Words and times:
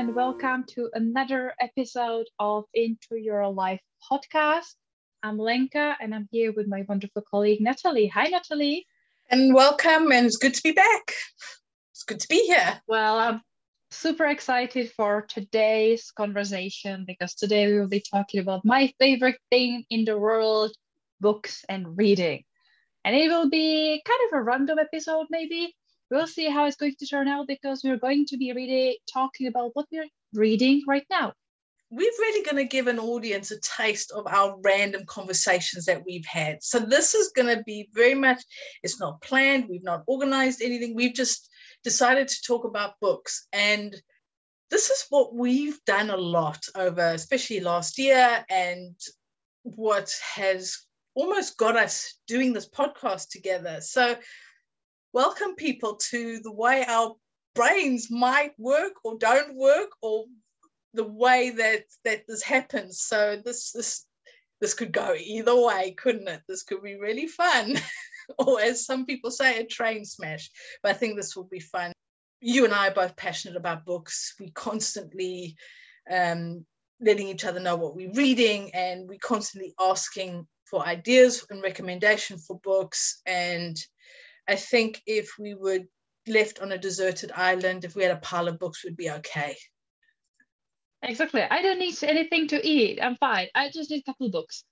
and 0.00 0.14
welcome 0.14 0.64
to 0.66 0.88
another 0.94 1.52
episode 1.60 2.24
of 2.38 2.64
Into 2.72 3.16
Your 3.16 3.46
Life 3.50 3.82
podcast. 4.10 4.74
I'm 5.22 5.36
Lenka, 5.36 5.94
and 6.00 6.14
I'm 6.14 6.26
here 6.30 6.52
with 6.52 6.66
my 6.66 6.86
wonderful 6.88 7.20
colleague 7.30 7.60
Natalie. 7.60 8.06
Hi, 8.06 8.24
Natalie. 8.24 8.86
And 9.28 9.54
welcome, 9.54 10.10
and 10.10 10.24
it's 10.24 10.38
good 10.38 10.54
to 10.54 10.62
be 10.62 10.72
back. 10.72 11.12
It's 11.92 12.04
good 12.04 12.18
to 12.18 12.28
be 12.28 12.46
here. 12.46 12.80
Well, 12.88 13.18
I'm 13.18 13.42
super 13.90 14.24
excited 14.24 14.90
for 14.92 15.26
today's 15.28 16.10
conversation 16.12 17.04
because 17.06 17.34
today 17.34 17.70
we 17.70 17.78
will 17.78 17.88
be 17.88 18.02
talking 18.10 18.40
about 18.40 18.64
my 18.64 18.90
favorite 18.98 19.38
thing 19.50 19.84
in 19.90 20.06
the 20.06 20.16
world 20.16 20.72
books 21.20 21.62
and 21.68 21.98
reading. 21.98 22.44
And 23.04 23.14
it 23.14 23.28
will 23.28 23.50
be 23.50 24.02
kind 24.06 24.20
of 24.32 24.38
a 24.38 24.42
random 24.42 24.78
episode, 24.78 25.26
maybe. 25.28 25.74
We'll 26.10 26.26
see 26.26 26.50
how 26.50 26.66
it's 26.66 26.76
going 26.76 26.96
to 26.98 27.06
turn 27.06 27.28
out 27.28 27.46
because 27.46 27.82
we're 27.84 27.96
going 27.96 28.26
to 28.26 28.36
be 28.36 28.52
really 28.52 29.00
talking 29.12 29.46
about 29.46 29.70
what 29.74 29.86
we're 29.92 30.08
reading 30.34 30.82
right 30.86 31.06
now. 31.08 31.34
We're 31.92 32.10
really 32.18 32.44
going 32.44 32.56
to 32.56 32.68
give 32.68 32.88
an 32.88 32.98
audience 32.98 33.50
a 33.52 33.60
taste 33.60 34.10
of 34.12 34.26
our 34.26 34.56
random 34.62 35.02
conversations 35.06 35.84
that 35.86 36.04
we've 36.04 36.26
had. 36.26 36.62
So, 36.62 36.80
this 36.80 37.14
is 37.14 37.32
going 37.34 37.56
to 37.56 37.62
be 37.64 37.88
very 37.92 38.14
much, 38.14 38.42
it's 38.82 39.00
not 39.00 39.20
planned, 39.22 39.68
we've 39.68 39.84
not 39.84 40.04
organized 40.06 40.62
anything, 40.62 40.94
we've 40.94 41.14
just 41.14 41.48
decided 41.82 42.28
to 42.28 42.42
talk 42.42 42.64
about 42.64 43.00
books. 43.00 43.46
And 43.52 43.94
this 44.70 44.90
is 44.90 45.06
what 45.10 45.34
we've 45.34 45.78
done 45.84 46.10
a 46.10 46.16
lot 46.16 46.64
over, 46.76 47.08
especially 47.08 47.60
last 47.60 47.98
year, 47.98 48.44
and 48.48 48.94
what 49.62 50.14
has 50.34 50.78
almost 51.14 51.56
got 51.56 51.76
us 51.76 52.14
doing 52.28 52.52
this 52.52 52.68
podcast 52.68 53.30
together. 53.30 53.80
So, 53.80 54.16
welcome 55.12 55.54
people 55.54 55.96
to 56.10 56.40
the 56.40 56.52
way 56.52 56.84
our 56.86 57.14
brains 57.54 58.10
might 58.10 58.52
work 58.58 58.92
or 59.04 59.18
don't 59.18 59.56
work, 59.56 59.90
or 60.02 60.24
the 60.94 61.04
way 61.04 61.50
that 61.50 61.84
that 62.04 62.22
this 62.26 62.42
happens. 62.42 63.00
So, 63.00 63.40
this 63.44 63.72
this 63.72 64.06
this 64.60 64.74
could 64.74 64.92
go 64.92 65.14
either 65.14 65.58
way, 65.58 65.92
couldn't 65.92 66.28
it? 66.28 66.42
This 66.48 66.62
could 66.62 66.82
be 66.82 66.96
really 66.96 67.26
fun. 67.26 67.76
or 68.38 68.60
as 68.60 68.84
some 68.84 69.06
people 69.06 69.30
say, 69.30 69.58
a 69.58 69.64
train 69.64 70.04
smash. 70.04 70.50
But 70.82 70.90
I 70.90 70.94
think 70.94 71.16
this 71.16 71.34
will 71.34 71.48
be 71.50 71.60
fun. 71.60 71.92
You 72.40 72.64
and 72.64 72.74
I 72.74 72.88
are 72.88 72.94
both 72.94 73.16
passionate 73.16 73.56
about 73.56 73.84
books. 73.84 74.34
We 74.38 74.50
constantly 74.50 75.56
um, 76.10 76.64
letting 77.00 77.28
each 77.28 77.44
other 77.44 77.60
know 77.60 77.76
what 77.76 77.94
we're 77.94 78.12
reading, 78.12 78.70
and 78.74 79.08
we're 79.08 79.18
constantly 79.18 79.74
asking 79.80 80.46
for 80.64 80.86
ideas 80.86 81.44
and 81.50 81.62
recommendation 81.62 82.38
for 82.38 82.60
books. 82.60 83.20
And 83.26 83.76
I 84.50 84.56
think 84.56 85.00
if 85.06 85.38
we 85.38 85.54
were 85.54 85.78
left 86.26 86.58
on 86.58 86.72
a 86.72 86.78
deserted 86.78 87.30
island, 87.30 87.84
if 87.84 87.94
we 87.94 88.02
had 88.02 88.16
a 88.16 88.20
pile 88.20 88.48
of 88.48 88.58
books, 88.58 88.84
we'd 88.84 88.96
be 88.96 89.08
okay. 89.08 89.56
Exactly. 91.02 91.42
I 91.42 91.62
don't 91.62 91.78
need 91.78 91.94
anything 92.02 92.48
to 92.48 92.66
eat. 92.66 92.98
I'm 93.00 93.14
fine. 93.14 93.46
I 93.54 93.70
just 93.70 93.92
need 93.92 94.00
a 94.00 94.10
couple 94.10 94.26
of 94.26 94.32
books. 94.32 94.64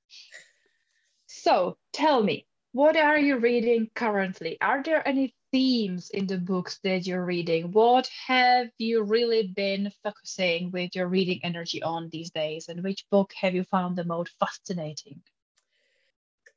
So 1.27 1.79
tell 1.93 2.21
me, 2.25 2.45
what 2.73 2.97
are 2.97 3.19
you 3.19 3.39
reading 3.39 3.89
currently? 3.95 4.59
Are 4.61 4.83
there 4.83 5.07
any 5.07 5.33
themes 5.53 6.11
in 6.11 6.27
the 6.27 6.39
books 6.39 6.81
that 6.83 7.07
you're 7.07 7.25
reading? 7.25 7.71
What 7.71 8.11
have 8.27 8.71
you 8.79 9.05
really 9.05 9.47
been 9.47 9.93
focusing 10.03 10.73
with 10.73 10.97
your 10.97 11.07
reading 11.07 11.39
energy 11.45 11.85
on 11.85 12.09
these 12.11 12.33
days? 12.33 12.69
And 12.69 12.83
which 12.83 13.07
book 13.13 13.33
have 13.41 13.55
you 13.55 13.63
found 13.63 13.95
the 13.95 14.05
most 14.05 14.33
fascinating? 14.41 15.23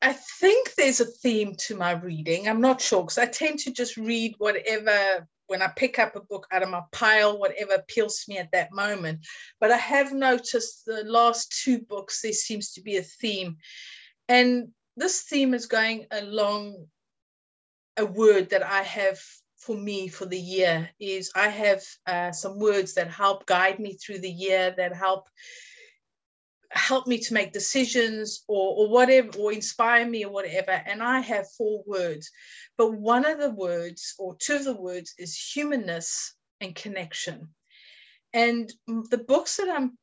I 0.01 0.13
think 0.13 0.73
there's 0.73 0.99
a 0.99 1.05
theme 1.05 1.55
to 1.67 1.75
my 1.75 1.91
reading. 1.91 2.47
I'm 2.47 2.61
not 2.61 2.81
sure 2.81 3.03
because 3.03 3.19
I 3.19 3.27
tend 3.27 3.59
to 3.59 3.71
just 3.71 3.97
read 3.97 4.35
whatever 4.39 5.27
when 5.47 5.61
I 5.61 5.67
pick 5.67 5.99
up 5.99 6.15
a 6.15 6.21
book 6.21 6.47
out 6.51 6.63
of 6.63 6.69
my 6.69 6.81
pile, 6.91 7.37
whatever 7.37 7.73
appeals 7.73 8.23
to 8.23 8.31
me 8.31 8.37
at 8.37 8.51
that 8.53 8.71
moment. 8.71 9.27
But 9.59 9.71
I 9.71 9.77
have 9.77 10.13
noticed 10.13 10.85
the 10.85 11.03
last 11.03 11.61
two 11.63 11.79
books, 11.79 12.21
there 12.21 12.31
seems 12.31 12.71
to 12.73 12.81
be 12.81 12.97
a 12.97 13.03
theme. 13.03 13.57
And 14.29 14.69
this 14.95 15.23
theme 15.23 15.53
is 15.53 15.65
going 15.65 16.07
along 16.09 16.87
a 17.97 18.05
word 18.05 18.49
that 18.51 18.63
I 18.63 18.81
have 18.81 19.19
for 19.57 19.75
me 19.75 20.07
for 20.07 20.25
the 20.25 20.39
year 20.39 20.89
is 20.99 21.31
I 21.35 21.49
have 21.49 21.83
uh, 22.07 22.31
some 22.31 22.57
words 22.57 22.95
that 22.95 23.09
help 23.09 23.45
guide 23.45 23.79
me 23.79 23.93
through 23.93 24.19
the 24.19 24.31
year 24.31 24.73
that 24.77 24.95
help 24.95 25.27
help 26.73 27.07
me 27.07 27.17
to 27.17 27.33
make 27.33 27.51
decisions 27.51 28.43
or, 28.47 28.75
or 28.77 28.89
whatever 28.89 29.37
or 29.37 29.51
inspire 29.51 30.05
me 30.05 30.25
or 30.25 30.31
whatever 30.31 30.71
and 30.71 31.03
I 31.03 31.19
have 31.19 31.51
four 31.57 31.83
words 31.85 32.31
but 32.77 32.93
one 32.93 33.25
of 33.25 33.39
the 33.39 33.51
words 33.51 34.15
or 34.17 34.35
two 34.37 34.55
of 34.55 34.63
the 34.63 34.75
words 34.75 35.13
is 35.17 35.37
humanness 35.37 36.33
and 36.61 36.73
connection 36.73 37.49
and 38.33 38.71
the 38.87 39.23
books 39.27 39.57
that 39.57 39.69
I'm 39.69 39.97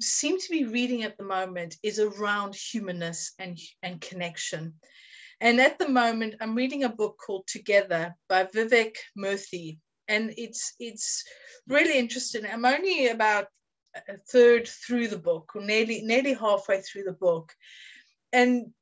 seem 0.00 0.38
to 0.38 0.50
be 0.50 0.64
reading 0.64 1.02
at 1.02 1.16
the 1.18 1.24
moment 1.24 1.76
is 1.82 1.98
around 1.98 2.54
humanness 2.54 3.32
and, 3.38 3.58
and 3.82 4.00
connection. 4.00 4.74
And 5.40 5.60
at 5.60 5.78
the 5.78 5.88
moment, 5.88 6.34
I'm 6.40 6.54
reading 6.54 6.84
a 6.84 6.88
book 6.88 7.18
called 7.24 7.46
Together 7.46 8.14
by 8.28 8.44
Vivek 8.44 8.96
Murthy. 9.16 9.78
And 10.08 10.34
it's 10.36 10.74
it's 10.80 11.24
really 11.68 11.98
interesting. 11.98 12.44
I'm 12.44 12.64
only 12.64 13.08
about 13.08 13.46
a 13.94 14.16
third 14.16 14.68
through 14.68 15.08
the 15.08 15.18
book, 15.18 15.52
or 15.54 15.62
nearly 15.62 16.02
nearly 16.02 16.34
halfway 16.34 16.80
through 16.80 17.04
the 17.04 17.12
book. 17.12 17.52
And 18.32 18.72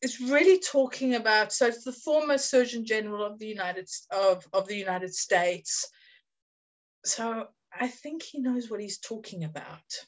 it's 0.00 0.20
really 0.20 0.60
talking 0.60 1.14
about 1.14 1.52
so 1.52 1.66
it's 1.66 1.84
the 1.84 1.92
former 1.92 2.38
Surgeon 2.38 2.84
General 2.84 3.24
of 3.24 3.38
the 3.38 3.46
United 3.46 3.88
of, 4.10 4.46
of 4.52 4.68
the 4.68 4.76
United 4.76 5.14
States. 5.14 5.88
So 7.04 7.46
I 7.72 7.88
think 7.88 8.22
he 8.22 8.40
knows 8.40 8.70
what 8.70 8.80
he's 8.80 8.98
talking 8.98 9.44
about. 9.44 10.04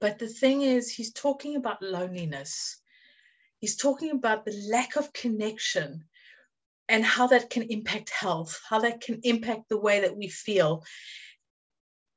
But 0.00 0.18
the 0.18 0.28
thing 0.28 0.62
is, 0.62 0.90
he's 0.90 1.12
talking 1.12 1.56
about 1.56 1.82
loneliness. 1.82 2.80
He's 3.58 3.76
talking 3.76 4.12
about 4.12 4.44
the 4.44 4.68
lack 4.70 4.96
of 4.96 5.12
connection 5.12 6.04
and 6.88 7.04
how 7.04 7.26
that 7.28 7.50
can 7.50 7.64
impact 7.64 8.10
health, 8.10 8.60
how 8.68 8.80
that 8.80 9.00
can 9.00 9.20
impact 9.22 9.68
the 9.68 9.78
way 9.78 10.00
that 10.00 10.16
we 10.16 10.28
feel. 10.28 10.84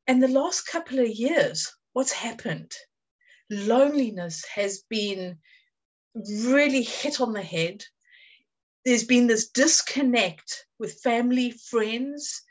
And 0.07 0.21
the 0.21 0.27
last 0.27 0.67
couple 0.67 0.99
of 0.99 1.07
years, 1.07 1.71
what's 1.93 2.11
happened? 2.11 2.71
Loneliness 3.49 4.45
has 4.45 4.83
been 4.89 5.37
really 6.15 6.81
hit 6.81 7.21
on 7.21 7.33
the 7.33 7.41
head. 7.41 7.83
There's 8.85 9.05
been 9.05 9.27
this 9.27 9.49
disconnect 9.49 10.65
with 10.77 11.01
family, 11.01 11.51
friends, 11.51 12.41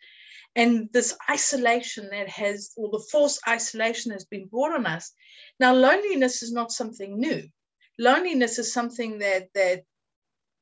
and 0.56 0.88
this 0.92 1.16
isolation 1.30 2.08
that 2.10 2.28
has, 2.28 2.72
or 2.76 2.90
the 2.90 3.04
forced 3.10 3.40
isolation 3.46 4.12
has 4.12 4.24
been 4.24 4.46
brought 4.46 4.72
on 4.72 4.86
us. 4.86 5.12
Now, 5.60 5.74
loneliness 5.74 6.42
is 6.42 6.52
not 6.52 6.72
something 6.72 7.18
new. 7.18 7.48
Loneliness 7.98 8.58
is 8.58 8.72
something 8.72 9.18
that 9.18 9.48
that 9.54 9.84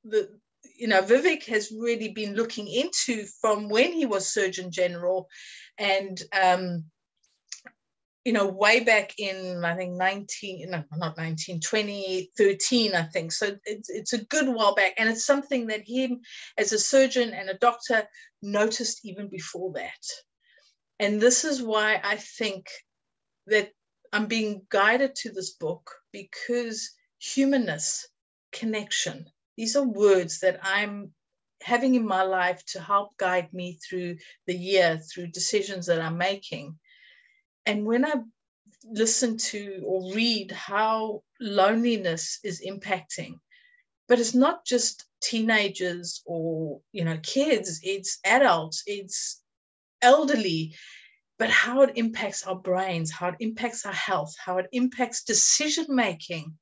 the 0.05 0.41
you 0.81 0.89
know 0.89 1.03
Vivek 1.03 1.45
has 1.45 1.71
really 1.71 2.09
been 2.09 2.35
looking 2.35 2.67
into 2.67 3.27
from 3.41 3.69
when 3.69 3.93
he 3.93 4.07
was 4.07 4.33
Surgeon 4.33 4.71
General, 4.71 5.29
and 5.79 6.21
um, 6.33 6.85
you 8.25 8.35
know, 8.35 8.47
way 8.47 8.81
back 8.81 9.15
in, 9.19 9.65
I 9.65 9.75
think 9.75 9.95
19, 9.95 10.71
no, 10.71 10.85
not 10.97 11.17
19, 11.17 11.61
2013, 11.61 12.95
I 12.95 13.03
think. 13.05 13.33
So 13.33 13.57
it's, 13.65 13.89
it's 13.89 14.13
a 14.13 14.25
good 14.25 14.47
while 14.49 14.75
back. 14.75 14.93
And 14.99 15.09
it's 15.09 15.25
something 15.25 15.69
that 15.69 15.89
him 15.89 16.21
as 16.59 16.73
a 16.73 16.79
surgeon 16.79 17.33
and 17.33 17.49
a 17.49 17.55
doctor 17.55 18.03
noticed 18.43 19.01
even 19.05 19.29
before 19.31 19.73
that. 19.73 20.05
And 20.99 21.19
this 21.21 21.45
is 21.45 21.63
why 21.63 21.99
I 22.05 22.17
think 22.17 22.67
that 23.47 23.71
I'm 24.13 24.27
being 24.27 24.67
guided 24.69 25.15
to 25.17 25.33
this 25.33 25.53
book 25.55 25.91
because 26.13 26.91
humanness, 27.19 28.07
connection, 28.53 29.25
these 29.57 29.77
are 29.77 29.85
words 29.85 30.41
that 30.41 30.61
I'm 30.63 31.13
having 31.63 31.95
in 31.95 32.07
my 32.07 32.23
life 32.23 32.65
to 32.67 32.81
help 32.81 33.17
guide 33.17 33.53
me 33.53 33.79
through 33.87 34.17
the 34.47 34.57
year, 34.57 34.99
through 34.99 35.29
decisions 35.29 35.87
that 35.87 36.01
I'm 36.01 36.17
making 36.17 36.79
and 37.67 37.85
when 37.85 38.05
I 38.05 38.15
listen 38.85 39.37
to 39.37 39.83
or 39.85 40.15
read 40.15 40.51
how 40.51 41.23
loneliness 41.41 42.39
is 42.43 42.63
impacting, 42.67 43.35
but 44.09 44.19
it's 44.19 44.35
not 44.35 44.65
just 44.65 45.05
teenagers 45.23 46.23
or 46.25 46.81
you 46.93 47.05
know 47.05 47.19
kids, 47.23 47.81
it's 47.83 48.19
adults, 48.25 48.83
it's 48.87 49.43
elderly, 50.03 50.75
but 51.39 51.51
how 51.51 51.83
it 51.83 51.97
impacts 51.97 52.47
our 52.47 52.57
brains, 52.57 53.11
how 53.11 53.29
it 53.29 53.37
impacts 53.41 53.85
our 53.85 53.93
health, 53.93 54.35
how 54.43 54.59
it 54.59 54.67
impacts 54.73 55.25
decision 55.25 55.87
making. 55.89 56.59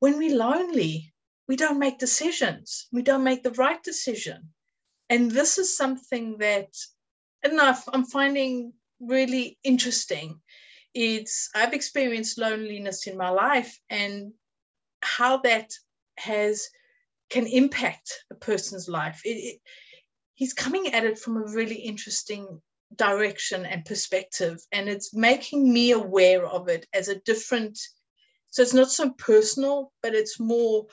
When 0.00 0.18
we're 0.18 0.36
lonely, 0.36 1.12
we 1.50 1.56
don't 1.56 1.80
make 1.80 1.98
decisions. 1.98 2.86
We 2.92 3.02
don't 3.02 3.24
make 3.24 3.42
the 3.42 3.58
right 3.64 3.82
decision. 3.82 4.50
And 5.08 5.28
this 5.28 5.58
is 5.58 5.76
something 5.76 6.38
that 6.38 6.68
enough 7.42 7.88
I'm 7.92 8.04
finding 8.04 8.72
really 9.00 9.58
interesting. 9.64 10.40
It's 10.94 11.50
I've 11.52 11.74
experienced 11.74 12.38
loneliness 12.38 13.08
in 13.08 13.16
my 13.16 13.30
life 13.30 13.76
and 13.90 14.32
how 15.02 15.38
that 15.38 15.72
has 16.18 16.68
can 17.30 17.48
impact 17.48 18.08
a 18.30 18.36
person's 18.36 18.88
life. 18.88 19.20
It, 19.24 19.38
it, 19.48 19.60
he's 20.34 20.54
coming 20.54 20.94
at 20.94 21.04
it 21.04 21.18
from 21.18 21.36
a 21.36 21.52
really 21.58 21.80
interesting 21.92 22.62
direction 22.94 23.66
and 23.66 23.84
perspective 23.84 24.58
and 24.70 24.88
it's 24.88 25.12
making 25.12 25.72
me 25.72 25.90
aware 25.90 26.46
of 26.46 26.68
it 26.68 26.86
as 26.94 27.08
a 27.08 27.20
different 27.30 27.76
so 28.50 28.62
it's 28.62 28.74
not 28.74 28.90
so 28.90 29.10
personal 29.10 29.92
but 30.02 30.14
it's 30.14 30.40
more 30.40 30.86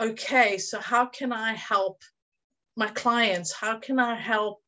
okay 0.00 0.58
so 0.58 0.80
how 0.80 1.06
can 1.06 1.32
i 1.32 1.52
help 1.52 2.02
my 2.76 2.88
clients? 2.88 3.52
How 3.52 3.78
can 3.78 3.98
i 3.98 4.14
help 4.14 4.62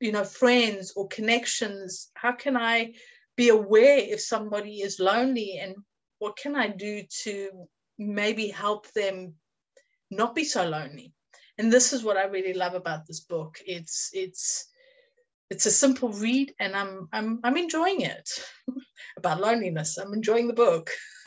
you 0.00 0.12
know 0.12 0.24
friends 0.24 0.92
or 0.96 1.08
connections? 1.08 2.10
How 2.14 2.32
can 2.32 2.56
i 2.56 2.94
be 3.36 3.48
aware 3.48 3.98
if 3.98 4.20
somebody 4.20 4.80
is 4.80 5.00
lonely? 5.00 5.58
And 5.60 5.76
what 6.18 6.36
can 6.36 6.56
i 6.56 6.68
do 6.68 7.02
to 7.22 7.66
maybe 7.98 8.48
help 8.48 8.90
them 8.92 9.34
not 10.10 10.34
be 10.34 10.44
so 10.44 10.68
lonely? 10.68 11.12
And 11.58 11.72
this 11.72 11.92
is 11.92 12.04
what 12.04 12.16
i 12.16 12.24
really 12.24 12.54
love 12.54 12.74
about 12.74 13.06
this 13.06 13.20
book. 13.20 13.58
It's 13.66 14.10
it's 14.12 14.68
it's 15.50 15.66
a 15.66 15.70
simple 15.70 16.10
read 16.10 16.52
and 16.60 16.76
i'm 16.76 17.08
i'm 17.10 17.40
i'm 17.42 17.56
enjoying 17.56 18.02
it 18.02 18.28
about 19.16 19.40
loneliness. 19.40 19.98
I'm 19.98 20.12
enjoying 20.12 20.46
the 20.46 20.54
book 20.54 20.90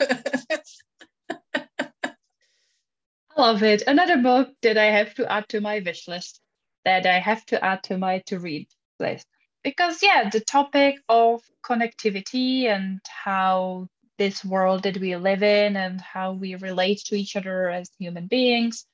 I 3.36 3.42
love 3.42 3.62
it. 3.62 3.82
Another 3.86 4.18
book 4.18 4.50
that 4.62 4.78
I 4.78 4.86
have 4.86 5.14
to 5.14 5.30
add 5.30 5.48
to 5.50 5.60
my 5.60 5.80
wish 5.80 6.08
list, 6.08 6.40
that 6.84 7.06
I 7.06 7.18
have 7.18 7.44
to 7.46 7.64
add 7.64 7.82
to 7.84 7.98
my 7.98 8.20
to 8.26 8.38
read 8.38 8.68
list. 9.00 9.26
Because, 9.64 10.02
yeah, 10.02 10.30
the 10.30 10.40
topic 10.40 10.96
of 11.08 11.42
connectivity 11.64 12.66
and 12.66 13.00
how 13.06 13.88
this 14.18 14.44
world 14.44 14.84
that 14.84 14.98
we 14.98 15.16
live 15.16 15.42
in 15.42 15.76
and 15.76 16.00
how 16.00 16.32
we 16.32 16.54
relate 16.56 17.00
to 17.06 17.16
each 17.16 17.36
other 17.36 17.70
as 17.70 17.90
human 17.98 18.26
beings 18.26 18.86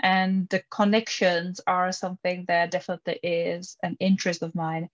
and 0.00 0.48
the 0.48 0.62
connections 0.70 1.60
are 1.66 1.92
something 1.92 2.44
that 2.48 2.70
definitely 2.70 3.18
is 3.22 3.76
an 3.82 3.96
interest 4.00 4.42
of 4.42 4.54
mine. 4.54 4.88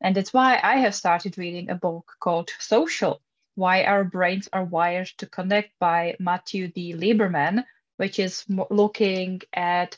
And 0.00 0.16
it's 0.16 0.32
why 0.32 0.60
I 0.62 0.76
have 0.78 0.94
started 0.94 1.38
reading 1.38 1.70
a 1.70 1.74
book 1.74 2.12
called 2.20 2.50
Social 2.58 3.22
Why 3.54 3.84
Our 3.84 4.04
Brains 4.04 4.48
Are 4.52 4.64
Wired 4.64 5.08
to 5.18 5.26
Connect 5.26 5.70
by 5.78 6.16
Matthew 6.20 6.68
D. 6.68 6.94
Lieberman, 6.94 7.64
which 7.96 8.18
is 8.18 8.44
looking 8.70 9.40
at 9.52 9.96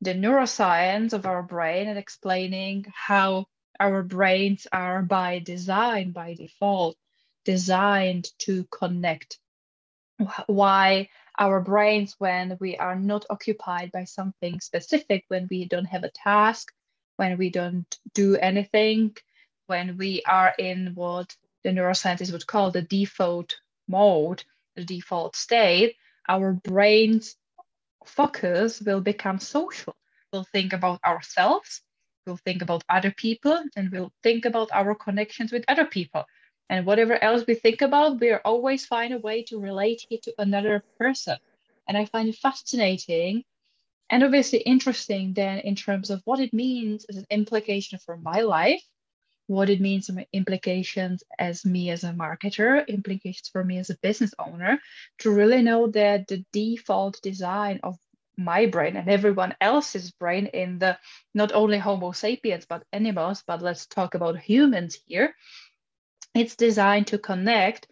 the 0.00 0.14
neuroscience 0.14 1.12
of 1.12 1.26
our 1.26 1.42
brain 1.42 1.88
and 1.88 1.98
explaining 1.98 2.86
how 2.94 3.46
our 3.80 4.02
brains 4.02 4.66
are 4.72 5.02
by 5.02 5.38
design, 5.38 6.12
by 6.12 6.34
default, 6.34 6.96
designed 7.44 8.28
to 8.38 8.64
connect. 8.70 9.38
Why 10.46 11.08
our 11.38 11.60
brains, 11.60 12.14
when 12.18 12.56
we 12.60 12.76
are 12.76 12.96
not 12.96 13.24
occupied 13.30 13.92
by 13.92 14.04
something 14.04 14.60
specific, 14.60 15.24
when 15.28 15.46
we 15.50 15.66
don't 15.66 15.84
have 15.86 16.04
a 16.04 16.10
task, 16.10 16.72
when 17.16 17.38
we 17.38 17.50
don't 17.50 17.98
do 18.14 18.36
anything, 18.36 19.16
when 19.66 19.96
we 19.96 20.22
are 20.26 20.52
in 20.58 20.92
what 20.94 21.34
the 21.62 21.70
neuroscientists 21.70 22.32
would 22.32 22.46
call 22.46 22.70
the 22.70 22.82
default 22.82 23.56
mode, 23.88 24.42
the 24.76 24.84
default 24.84 25.36
state, 25.36 25.96
our 26.28 26.52
brain's 26.52 27.36
focus 28.08 28.80
will 28.80 29.00
become 29.00 29.38
social. 29.38 29.94
We'll 30.32 30.44
think 30.52 30.72
about 30.72 31.00
ourselves, 31.04 31.82
we'll 32.26 32.38
think 32.38 32.62
about 32.62 32.84
other 32.88 33.10
people, 33.12 33.62
and 33.76 33.90
we'll 33.90 34.12
think 34.22 34.44
about 34.44 34.70
our 34.72 34.94
connections 34.94 35.52
with 35.52 35.64
other 35.68 35.86
people. 35.86 36.24
And 36.70 36.84
whatever 36.84 37.22
else 37.22 37.44
we 37.46 37.54
think 37.54 37.82
about, 37.82 38.20
we 38.20 38.34
always 38.34 38.86
find 38.86 39.14
a 39.14 39.18
way 39.18 39.42
to 39.44 39.60
relate 39.60 40.06
it 40.10 40.22
to 40.24 40.34
another 40.38 40.84
person. 40.98 41.38
And 41.88 41.96
I 41.96 42.04
find 42.04 42.28
it 42.28 42.36
fascinating 42.36 43.44
and 44.10 44.22
obviously 44.22 44.60
interesting 44.60 45.34
then 45.34 45.58
in 45.60 45.74
terms 45.74 46.10
of 46.10 46.22
what 46.24 46.40
it 46.40 46.52
means 46.52 47.04
as 47.06 47.16
an 47.16 47.26
implication 47.30 47.98
for 47.98 48.16
my 48.16 48.40
life 48.40 48.82
what 49.48 49.70
it 49.70 49.80
means 49.80 50.10
implications 50.32 51.24
as 51.38 51.64
me 51.64 51.90
as 51.90 52.04
a 52.04 52.12
marketer, 52.12 52.86
implications 52.86 53.48
for 53.48 53.64
me 53.64 53.78
as 53.78 53.90
a 53.90 53.98
business 54.02 54.34
owner, 54.38 54.78
to 55.18 55.30
really 55.30 55.62
know 55.62 55.88
that 55.88 56.28
the 56.28 56.44
default 56.52 57.20
design 57.22 57.80
of 57.82 57.98
my 58.36 58.66
brain 58.66 58.96
and 58.96 59.08
everyone 59.08 59.56
else's 59.60 60.12
brain 60.12 60.46
in 60.46 60.78
the 60.78 60.96
not 61.34 61.50
only 61.52 61.78
Homo 61.78 62.12
sapiens 62.12 62.66
but 62.68 62.84
animals, 62.92 63.42
but 63.46 63.62
let's 63.62 63.86
talk 63.86 64.14
about 64.14 64.38
humans 64.38 64.98
here. 65.06 65.34
It's 66.34 66.54
designed 66.54 67.08
to 67.08 67.18
connect 67.18 67.88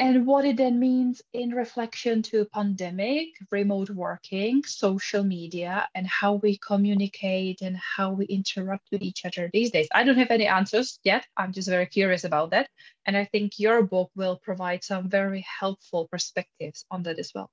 and 0.00 0.26
what 0.26 0.46
it 0.46 0.56
then 0.56 0.80
means 0.80 1.20
in 1.34 1.50
reflection 1.50 2.22
to 2.22 2.46
pandemic, 2.46 3.28
remote 3.50 3.90
working, 3.90 4.64
social 4.64 5.22
media, 5.22 5.86
and 5.94 6.06
how 6.06 6.36
we 6.36 6.56
communicate 6.56 7.60
and 7.60 7.76
how 7.76 8.10
we 8.10 8.24
interact 8.24 8.88
with 8.90 9.02
each 9.02 9.26
other 9.26 9.50
these 9.52 9.70
days. 9.70 9.88
I 9.94 10.02
don't 10.02 10.16
have 10.16 10.30
any 10.30 10.46
answers 10.46 10.98
yet. 11.04 11.26
I'm 11.36 11.52
just 11.52 11.68
very 11.68 11.84
curious 11.84 12.24
about 12.24 12.50
that. 12.52 12.70
And 13.04 13.14
I 13.14 13.26
think 13.26 13.58
your 13.58 13.82
book 13.82 14.10
will 14.16 14.36
provide 14.42 14.82
some 14.82 15.10
very 15.10 15.44
helpful 15.60 16.08
perspectives 16.10 16.86
on 16.90 17.02
that 17.02 17.18
as 17.18 17.32
well. 17.34 17.50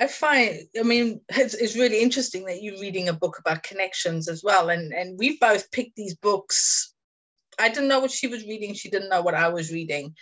I 0.00 0.06
find, 0.06 0.58
I 0.78 0.84
mean, 0.84 1.20
it's, 1.28 1.52
it's 1.52 1.76
really 1.76 2.00
interesting 2.00 2.46
that 2.46 2.62
you're 2.62 2.80
reading 2.80 3.10
a 3.10 3.12
book 3.12 3.38
about 3.38 3.62
connections 3.62 4.26
as 4.26 4.42
well. 4.42 4.70
And, 4.70 4.94
and 4.94 5.18
we 5.18 5.36
both 5.36 5.70
picked 5.70 5.96
these 5.96 6.14
books. 6.14 6.94
I 7.58 7.68
didn't 7.68 7.88
know 7.88 8.00
what 8.00 8.10
she 8.10 8.26
was 8.26 8.42
reading. 8.46 8.72
She 8.72 8.88
didn't 8.88 9.10
know 9.10 9.20
what 9.20 9.34
I 9.34 9.48
was 9.48 9.70
reading. 9.70 10.14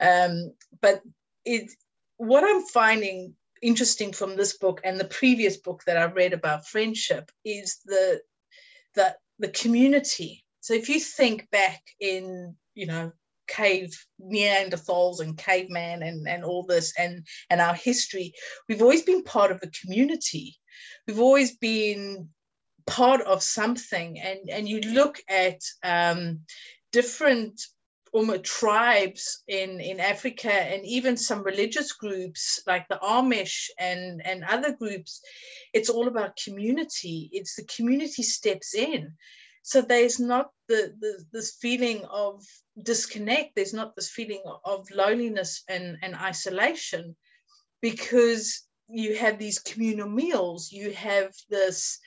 Um, 0.00 0.52
but 0.80 1.02
it, 1.44 1.70
what 2.16 2.44
I'm 2.44 2.62
finding 2.62 3.34
interesting 3.62 4.12
from 4.12 4.36
this 4.36 4.56
book 4.56 4.80
and 4.84 4.98
the 4.98 5.04
previous 5.04 5.56
book 5.58 5.82
that 5.86 5.98
I 5.98 6.04
read 6.04 6.32
about 6.32 6.66
friendship 6.66 7.30
is 7.44 7.78
the 7.84 8.20
the 8.94 9.16
the 9.38 9.48
community. 9.48 10.44
So 10.60 10.74
if 10.74 10.88
you 10.88 11.00
think 11.00 11.50
back 11.50 11.82
in 12.00 12.56
you 12.74 12.86
know 12.86 13.12
cave 13.48 13.92
Neanderthals 14.22 15.20
and 15.20 15.36
caveman 15.36 16.02
and 16.02 16.26
and 16.28 16.44
all 16.44 16.64
this 16.64 16.92
and 16.98 17.26
and 17.50 17.60
our 17.60 17.74
history, 17.74 18.32
we've 18.68 18.82
always 18.82 19.02
been 19.02 19.24
part 19.24 19.50
of 19.50 19.60
a 19.62 19.70
community. 19.82 20.56
We've 21.06 21.20
always 21.20 21.56
been 21.56 22.28
part 22.86 23.20
of 23.22 23.42
something 23.42 24.18
and 24.20 24.50
and 24.50 24.68
you 24.68 24.80
look 24.80 25.18
at 25.28 25.60
um, 25.82 26.40
different 26.92 27.60
almost 28.12 28.44
tribes 28.44 29.42
in, 29.46 29.80
in 29.80 30.00
Africa 30.00 30.52
and 30.52 30.84
even 30.84 31.16
some 31.16 31.42
religious 31.42 31.92
groups 31.92 32.60
like 32.66 32.86
the 32.88 32.98
Amish 33.02 33.68
and, 33.78 34.20
and 34.24 34.44
other 34.44 34.72
groups, 34.72 35.20
it's 35.72 35.90
all 35.90 36.08
about 36.08 36.38
community. 36.42 37.30
It's 37.32 37.56
the 37.56 37.64
community 37.64 38.22
steps 38.22 38.74
in. 38.74 39.12
So 39.62 39.82
there's 39.82 40.18
not 40.18 40.50
the, 40.68 40.94
the 41.00 41.24
this 41.32 41.56
feeling 41.60 42.04
of 42.06 42.42
disconnect, 42.82 43.54
there's 43.54 43.74
not 43.74 43.94
this 43.94 44.10
feeling 44.10 44.42
of 44.64 44.90
loneliness 44.90 45.62
and, 45.68 45.98
and 46.02 46.14
isolation 46.14 47.14
because 47.82 48.62
you 48.88 49.16
have 49.16 49.38
these 49.38 49.58
communal 49.58 50.08
meals, 50.08 50.72
you 50.72 50.92
have 50.92 51.32
this 51.48 51.98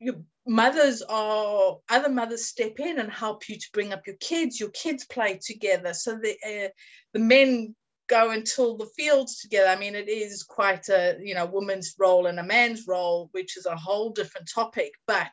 your 0.00 0.16
mothers 0.46 1.02
are 1.02 1.76
other 1.90 2.08
mothers 2.08 2.46
step 2.46 2.80
in 2.80 2.98
and 2.98 3.12
help 3.12 3.48
you 3.48 3.56
to 3.56 3.66
bring 3.72 3.92
up 3.92 4.06
your 4.06 4.16
kids. 4.16 4.58
Your 4.58 4.70
kids 4.70 5.04
play 5.04 5.38
together. 5.40 5.92
So 5.94 6.18
the 6.18 6.36
uh, 6.44 6.68
the 7.12 7.20
men 7.20 7.76
go 8.08 8.30
and 8.30 8.44
till 8.44 8.76
the 8.76 8.90
fields 8.96 9.40
together. 9.40 9.68
I 9.68 9.76
mean 9.76 9.94
it 9.94 10.08
is 10.08 10.42
quite 10.42 10.88
a 10.88 11.18
you 11.22 11.34
know 11.34 11.46
woman's 11.46 11.94
role 11.98 12.26
and 12.26 12.40
a 12.40 12.44
man's 12.44 12.88
role 12.88 13.28
which 13.32 13.56
is 13.56 13.66
a 13.66 13.76
whole 13.76 14.10
different 14.10 14.50
topic. 14.52 14.92
But 15.06 15.30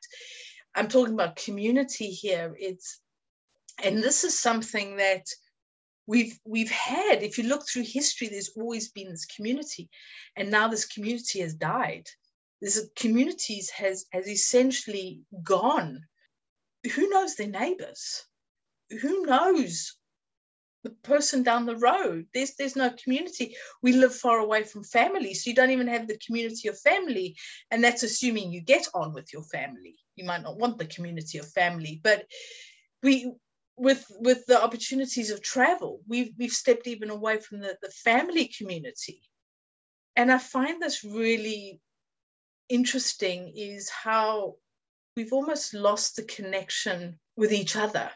i'm 0.75 0.87
talking 0.87 1.13
about 1.13 1.37
community 1.37 2.09
here. 2.09 2.53
It's 2.59 2.99
and 3.83 4.03
this 4.03 4.23
is 4.23 4.37
something 4.37 4.97
that 4.97 5.25
we've 6.07 6.37
we've 6.45 6.71
had. 6.71 7.23
If 7.23 7.37
you 7.37 7.45
look 7.45 7.67
through 7.67 7.83
history 7.83 8.27
there's 8.27 8.51
always 8.57 8.89
been 8.91 9.09
this 9.09 9.25
community 9.25 9.89
and 10.35 10.51
now 10.51 10.67
this 10.67 10.85
community 10.85 11.39
has 11.39 11.53
died 11.53 12.07
this 12.61 12.89
communities 12.95 13.69
has 13.69 14.05
has 14.11 14.27
essentially 14.27 15.21
gone. 15.43 16.01
Who 16.95 17.09
knows 17.09 17.35
their 17.35 17.47
neighbors? 17.47 18.23
Who 19.01 19.25
knows 19.25 19.95
the 20.83 20.89
person 20.89 21.43
down 21.43 21.65
the 21.65 21.75
road? 21.75 22.27
There's 22.33 22.55
there's 22.55 22.75
no 22.75 22.91
community. 23.03 23.55
We 23.81 23.93
live 23.93 24.15
far 24.15 24.39
away 24.39 24.63
from 24.63 24.83
family, 24.83 25.33
so 25.33 25.49
you 25.49 25.55
don't 25.55 25.71
even 25.71 25.87
have 25.87 26.07
the 26.07 26.19
community 26.25 26.67
of 26.67 26.79
family, 26.79 27.35
and 27.71 27.83
that's 27.83 28.03
assuming 28.03 28.51
you 28.51 28.61
get 28.61 28.87
on 28.93 29.13
with 29.13 29.31
your 29.33 29.43
family. 29.43 29.95
You 30.15 30.25
might 30.25 30.41
not 30.41 30.57
want 30.57 30.77
the 30.77 30.85
community 30.85 31.37
of 31.37 31.51
family, 31.51 31.99
but 32.03 32.25
we 33.03 33.33
with 33.77 34.05
with 34.19 34.45
the 34.47 34.61
opportunities 34.61 35.29
of 35.29 35.41
travel, 35.41 36.01
we've 36.07 36.33
we've 36.37 36.51
stepped 36.51 36.87
even 36.87 37.11
away 37.11 37.39
from 37.39 37.59
the, 37.59 37.77
the 37.81 37.91
family 37.91 38.51
community. 38.57 39.21
And 40.15 40.31
I 40.31 40.39
find 40.39 40.81
this 40.81 41.03
really 41.03 41.79
interesting 42.69 43.51
is 43.55 43.89
how 43.89 44.55
we've 45.15 45.33
almost 45.33 45.73
lost 45.73 46.15
the 46.15 46.23
connection 46.23 47.19
with 47.35 47.51
each 47.51 47.75
other. 47.75 48.09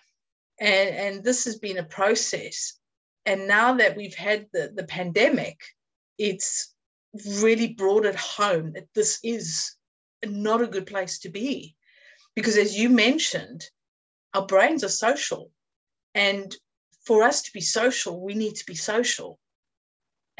And, 0.60 0.90
and 0.96 1.24
this 1.24 1.46
has 1.46 1.58
been 1.58 1.78
a 1.78 1.84
process. 1.84 2.74
And 3.26 3.48
now 3.48 3.76
that 3.76 3.96
we've 3.96 4.16
had 4.16 4.48
the, 4.54 4.72
the 4.76 4.84
pandemic, 4.84 5.60
it's 6.18 6.74
really 7.40 7.74
brought 7.74 8.06
it 8.06 8.16
home 8.16 8.74
that 8.74 8.88
this 8.94 9.20
is 9.24 9.76
not 10.26 10.62
a 10.62 10.68
good 10.68 10.86
place 10.86 11.20
to 11.20 11.30
be. 11.30 11.76
Because 12.36 12.58
as 12.58 12.78
you 12.78 12.90
mentioned, 12.90 13.66
our 14.34 14.46
brains 14.46 14.84
are 14.84 14.90
social. 14.90 15.52
And 16.14 16.56
for 17.06 17.24
us 17.24 17.42
to 17.44 17.52
be 17.54 17.62
social, 17.62 18.22
we 18.22 18.36
need 18.36 18.56
to 18.56 18.66
be 18.66 18.76
social. 18.76 19.40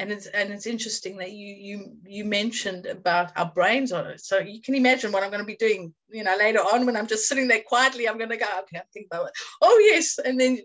And 0.02 0.10
it's 0.10 0.26
and 0.26 0.52
it's 0.52 0.66
interesting 0.66 1.16
that 1.18 1.30
you 1.30 1.54
you 1.54 1.96
you 2.04 2.24
mentioned 2.24 2.86
about 2.86 3.30
our 3.36 3.52
brains 3.54 3.92
on 3.92 4.08
it. 4.08 4.20
So 4.20 4.40
you 4.40 4.60
can 4.60 4.74
imagine 4.74 5.12
what 5.12 5.22
I'm 5.22 5.30
going 5.30 5.42
to 5.42 5.46
be 5.46 5.54
doing, 5.54 5.94
you 6.10 6.24
know, 6.24 6.36
later 6.36 6.58
on 6.58 6.86
when 6.86 6.96
I'm 6.96 7.06
just 7.06 7.28
sitting 7.28 7.46
there 7.46 7.62
quietly. 7.64 8.08
I'm 8.08 8.18
going 8.18 8.30
to 8.30 8.36
go, 8.36 8.46
okay, 8.62 8.78
I 8.78 8.82
think 8.92 9.06
about 9.12 9.28
it. 9.28 9.34
Oh 9.60 9.78
yes, 9.90 10.18
and 10.18 10.40
then 10.40 10.58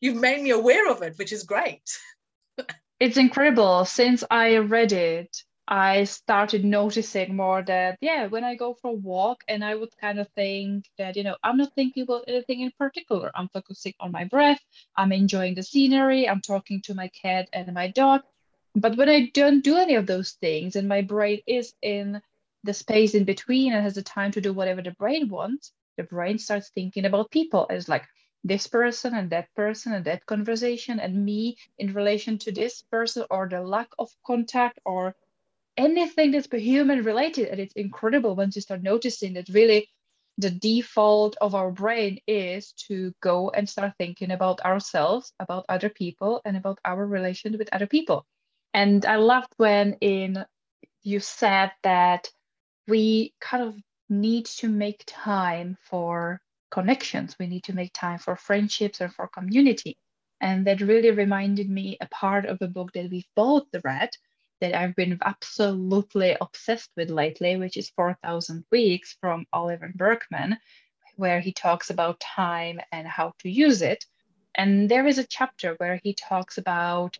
you've 0.00 0.16
made 0.16 0.42
me 0.42 0.50
aware 0.50 0.90
of 0.90 1.02
it, 1.02 1.14
which 1.18 1.32
is 1.32 1.44
great. 1.44 1.88
it's 2.98 3.16
incredible. 3.16 3.84
Since 3.84 4.24
I 4.28 4.56
read 4.56 4.90
it, 4.90 5.44
I 5.68 6.02
started 6.02 6.64
noticing 6.64 7.36
more 7.36 7.62
that, 7.62 7.98
yeah, 8.00 8.26
when 8.26 8.42
I 8.42 8.56
go 8.56 8.74
for 8.74 8.90
a 8.90 8.94
walk 9.12 9.44
and 9.46 9.64
I 9.64 9.76
would 9.76 9.96
kind 10.00 10.18
of 10.18 10.26
think 10.34 10.86
that, 10.98 11.14
you 11.14 11.22
know, 11.22 11.36
I'm 11.44 11.58
not 11.58 11.76
thinking 11.76 12.02
about 12.02 12.24
anything 12.26 12.62
in 12.62 12.72
particular. 12.76 13.30
I'm 13.36 13.50
focusing 13.50 13.94
on 14.00 14.10
my 14.10 14.24
breath. 14.24 14.60
I'm 14.96 15.12
enjoying 15.12 15.54
the 15.54 15.62
scenery. 15.62 16.28
I'm 16.28 16.40
talking 16.40 16.82
to 16.86 16.94
my 16.94 17.06
cat 17.08 17.48
and 17.52 17.72
my 17.72 17.86
dog. 17.86 18.22
But 18.74 18.96
when 18.96 19.08
I 19.08 19.30
don't 19.34 19.64
do 19.64 19.76
any 19.76 19.94
of 19.94 20.06
those 20.06 20.32
things 20.32 20.76
and 20.76 20.88
my 20.88 21.02
brain 21.02 21.40
is 21.46 21.74
in 21.82 22.22
the 22.64 22.74
space 22.74 23.14
in 23.14 23.24
between 23.24 23.72
and 23.72 23.82
has 23.82 23.94
the 23.94 24.02
time 24.02 24.32
to 24.32 24.40
do 24.40 24.52
whatever 24.52 24.82
the 24.82 24.92
brain 24.92 25.28
wants, 25.28 25.72
the 25.96 26.04
brain 26.04 26.38
starts 26.38 26.70
thinking 26.70 27.04
about 27.04 27.30
people. 27.30 27.66
as 27.70 27.88
like 27.88 28.06
this 28.44 28.66
person 28.66 29.14
and 29.14 29.30
that 29.30 29.52
person 29.54 29.92
and 29.92 30.04
that 30.04 30.24
conversation 30.26 31.00
and 31.00 31.24
me 31.24 31.56
in 31.78 31.92
relation 31.92 32.38
to 32.38 32.52
this 32.52 32.82
person 32.82 33.24
or 33.30 33.48
the 33.48 33.60
lack 33.60 33.88
of 33.98 34.10
contact 34.26 34.78
or 34.84 35.14
anything 35.76 36.30
that's 36.32 36.48
human 36.52 37.02
related. 37.04 37.48
And 37.48 37.60
it's 37.60 37.74
incredible 37.74 38.36
once 38.36 38.56
you 38.56 38.62
start 38.62 38.82
noticing 38.82 39.34
that 39.34 39.48
really 39.48 39.88
the 40.38 40.50
default 40.50 41.36
of 41.40 41.54
our 41.54 41.70
brain 41.70 42.20
is 42.26 42.72
to 42.88 43.12
go 43.20 43.50
and 43.50 43.68
start 43.68 43.94
thinking 43.98 44.30
about 44.30 44.60
ourselves, 44.60 45.32
about 45.40 45.64
other 45.68 45.88
people, 45.88 46.40
and 46.44 46.56
about 46.56 46.78
our 46.84 47.04
relation 47.06 47.58
with 47.58 47.68
other 47.72 47.86
people. 47.88 48.24
And 48.78 49.04
I 49.06 49.16
loved 49.16 49.52
when 49.56 49.94
in 49.94 50.44
you 51.02 51.18
said 51.18 51.72
that 51.82 52.30
we 52.86 53.34
kind 53.40 53.64
of 53.64 53.74
need 54.08 54.46
to 54.60 54.68
make 54.68 55.02
time 55.04 55.76
for 55.82 56.40
connections. 56.70 57.34
We 57.40 57.48
need 57.48 57.64
to 57.64 57.72
make 57.72 57.92
time 57.92 58.20
for 58.20 58.36
friendships 58.36 59.00
and 59.00 59.12
for 59.12 59.26
community. 59.26 59.98
And 60.40 60.64
that 60.68 60.80
really 60.80 61.10
reminded 61.10 61.68
me 61.68 61.96
a 62.00 62.06
part 62.06 62.46
of 62.46 62.58
a 62.60 62.68
book 62.68 62.92
that 62.92 63.10
we've 63.10 63.26
both 63.34 63.66
read, 63.82 64.10
that 64.60 64.76
I've 64.76 64.94
been 64.94 65.18
absolutely 65.24 66.36
obsessed 66.40 66.90
with 66.96 67.10
lately, 67.10 67.56
which 67.56 67.76
is 67.76 67.90
4,000 67.96 68.64
Weeks 68.70 69.16
from 69.20 69.44
Oliver 69.52 69.90
Burkeman, 69.92 70.56
where 71.16 71.40
he 71.40 71.52
talks 71.52 71.90
about 71.90 72.20
time 72.20 72.78
and 72.92 73.08
how 73.08 73.32
to 73.40 73.50
use 73.50 73.82
it. 73.82 74.06
And 74.54 74.88
there 74.88 75.08
is 75.08 75.18
a 75.18 75.26
chapter 75.26 75.74
where 75.78 75.98
he 76.04 76.14
talks 76.14 76.58
about 76.58 77.18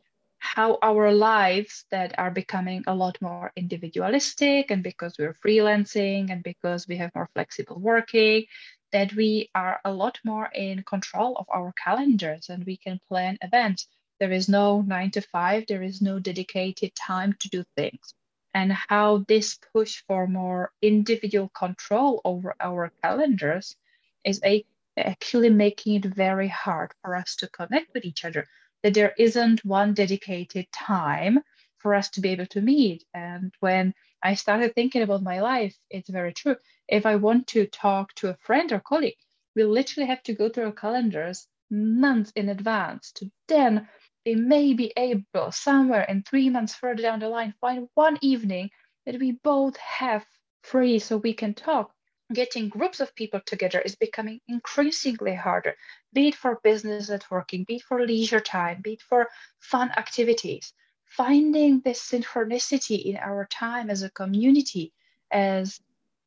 how 0.54 0.78
our 0.82 1.12
lives 1.12 1.84
that 1.90 2.18
are 2.18 2.30
becoming 2.30 2.82
a 2.86 2.94
lot 2.94 3.16
more 3.20 3.52
individualistic 3.56 4.70
and 4.70 4.82
because 4.82 5.16
we're 5.18 5.36
freelancing 5.44 6.30
and 6.30 6.42
because 6.42 6.88
we 6.88 6.96
have 6.96 7.10
more 7.14 7.28
flexible 7.34 7.78
working 7.80 8.44
that 8.92 9.12
we 9.14 9.50
are 9.54 9.80
a 9.84 9.92
lot 9.92 10.18
more 10.24 10.48
in 10.54 10.82
control 10.84 11.36
of 11.36 11.46
our 11.54 11.72
calendars 11.84 12.48
and 12.48 12.64
we 12.64 12.76
can 12.76 12.98
plan 13.08 13.36
events 13.42 13.86
there 14.18 14.32
is 14.32 14.48
no 14.48 14.80
nine 14.80 15.12
to 15.12 15.20
five, 15.20 15.66
there 15.68 15.82
is 15.82 16.02
no 16.02 16.18
dedicated 16.18 16.94
time 16.96 17.34
to 17.38 17.48
do 17.48 17.64
things. 17.76 18.14
And 18.52 18.72
how 18.72 19.24
this 19.28 19.58
push 19.72 20.02
for 20.08 20.26
more 20.26 20.72
individual 20.82 21.48
control 21.50 22.20
over 22.24 22.54
our 22.58 22.90
calendars 23.02 23.76
is 24.24 24.40
a, 24.44 24.64
actually 24.96 25.50
making 25.50 25.94
it 25.94 26.04
very 26.06 26.48
hard 26.48 26.92
for 27.02 27.14
us 27.14 27.36
to 27.36 27.48
connect 27.48 27.94
with 27.94 28.04
each 28.04 28.24
other. 28.24 28.48
That 28.82 28.94
there 28.94 29.14
isn't 29.18 29.64
one 29.64 29.94
dedicated 29.94 30.70
time 30.72 31.40
for 31.78 31.94
us 31.94 32.10
to 32.10 32.20
be 32.20 32.30
able 32.30 32.46
to 32.46 32.60
meet. 32.60 33.04
And 33.14 33.52
when 33.60 33.94
I 34.22 34.34
started 34.34 34.74
thinking 34.74 35.02
about 35.02 35.22
my 35.22 35.40
life, 35.40 35.76
it's 35.90 36.10
very 36.10 36.32
true. 36.32 36.56
If 36.88 37.06
I 37.06 37.16
want 37.16 37.46
to 37.48 37.66
talk 37.66 38.14
to 38.16 38.30
a 38.30 38.36
friend 38.36 38.72
or 38.72 38.80
colleague, 38.80 39.18
we 39.54 39.64
literally 39.64 40.06
have 40.08 40.22
to 40.24 40.34
go 40.34 40.48
through 40.48 40.66
our 40.66 40.72
calendars 40.72 41.46
months 41.70 42.32
in 42.34 42.48
advance 42.48 43.12
to 43.12 43.30
then 43.46 43.88
they 44.24 44.34
may 44.34 44.74
be 44.74 44.92
able 44.96 45.52
somewhere 45.52 46.02
in 46.02 46.22
three 46.22 46.50
months 46.50 46.74
further 46.74 47.02
down 47.02 47.20
the 47.20 47.28
line 47.28 47.54
find 47.60 47.88
one 47.94 48.18
evening 48.22 48.70
that 49.04 49.18
we 49.18 49.32
both 49.32 49.76
have 49.76 50.24
free 50.62 50.98
so 50.98 51.16
we 51.16 51.34
can 51.34 51.54
talk 51.54 51.92
getting 52.32 52.68
groups 52.68 53.00
of 53.00 53.14
people 53.14 53.40
together 53.46 53.80
is 53.80 53.96
becoming 53.96 54.40
increasingly 54.48 55.34
harder 55.34 55.74
be 56.12 56.28
it 56.28 56.34
for 56.34 56.60
business 56.62 57.08
networking 57.10 57.66
be 57.66 57.76
it 57.76 57.82
for 57.82 58.04
leisure 58.04 58.40
time 58.40 58.80
be 58.82 58.94
it 58.94 59.02
for 59.02 59.28
fun 59.60 59.90
activities. 59.96 60.72
Finding 61.06 61.80
this 61.80 62.00
synchronicity 62.00 63.04
in 63.06 63.16
our 63.16 63.46
time 63.46 63.88
as 63.88 64.02
a 64.02 64.10
community 64.10 64.92
as 65.30 65.80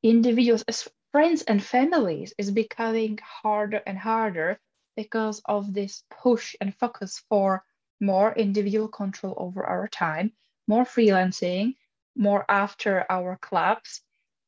individuals 0.04 0.64
as 0.68 0.90
friends 1.12 1.44
and 1.44 1.64
families 1.64 2.34
is 2.38 2.52
becoming 2.52 3.20
harder 3.24 3.82
and 3.86 3.98
harder 3.98 4.60
because 4.96 5.42
of 5.46 5.74
this 5.74 6.04
push 6.10 6.56
and 6.62 6.76
focus 6.76 7.22
for 7.30 7.64
more 8.00 8.34
individual 8.34 8.88
control 8.88 9.36
over 9.38 9.64
our 9.64 9.88
time, 9.88 10.32
more 10.68 10.84
freelancing, 10.84 11.76
more 12.16 12.46
after 12.50 13.06
our 13.10 13.38
clubs, 13.38 14.02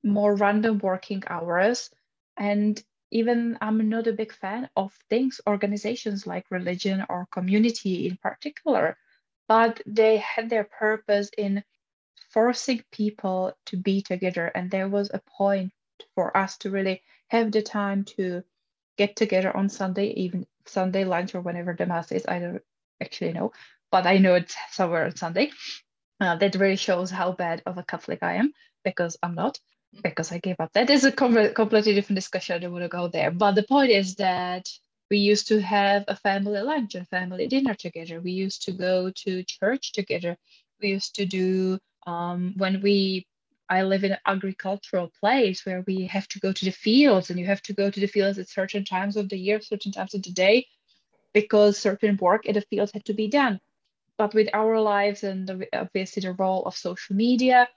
more 0.03 0.35
random 0.35 0.79
working 0.79 1.23
hours. 1.27 1.89
And 2.37 2.81
even 3.11 3.57
I'm 3.61 3.89
not 3.89 4.07
a 4.07 4.13
big 4.13 4.33
fan 4.33 4.69
of 4.75 4.93
things, 5.09 5.39
organizations 5.47 6.25
like 6.27 6.45
religion 6.51 7.05
or 7.09 7.27
community 7.31 8.07
in 8.07 8.17
particular, 8.17 8.97
but 9.47 9.81
they 9.85 10.17
had 10.17 10.49
their 10.49 10.63
purpose 10.63 11.29
in 11.37 11.63
forcing 12.29 12.83
people 12.91 13.53
to 13.67 13.77
be 13.77 14.01
together. 14.01 14.47
And 14.47 14.71
there 14.71 14.89
was 14.89 15.11
a 15.13 15.21
point 15.37 15.71
for 16.15 16.35
us 16.35 16.57
to 16.59 16.71
really 16.71 17.01
have 17.27 17.51
the 17.51 17.61
time 17.61 18.03
to 18.17 18.43
get 18.97 19.15
together 19.15 19.55
on 19.55 19.69
Sunday, 19.69 20.07
even 20.13 20.45
Sunday 20.65 21.05
lunch 21.05 21.35
or 21.35 21.41
whenever 21.41 21.73
the 21.73 21.85
mass 21.85 22.11
is. 22.11 22.25
I 22.27 22.39
don't 22.39 22.61
actually 23.01 23.33
know, 23.33 23.51
but 23.91 24.05
I 24.07 24.17
know 24.17 24.35
it's 24.35 24.55
somewhere 24.71 25.05
on 25.05 25.15
Sunday. 25.15 25.51
Uh, 26.19 26.35
that 26.37 26.55
really 26.55 26.75
shows 26.77 27.11
how 27.11 27.31
bad 27.33 27.61
of 27.65 27.77
a 27.77 27.83
Catholic 27.83 28.19
I 28.23 28.35
am 28.35 28.53
because 28.83 29.17
I'm 29.23 29.35
not, 29.35 29.59
because 30.01 30.31
I 30.31 30.39
gave 30.39 30.55
up. 30.59 30.71
That 30.73 30.89
is 30.89 31.03
a 31.03 31.11
completely 31.11 31.93
different 31.93 32.15
discussion. 32.15 32.55
I 32.55 32.59
don't 32.59 32.71
want 32.71 32.83
to 32.83 32.89
go 32.89 33.07
there. 33.07 33.31
But 33.31 33.55
the 33.55 33.63
point 33.63 33.91
is 33.91 34.15
that 34.15 34.69
we 35.09 35.17
used 35.17 35.47
to 35.49 35.61
have 35.61 36.05
a 36.07 36.15
family 36.15 36.61
lunch 36.61 36.95
and 36.95 37.07
family 37.07 37.47
dinner 37.47 37.75
together. 37.75 38.19
We 38.21 38.31
used 38.31 38.63
to 38.63 38.71
go 38.71 39.11
to 39.11 39.43
church 39.43 39.91
together. 39.91 40.37
We 40.81 40.89
used 40.89 41.15
to 41.15 41.25
do 41.25 41.79
um, 42.07 42.53
when 42.57 42.81
we 42.81 43.27
I 43.69 43.83
live 43.83 44.03
in 44.03 44.11
an 44.11 44.19
agricultural 44.25 45.11
place 45.19 45.65
where 45.65 45.83
we 45.87 46.05
have 46.07 46.27
to 46.29 46.39
go 46.39 46.51
to 46.51 46.65
the 46.65 46.71
fields 46.71 47.29
and 47.29 47.39
you 47.39 47.45
have 47.45 47.61
to 47.63 47.73
go 47.73 47.89
to 47.89 47.99
the 47.99 48.07
fields 48.07 48.37
at 48.37 48.49
certain 48.49 48.83
times 48.85 49.15
of 49.15 49.29
the 49.29 49.37
year, 49.37 49.61
certain 49.61 49.91
times 49.91 50.13
of 50.13 50.21
the 50.21 50.31
day 50.31 50.67
because 51.33 51.77
certain 51.77 52.17
work 52.17 52.45
in 52.45 52.53
the 52.53 52.61
fields 52.61 52.91
had 52.91 53.05
to 53.05 53.13
be 53.13 53.27
done. 53.27 53.59
But 54.17 54.33
with 54.33 54.49
our 54.53 54.79
lives 54.79 55.23
and 55.23 55.47
the, 55.47 55.67
obviously 55.73 56.21
the 56.21 56.33
role 56.33 56.63
of 56.65 56.75
social 56.75 57.15
media, 57.15 57.67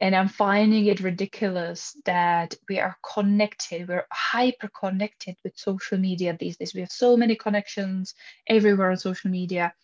and 0.00 0.16
I'm 0.16 0.28
finding 0.28 0.86
it 0.86 1.00
ridiculous 1.00 1.94
that 2.06 2.54
we 2.68 2.78
are 2.78 2.96
connected, 3.02 3.86
we're 3.86 4.06
hyper 4.10 4.68
connected 4.68 5.36
with 5.44 5.58
social 5.58 5.98
media 5.98 6.36
these 6.38 6.56
days. 6.56 6.74
We 6.74 6.80
have 6.80 6.90
so 6.90 7.16
many 7.16 7.36
connections 7.36 8.14
everywhere 8.46 8.90
on 8.90 8.96
social 8.96 9.30
media, 9.30 9.74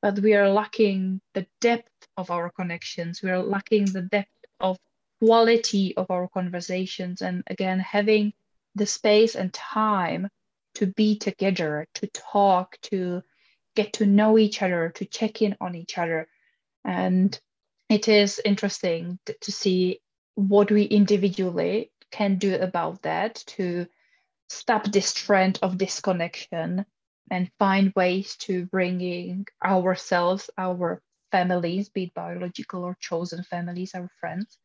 but 0.00 0.18
we 0.20 0.34
are 0.34 0.48
lacking 0.48 1.20
the 1.34 1.46
depth 1.60 1.90
of 2.16 2.30
our 2.30 2.50
connections. 2.50 3.20
We 3.20 3.30
are 3.30 3.42
lacking 3.42 3.86
the 3.86 4.02
depth 4.02 4.30
of 4.60 4.78
quality 5.20 5.96
of 5.96 6.08
our 6.10 6.28
conversations. 6.28 7.20
And 7.22 7.42
again, 7.48 7.80
having 7.80 8.32
the 8.76 8.86
space 8.86 9.34
and 9.34 9.52
time 9.52 10.28
to 10.74 10.86
be 10.86 11.18
together, 11.18 11.88
to 11.94 12.06
talk, 12.08 12.78
to 12.82 13.22
get 13.74 13.94
to 13.94 14.06
know 14.06 14.38
each 14.38 14.62
other, 14.62 14.92
to 14.96 15.04
check 15.04 15.42
in 15.42 15.56
on 15.60 15.74
each 15.74 15.98
other. 15.98 16.28
And 16.84 17.38
it 17.88 18.08
is 18.08 18.40
interesting 18.44 19.18
to 19.40 19.52
see 19.52 20.00
what 20.34 20.70
we 20.70 20.82
individually 20.82 21.90
can 22.10 22.38
do 22.38 22.56
about 22.56 23.02
that 23.02 23.36
to 23.46 23.86
stop 24.48 24.84
this 24.84 25.12
trend 25.14 25.58
of 25.62 25.78
disconnection 25.78 26.84
and 27.30 27.50
find 27.58 27.92
ways 27.96 28.36
to 28.36 28.66
bringing 28.66 29.46
ourselves, 29.64 30.50
our 30.58 31.00
families, 31.32 31.88
be 31.88 32.04
it 32.04 32.14
biological 32.14 32.84
or 32.84 32.96
chosen 33.00 33.42
families, 33.42 33.94
our 33.94 34.08
friends, 34.20 34.58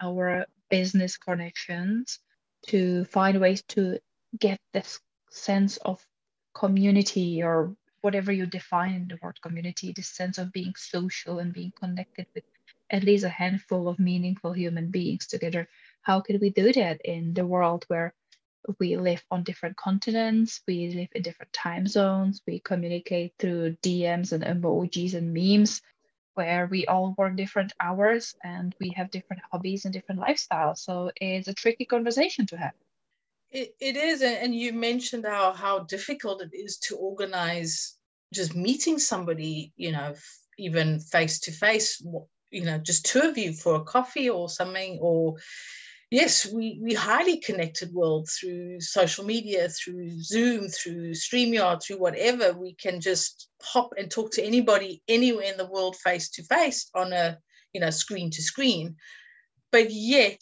our 0.00 0.44
business 0.68 1.16
connections, 1.16 2.18
to 2.66 3.04
find 3.04 3.40
ways 3.40 3.62
to 3.68 3.98
get 4.38 4.58
this 4.72 5.00
sense 5.30 5.76
of 5.78 6.04
community 6.54 7.42
or 7.42 7.74
whatever 8.02 8.32
you 8.32 8.46
define 8.46 8.94
in 8.94 9.08
the 9.08 9.18
word 9.22 9.40
community, 9.40 9.92
this 9.94 10.08
sense 10.08 10.38
of 10.38 10.52
being 10.52 10.74
social 10.76 11.38
and 11.38 11.52
being 11.52 11.72
connected 11.80 12.26
with 12.34 12.44
at 12.90 13.04
least 13.04 13.24
a 13.24 13.28
handful 13.28 13.88
of 13.88 13.98
meaningful 13.98 14.52
human 14.52 14.90
beings 14.90 15.26
together. 15.26 15.68
How 16.02 16.20
can 16.20 16.38
we 16.40 16.50
do 16.50 16.72
that 16.74 17.00
in 17.04 17.32
the 17.32 17.46
world 17.46 17.84
where 17.88 18.14
we 18.78 18.96
live 18.96 19.24
on 19.30 19.42
different 19.42 19.76
continents, 19.76 20.60
we 20.68 20.92
live 20.94 21.08
in 21.14 21.22
different 21.22 21.52
time 21.52 21.86
zones, 21.86 22.42
we 22.46 22.60
communicate 22.60 23.34
through 23.38 23.76
DMs 23.82 24.32
and 24.32 24.44
emojis 24.44 25.14
and 25.14 25.32
memes 25.32 25.80
where 26.34 26.66
we 26.66 26.86
all 26.86 27.14
work 27.18 27.36
different 27.36 27.72
hours 27.80 28.34
and 28.42 28.74
we 28.80 28.90
have 28.90 29.10
different 29.10 29.42
hobbies 29.50 29.84
and 29.84 29.92
different 29.92 30.20
lifestyles. 30.20 30.78
So 30.78 31.10
it's 31.16 31.48
a 31.48 31.54
tricky 31.54 31.84
conversation 31.84 32.46
to 32.46 32.56
have. 32.56 32.72
It, 33.52 33.96
is. 33.96 34.22
And 34.22 34.54
you 34.54 34.72
mentioned 34.72 35.26
how, 35.26 35.52
how 35.52 35.80
difficult 35.80 36.42
it 36.42 36.54
is 36.54 36.78
to 36.88 36.96
organize 36.96 37.96
just 38.32 38.56
meeting 38.56 38.98
somebody, 38.98 39.72
you 39.76 39.92
know, 39.92 40.14
even 40.58 41.00
face 41.00 41.38
to 41.40 41.52
face, 41.52 42.02
you 42.50 42.64
know, 42.64 42.78
just 42.78 43.04
two 43.04 43.20
of 43.20 43.36
you 43.36 43.52
for 43.52 43.74
a 43.74 43.84
coffee 43.84 44.30
or 44.30 44.48
something, 44.48 44.98
or 45.02 45.36
yes, 46.10 46.46
we, 46.46 46.78
we 46.82 46.94
highly 46.94 47.38
connected 47.40 47.92
world 47.92 48.26
through 48.30 48.80
social 48.80 49.24
media, 49.24 49.68
through 49.68 50.10
Zoom, 50.22 50.68
through 50.68 51.10
StreamYard, 51.10 51.82
through 51.82 51.98
whatever. 51.98 52.52
We 52.52 52.74
can 52.74 53.00
just 53.00 53.48
hop 53.62 53.92
and 53.98 54.10
talk 54.10 54.32
to 54.32 54.42
anybody 54.42 55.02
anywhere 55.08 55.50
in 55.52 55.58
the 55.58 55.70
world 55.70 55.96
face 55.96 56.30
to 56.30 56.42
face 56.44 56.88
on 56.94 57.12
a 57.12 57.38
you 57.74 57.82
know 57.82 57.90
screen 57.90 58.30
to 58.30 58.42
screen. 58.42 58.96
But 59.70 59.90
yet 59.90 60.40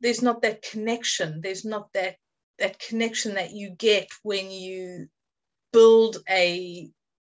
there's 0.00 0.22
not 0.22 0.42
that 0.42 0.62
connection. 0.62 1.40
There's 1.42 1.64
not 1.64 1.88
that 1.94 2.16
that 2.58 2.78
connection 2.78 3.34
that 3.34 3.52
you 3.52 3.70
get 3.70 4.08
when 4.22 4.50
you 4.50 5.08
build 5.72 6.18
a 6.28 6.90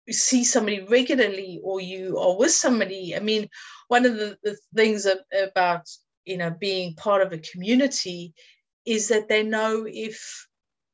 see 0.10 0.44
somebody 0.44 0.82
regularly 0.82 1.62
or 1.64 1.80
you 1.80 2.18
are 2.18 2.36
with 2.36 2.52
somebody. 2.52 3.16
I 3.16 3.20
mean, 3.20 3.48
one 3.88 4.06
of 4.06 4.16
the, 4.16 4.38
the 4.44 4.58
things 4.76 5.08
about 5.34 5.88
you 6.26 6.38
know 6.38 6.52
being 6.60 6.96
part 6.96 7.22
of 7.22 7.34
a 7.34 7.38
community 7.38 8.34
is 8.86 9.08
that 9.10 9.30
they 9.30 9.44
know 9.44 9.86
if 9.88 10.48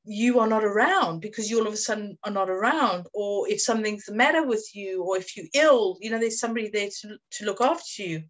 you 0.09 0.39
are 0.39 0.47
not 0.47 0.63
around 0.63 1.19
because 1.19 1.49
you 1.49 1.59
all 1.59 1.67
of 1.67 1.73
a 1.73 1.77
sudden 1.77 2.17
are 2.23 2.31
not 2.31 2.49
around 2.49 3.05
or 3.13 3.47
if 3.49 3.61
something's 3.61 4.05
the 4.05 4.13
matter 4.13 4.45
with 4.45 4.65
you 4.73 5.03
or 5.03 5.17
if 5.17 5.35
you're 5.35 5.45
ill 5.53 5.97
you 5.99 6.09
know 6.09 6.17
there's 6.17 6.39
somebody 6.39 6.69
there 6.69 6.87
to, 6.87 7.17
to 7.29 7.45
look 7.45 7.59
after 7.59 8.03
you 8.03 8.23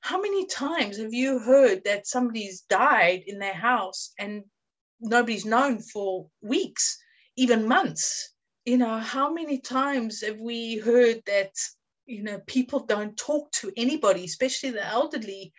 how 0.00 0.20
many 0.20 0.46
times 0.46 0.98
have 0.98 1.14
you 1.14 1.38
heard 1.38 1.82
that 1.84 2.06
somebody's 2.06 2.60
died 2.68 3.22
in 3.26 3.38
their 3.38 3.54
house 3.54 4.12
and 4.18 4.44
nobody's 5.00 5.44
known 5.44 5.80
for 5.80 6.28
weeks 6.42 6.98
even 7.36 7.68
months. 7.68 8.34
You 8.64 8.78
know 8.78 8.98
how 8.98 9.32
many 9.32 9.58
times 9.58 10.22
have 10.22 10.38
we 10.38 10.78
heard 10.78 11.22
that 11.26 11.52
you 12.06 12.22
know 12.22 12.40
people 12.46 12.80
don't 12.80 13.16
talk 13.16 13.50
to 13.52 13.72
anybody 13.76 14.24
especially 14.24 14.70
the 14.70 14.84
elderly 14.84 15.52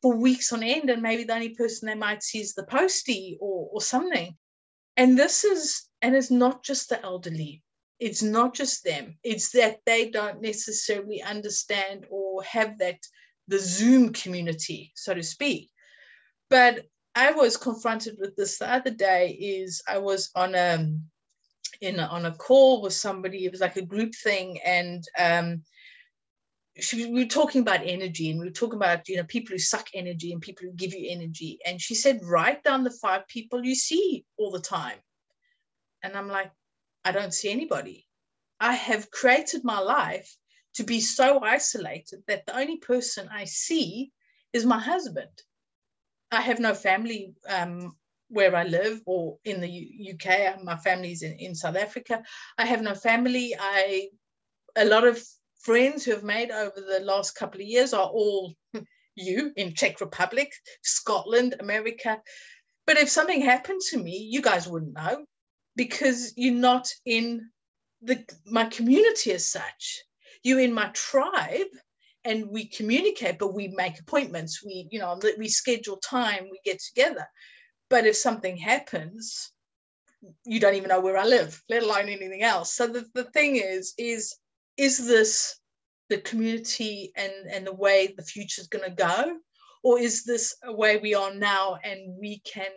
for 0.00 0.16
weeks 0.16 0.52
on 0.52 0.62
end 0.62 0.90
and 0.90 1.02
maybe 1.02 1.24
the 1.24 1.34
only 1.34 1.54
person 1.54 1.86
they 1.86 1.94
might 1.94 2.22
see 2.22 2.40
is 2.40 2.54
the 2.54 2.64
postie 2.64 3.36
or, 3.40 3.68
or 3.72 3.80
something? 3.80 4.36
And 4.96 5.18
this 5.18 5.44
is 5.44 5.88
and 6.02 6.14
it's 6.16 6.30
not 6.30 6.64
just 6.64 6.88
the 6.88 7.02
elderly. 7.02 7.62
It's 8.00 8.22
not 8.22 8.54
just 8.54 8.84
them. 8.84 9.18
It's 9.24 9.50
that 9.52 9.80
they 9.84 10.10
don't 10.10 10.40
necessarily 10.40 11.20
understand 11.22 12.06
or 12.10 12.42
have 12.44 12.78
that 12.78 12.98
the 13.48 13.58
zoom 13.58 14.12
community 14.12 14.92
so 14.94 15.14
to 15.14 15.22
speak. 15.22 15.70
But 16.50 16.86
i 17.14 17.32
was 17.32 17.56
confronted 17.56 18.16
with 18.18 18.34
this 18.36 18.58
the 18.58 18.70
other 18.70 18.90
day 18.90 19.30
is 19.30 19.82
i 19.88 19.98
was 19.98 20.30
on 20.34 20.54
a 20.54 20.88
in 21.80 21.98
a, 21.98 22.04
on 22.04 22.26
a 22.26 22.34
call 22.34 22.82
with 22.82 22.92
somebody. 22.92 23.44
It 23.44 23.52
was 23.52 23.60
like 23.60 23.76
a 23.76 23.82
group 23.82 24.14
thing 24.14 24.58
and 24.64 25.04
um, 25.18 25.62
she, 26.78 27.06
we 27.06 27.24
were 27.24 27.28
talking 27.28 27.60
about 27.60 27.80
energy 27.84 28.30
and 28.30 28.38
we 28.38 28.46
were 28.46 28.52
talking 28.52 28.76
about 28.76 29.08
you 29.08 29.16
know 29.16 29.24
people 29.24 29.54
who 29.54 29.58
suck 29.58 29.88
energy 29.94 30.32
and 30.32 30.40
people 30.40 30.66
who 30.66 30.72
give 30.72 30.94
you 30.94 31.10
energy. 31.10 31.58
And 31.64 31.80
she 31.80 31.94
said 31.94 32.20
write 32.22 32.62
down 32.62 32.84
the 32.84 32.90
five 32.90 33.26
people 33.28 33.64
you 33.64 33.74
see 33.74 34.24
all 34.36 34.50
the 34.50 34.60
time. 34.60 34.98
And 36.02 36.16
i'm 36.16 36.28
like 36.28 36.50
i 37.04 37.12
don't 37.12 37.34
see 37.34 37.50
anybody. 37.50 38.06
I 38.60 38.72
have 38.74 39.10
created 39.10 39.62
my 39.64 39.78
life 39.78 40.36
to 40.74 40.84
be 40.84 41.00
so 41.00 41.40
isolated 41.40 42.22
that 42.26 42.46
the 42.46 42.56
only 42.56 42.78
person 42.78 43.28
i 43.32 43.44
see 43.44 44.12
is 44.52 44.64
my 44.64 44.78
husband 44.78 45.30
i 46.30 46.40
have 46.40 46.60
no 46.60 46.74
family 46.74 47.34
um, 47.48 47.92
where 48.28 48.54
i 48.54 48.64
live 48.64 49.00
or 49.06 49.38
in 49.44 49.60
the 49.60 49.68
U- 49.68 50.14
uk 50.14 50.62
my 50.64 50.76
family's 50.76 51.22
in, 51.22 51.32
in 51.38 51.54
south 51.54 51.76
africa 51.76 52.22
i 52.58 52.64
have 52.64 52.82
no 52.82 52.94
family 52.94 53.54
i 53.58 54.08
a 54.76 54.84
lot 54.84 55.06
of 55.06 55.22
friends 55.60 56.04
who 56.04 56.12
have 56.12 56.24
made 56.24 56.50
over 56.50 56.80
the 56.80 57.00
last 57.00 57.32
couple 57.32 57.60
of 57.60 57.66
years 57.66 57.92
are 57.92 58.08
all 58.08 58.54
you 59.14 59.52
in 59.56 59.74
Czech 59.74 60.00
Republic, 60.00 60.52
Scotland, 60.82 61.56
America. 61.60 62.20
But 62.86 62.96
if 62.96 63.08
something 63.08 63.40
happened 63.40 63.80
to 63.90 63.98
me, 63.98 64.28
you 64.30 64.40
guys 64.40 64.68
wouldn't 64.68 64.94
know 64.94 65.24
because 65.76 66.32
you're 66.36 66.54
not 66.54 66.88
in 67.04 67.50
the 68.02 68.24
my 68.46 68.66
community 68.66 69.32
as 69.32 69.50
such. 69.50 70.04
You're 70.42 70.60
in 70.60 70.72
my 70.72 70.90
tribe 70.94 71.66
and 72.28 72.50
we 72.50 72.66
communicate, 72.66 73.38
but 73.38 73.54
we 73.54 73.68
make 73.68 73.98
appointments. 73.98 74.62
We, 74.62 74.86
you 74.90 74.98
know, 75.00 75.18
we 75.38 75.48
schedule 75.48 75.96
time, 75.96 76.44
we 76.50 76.60
get 76.62 76.78
together. 76.78 77.26
But 77.88 78.06
if 78.06 78.16
something 78.16 78.56
happens, 78.56 79.50
you 80.44 80.60
don't 80.60 80.74
even 80.74 80.90
know 80.90 81.00
where 81.00 81.16
I 81.16 81.24
live, 81.24 81.62
let 81.70 81.82
alone 81.82 82.08
anything 82.08 82.42
else. 82.42 82.74
So 82.74 82.86
the, 82.86 83.06
the 83.14 83.24
thing 83.24 83.56
is, 83.56 83.94
is 83.96 84.36
is 84.76 85.06
this 85.06 85.58
the 86.10 86.18
community 86.18 87.12
and, 87.16 87.32
and 87.50 87.66
the 87.66 87.74
way 87.74 88.14
the 88.16 88.22
future 88.22 88.60
is 88.60 88.68
going 88.68 88.84
to 88.84 88.94
go? 88.94 89.38
Or 89.82 89.98
is 89.98 90.24
this 90.24 90.54
a 90.64 90.72
way 90.72 90.98
we 90.98 91.14
are 91.14 91.34
now 91.34 91.78
and 91.82 92.16
we 92.20 92.40
can, 92.40 92.70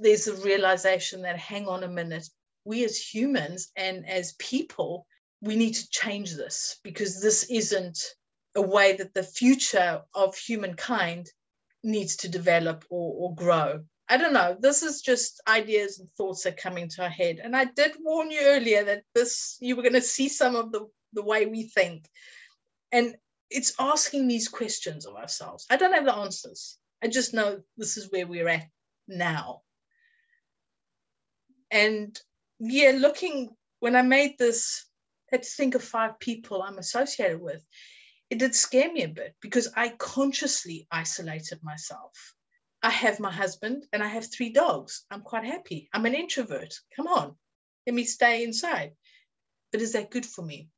there's 0.00 0.28
a 0.28 0.36
realization 0.36 1.22
that, 1.22 1.36
hang 1.36 1.66
on 1.66 1.82
a 1.84 1.88
minute, 1.88 2.28
we 2.64 2.84
as 2.84 2.96
humans 2.96 3.72
and 3.76 4.08
as 4.08 4.34
people, 4.38 5.06
we 5.40 5.56
need 5.56 5.74
to 5.74 5.90
change 5.90 6.34
this 6.34 6.78
because 6.84 7.20
this 7.20 7.44
isn't 7.50 7.98
a 8.54 8.62
way 8.62 8.96
that 8.96 9.14
the 9.14 9.22
future 9.22 10.02
of 10.14 10.36
humankind 10.36 11.30
needs 11.82 12.16
to 12.16 12.28
develop 12.28 12.84
or, 12.90 13.14
or 13.16 13.34
grow. 13.34 13.84
I 14.08 14.16
don't 14.18 14.34
know. 14.34 14.56
This 14.60 14.82
is 14.82 15.00
just 15.00 15.40
ideas 15.48 15.98
and 15.98 16.08
thoughts 16.12 16.42
that 16.42 16.56
come 16.56 16.76
into 16.76 17.02
our 17.02 17.08
head. 17.08 17.40
And 17.42 17.56
I 17.56 17.64
did 17.64 17.92
warn 18.00 18.30
you 18.30 18.40
earlier 18.42 18.84
that 18.84 19.04
this 19.14 19.56
you 19.60 19.74
were 19.74 19.82
going 19.82 19.94
to 19.94 20.02
see 20.02 20.28
some 20.28 20.54
of 20.54 20.70
the 20.72 20.86
the 21.14 21.22
way 21.22 21.46
we 21.46 21.64
think. 21.64 22.08
And 22.90 23.16
it's 23.50 23.74
asking 23.78 24.28
these 24.28 24.48
questions 24.48 25.06
of 25.06 25.16
ourselves. 25.16 25.66
I 25.70 25.76
don't 25.76 25.94
have 25.94 26.04
the 26.04 26.14
answers. 26.14 26.78
I 27.02 27.08
just 27.08 27.34
know 27.34 27.60
this 27.76 27.96
is 27.96 28.10
where 28.10 28.26
we're 28.26 28.48
at 28.48 28.68
now. 29.08 29.62
And 31.70 32.18
yeah, 32.58 32.92
looking 32.96 33.50
when 33.80 33.96
I 33.96 34.02
made 34.02 34.38
this, 34.38 34.86
I 35.32 35.36
had 35.36 35.42
to 35.42 35.48
think 35.48 35.74
of 35.74 35.82
five 35.82 36.20
people 36.20 36.62
I'm 36.62 36.78
associated 36.78 37.40
with. 37.40 37.64
It 38.32 38.38
did 38.38 38.54
scare 38.54 38.90
me 38.90 39.02
a 39.02 39.08
bit 39.08 39.34
because 39.42 39.68
I 39.76 39.90
consciously 39.90 40.86
isolated 40.90 41.62
myself. 41.62 42.34
I 42.82 42.88
have 42.88 43.20
my 43.20 43.30
husband 43.30 43.84
and 43.92 44.02
I 44.02 44.06
have 44.06 44.24
three 44.24 44.48
dogs. 44.48 45.04
I'm 45.10 45.20
quite 45.20 45.44
happy. 45.44 45.90
I'm 45.92 46.06
an 46.06 46.14
introvert. 46.14 46.72
Come 46.96 47.08
on, 47.08 47.36
let 47.86 47.94
me 47.94 48.04
stay 48.04 48.42
inside. 48.42 48.92
But 49.70 49.82
is 49.82 49.92
that 49.92 50.10
good 50.10 50.24
for 50.24 50.40
me? 50.40 50.70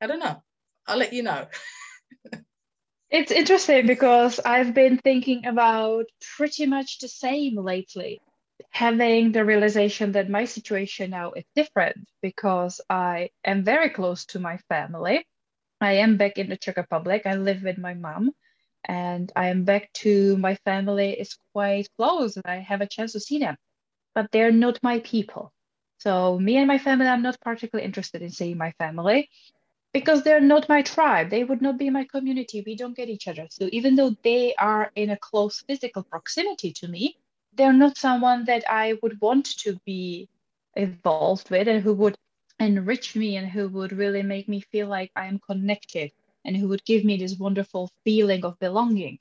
I 0.00 0.06
don't 0.06 0.20
know. 0.20 0.40
I'll 0.86 0.98
let 0.98 1.12
you 1.12 1.24
know. 1.24 1.48
it's 3.10 3.32
interesting 3.32 3.88
because 3.88 4.38
I've 4.38 4.72
been 4.72 4.96
thinking 4.98 5.46
about 5.46 6.04
pretty 6.36 6.66
much 6.66 7.00
the 7.00 7.08
same 7.08 7.56
lately. 7.56 8.20
Having 8.70 9.32
the 9.32 9.44
realization 9.44 10.12
that 10.12 10.30
my 10.30 10.44
situation 10.44 11.10
now 11.10 11.32
is 11.32 11.44
different 11.56 12.08
because 12.22 12.80
I 12.88 13.30
am 13.44 13.64
very 13.64 13.90
close 13.90 14.26
to 14.26 14.38
my 14.38 14.58
family. 14.68 15.26
I 15.80 15.92
am 15.94 16.16
back 16.16 16.38
in 16.38 16.48
the 16.48 16.56
Czech 16.56 16.76
Republic. 16.76 17.22
I 17.26 17.34
live 17.34 17.62
with 17.62 17.78
my 17.78 17.94
mom 17.94 18.32
and 18.84 19.32
I 19.36 19.48
am 19.48 19.64
back 19.64 19.92
to 20.04 20.36
my 20.36 20.54
family 20.56 21.12
is 21.12 21.36
quite 21.52 21.88
close 21.96 22.36
and 22.36 22.46
I 22.46 22.56
have 22.56 22.80
a 22.80 22.86
chance 22.86 23.12
to 23.12 23.20
see 23.20 23.38
them, 23.38 23.56
but 24.14 24.30
they're 24.30 24.52
not 24.52 24.82
my 24.82 25.00
people. 25.00 25.52
So 25.98 26.38
me 26.38 26.56
and 26.56 26.66
my 26.66 26.78
family, 26.78 27.06
I'm 27.06 27.22
not 27.22 27.40
particularly 27.40 27.86
interested 27.86 28.22
in 28.22 28.30
seeing 28.30 28.56
my 28.56 28.72
family 28.72 29.28
because 29.92 30.22
they're 30.22 30.40
not 30.40 30.68
my 30.68 30.82
tribe 30.82 31.30
they 31.30 31.44
would 31.44 31.60
not 31.62 31.78
be 31.78 31.90
my 31.90 32.04
community 32.04 32.62
we 32.64 32.76
don't 32.76 32.96
get 32.96 33.08
each 33.08 33.26
other 33.28 33.46
so 33.50 33.68
even 33.72 33.96
though 33.96 34.14
they 34.22 34.54
are 34.54 34.90
in 34.94 35.10
a 35.10 35.16
close 35.16 35.62
physical 35.66 36.02
proximity 36.02 36.72
to 36.72 36.88
me 36.88 37.16
they're 37.54 37.72
not 37.72 37.98
someone 37.98 38.44
that 38.44 38.64
i 38.70 38.96
would 39.02 39.20
want 39.20 39.44
to 39.44 39.78
be 39.84 40.28
involved 40.76 41.50
with 41.50 41.66
and 41.68 41.82
who 41.82 41.92
would 41.92 42.16
enrich 42.60 43.16
me 43.16 43.36
and 43.36 43.48
who 43.48 43.68
would 43.68 43.92
really 43.92 44.22
make 44.22 44.48
me 44.48 44.60
feel 44.60 44.86
like 44.86 45.10
i 45.16 45.26
am 45.26 45.38
connected 45.38 46.12
and 46.44 46.56
who 46.56 46.68
would 46.68 46.84
give 46.84 47.04
me 47.04 47.16
this 47.16 47.38
wonderful 47.38 47.90
feeling 48.04 48.44
of 48.44 48.58
belonging. 48.58 49.18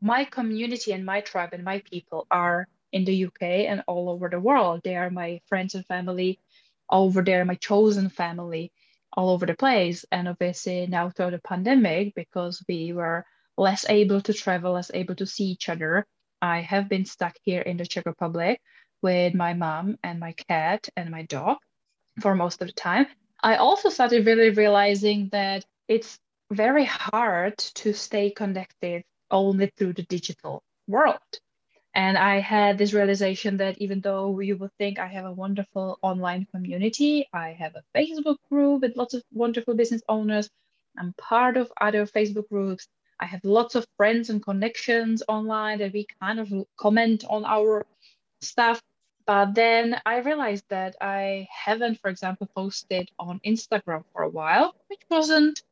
My 0.00 0.24
community 0.24 0.92
and 0.92 1.04
my 1.04 1.20
tribe 1.20 1.50
and 1.52 1.64
my 1.64 1.80
people 1.90 2.26
are 2.30 2.66
in 2.92 3.04
the 3.04 3.24
uk 3.26 3.42
and 3.42 3.82
all 3.86 4.08
over 4.08 4.28
the 4.28 4.40
world. 4.40 4.80
They 4.84 4.96
are 4.96 5.10
my 5.10 5.40
friends 5.46 5.74
and 5.74 5.86
family 5.86 6.40
over 6.90 7.22
there 7.22 7.44
my 7.44 7.54
chosen 7.54 8.08
family 8.10 8.72
all 9.12 9.30
over 9.30 9.46
the 9.46 9.54
place. 9.54 10.04
And 10.12 10.28
obviously 10.28 10.86
now 10.86 11.10
through 11.10 11.32
the 11.32 11.38
pandemic, 11.38 12.14
because 12.14 12.62
we 12.68 12.92
were 12.92 13.24
less 13.56 13.86
able 13.88 14.20
to 14.22 14.34
travel, 14.34 14.72
less 14.72 14.90
able 14.92 15.14
to 15.16 15.26
see 15.26 15.44
each 15.44 15.68
other, 15.68 16.06
I 16.42 16.60
have 16.60 16.88
been 16.88 17.04
stuck 17.04 17.36
here 17.42 17.62
in 17.62 17.76
the 17.76 17.86
Czech 17.86 18.06
Republic 18.06 18.60
with 19.02 19.34
my 19.34 19.54
mom 19.54 19.96
and 20.02 20.18
my 20.20 20.32
cat 20.32 20.88
and 20.96 21.10
my 21.10 21.22
dog 21.22 21.58
for 22.20 22.34
most 22.34 22.60
of 22.60 22.68
the 22.68 22.74
time. 22.74 23.06
I 23.42 23.56
also 23.56 23.88
started 23.90 24.26
really 24.26 24.50
realizing 24.50 25.28
that 25.32 25.64
it's 25.88 26.18
very 26.50 26.84
hard 26.84 27.58
to 27.58 27.92
stay 27.92 28.30
connected 28.30 29.04
only 29.30 29.70
through 29.76 29.94
the 29.94 30.04
digital 30.04 30.62
world. 30.86 31.18
And 31.94 32.18
I 32.18 32.40
had 32.40 32.76
this 32.76 32.92
realization 32.92 33.58
that 33.58 33.78
even 33.78 34.00
though 34.00 34.40
you 34.40 34.56
would 34.56 34.72
think 34.78 34.98
I 34.98 35.06
have 35.06 35.26
a 35.26 35.32
wonderful 35.32 35.98
online 36.02 36.46
community, 36.52 37.28
I 37.32 37.50
have 37.50 37.76
a 37.76 37.84
Facebook 37.96 38.36
group 38.50 38.82
with 38.82 38.96
lots 38.96 39.14
of 39.14 39.22
wonderful 39.32 39.74
business 39.74 40.02
owners. 40.08 40.50
I'm 40.98 41.12
part 41.18 41.56
of 41.56 41.72
other 41.80 42.06
Facebook 42.06 42.48
groups. 42.48 42.88
I 43.20 43.26
have 43.26 43.44
lots 43.44 43.76
of 43.76 43.86
friends 43.96 44.28
and 44.28 44.42
connections 44.42 45.22
online 45.28 45.78
that 45.78 45.92
we 45.92 46.06
kind 46.20 46.40
of 46.40 46.52
comment 46.76 47.24
on 47.28 47.44
our 47.44 47.86
stuff. 48.40 48.82
But 49.26 49.54
then 49.54 50.00
I 50.04 50.18
realized 50.18 50.64
that 50.68 50.96
I 51.00 51.48
haven't, 51.50 52.00
for 52.00 52.10
example, 52.10 52.46
posted 52.54 53.10
on 53.18 53.40
Instagram 53.44 54.04
for 54.12 54.22
a 54.22 54.28
while, 54.28 54.74
which 54.88 55.00
wasn't 55.10 55.62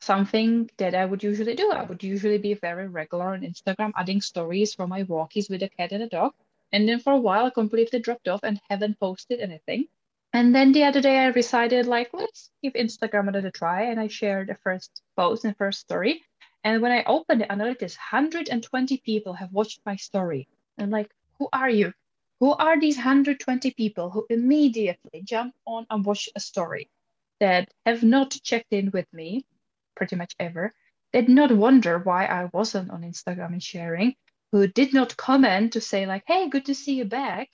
something 0.00 0.70
that 0.76 0.94
I 0.94 1.04
would 1.04 1.22
usually 1.22 1.54
do. 1.54 1.70
I 1.72 1.84
would 1.84 2.02
usually 2.02 2.38
be 2.38 2.54
very 2.54 2.86
regular 2.86 3.32
on 3.32 3.40
Instagram, 3.40 3.92
adding 3.96 4.20
stories 4.20 4.74
from 4.74 4.90
my 4.90 5.04
walkies 5.04 5.48
with 5.48 5.62
a 5.62 5.68
cat 5.68 5.92
and 5.92 6.02
a 6.02 6.08
dog. 6.08 6.34
And 6.70 6.86
then 6.88 7.00
for 7.00 7.14
a 7.14 7.18
while, 7.18 7.46
I 7.46 7.50
completely 7.50 7.98
dropped 8.00 8.28
off 8.28 8.40
and 8.42 8.60
haven't 8.68 9.00
posted 9.00 9.40
anything. 9.40 9.88
And 10.34 10.54
then 10.54 10.72
the 10.72 10.84
other 10.84 11.00
day, 11.00 11.18
I 11.18 11.30
decided, 11.32 11.86
like, 11.86 12.10
let's 12.12 12.50
give 12.62 12.74
Instagram 12.74 13.28
another 13.28 13.50
try. 13.50 13.84
And 13.84 13.98
I 13.98 14.08
shared 14.08 14.48
the 14.48 14.58
first 14.62 15.02
post 15.16 15.46
and 15.46 15.56
first 15.56 15.80
story. 15.80 16.22
And 16.62 16.82
when 16.82 16.92
I 16.92 17.04
opened 17.04 17.46
I 17.48 17.54
noticed 17.54 17.96
120 17.96 18.98
people 18.98 19.32
have 19.32 19.52
watched 19.52 19.80
my 19.86 19.96
story. 19.96 20.48
And 20.76 20.90
like, 20.90 21.10
who 21.38 21.48
are 21.52 21.70
you? 21.70 21.94
Who 22.40 22.52
are 22.52 22.78
these 22.80 22.96
120 22.96 23.72
people 23.72 24.10
who 24.10 24.26
immediately 24.30 25.22
jump 25.24 25.54
on 25.66 25.86
and 25.90 26.04
watch 26.04 26.28
a 26.36 26.40
story 26.40 26.88
that 27.40 27.72
have 27.84 28.02
not 28.02 28.36
checked 28.42 28.72
in 28.72 28.90
with 28.92 29.06
me 29.12 29.44
pretty 29.96 30.16
much 30.16 30.34
ever, 30.38 30.72
did 31.12 31.28
not 31.28 31.50
wonder 31.50 31.98
why 31.98 32.26
I 32.26 32.48
wasn't 32.52 32.90
on 32.90 33.02
Instagram 33.02 33.52
and 33.52 33.62
sharing, 33.62 34.14
who 34.52 34.66
did 34.68 34.94
not 34.94 35.16
comment 35.16 35.72
to 35.72 35.80
say, 35.80 36.06
like, 36.06 36.22
hey, 36.26 36.48
good 36.48 36.66
to 36.66 36.74
see 36.74 36.94
you 36.94 37.04
back, 37.04 37.50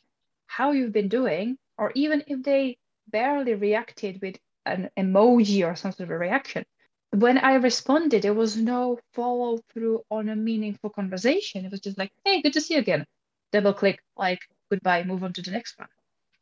how 0.46 0.72
you've 0.72 0.92
been 0.92 1.08
doing, 1.08 1.56
or 1.78 1.90
even 1.94 2.22
if 2.26 2.42
they 2.42 2.76
barely 3.08 3.54
reacted 3.54 4.20
with 4.20 4.36
an 4.66 4.90
emoji 4.98 5.66
or 5.66 5.76
some 5.76 5.92
sort 5.92 6.08
of 6.08 6.10
a 6.10 6.18
reaction. 6.18 6.64
When 7.10 7.38
I 7.38 7.54
responded, 7.54 8.22
there 8.22 8.34
was 8.34 8.56
no 8.56 8.98
follow 9.12 9.60
through 9.72 10.04
on 10.10 10.28
a 10.28 10.36
meaningful 10.36 10.90
conversation. 10.90 11.64
It 11.64 11.70
was 11.70 11.80
just 11.80 11.98
like, 11.98 12.12
hey, 12.24 12.42
good 12.42 12.54
to 12.54 12.60
see 12.60 12.74
you 12.74 12.80
again. 12.80 13.06
Double 13.52 13.72
click, 13.72 14.00
like, 14.16 14.40
goodbye, 14.70 15.04
move 15.04 15.24
on 15.24 15.32
to 15.34 15.42
the 15.42 15.50
next 15.50 15.78
one. 15.78 15.88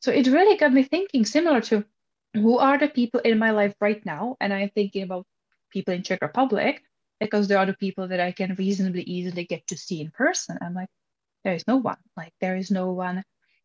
So 0.00 0.10
it 0.12 0.26
really 0.26 0.56
got 0.56 0.72
me 0.72 0.82
thinking, 0.82 1.24
similar 1.24 1.60
to 1.62 1.84
who 2.34 2.58
are 2.58 2.78
the 2.78 2.88
people 2.88 3.20
in 3.20 3.38
my 3.38 3.50
life 3.52 3.74
right 3.80 4.04
now? 4.06 4.36
And 4.40 4.52
I'm 4.52 4.70
thinking 4.70 5.02
about 5.02 5.26
people 5.70 5.94
in 5.94 6.02
Czech 6.02 6.22
Republic 6.22 6.82
because 7.20 7.48
there 7.48 7.58
are 7.58 7.66
the 7.66 7.74
people 7.74 8.08
that 8.08 8.20
I 8.20 8.32
can 8.32 8.54
reasonably 8.54 9.02
easily 9.02 9.44
get 9.44 9.66
to 9.68 9.76
see 9.76 10.00
in 10.00 10.10
person. 10.10 10.58
I'm 10.60 10.74
like, 10.74 10.88
there 11.44 11.54
is 11.54 11.66
no 11.68 11.76
one. 11.76 11.98
Like 12.16 12.32
there 12.40 12.56
is 12.56 12.70
no 12.70 12.92
one. 12.92 13.22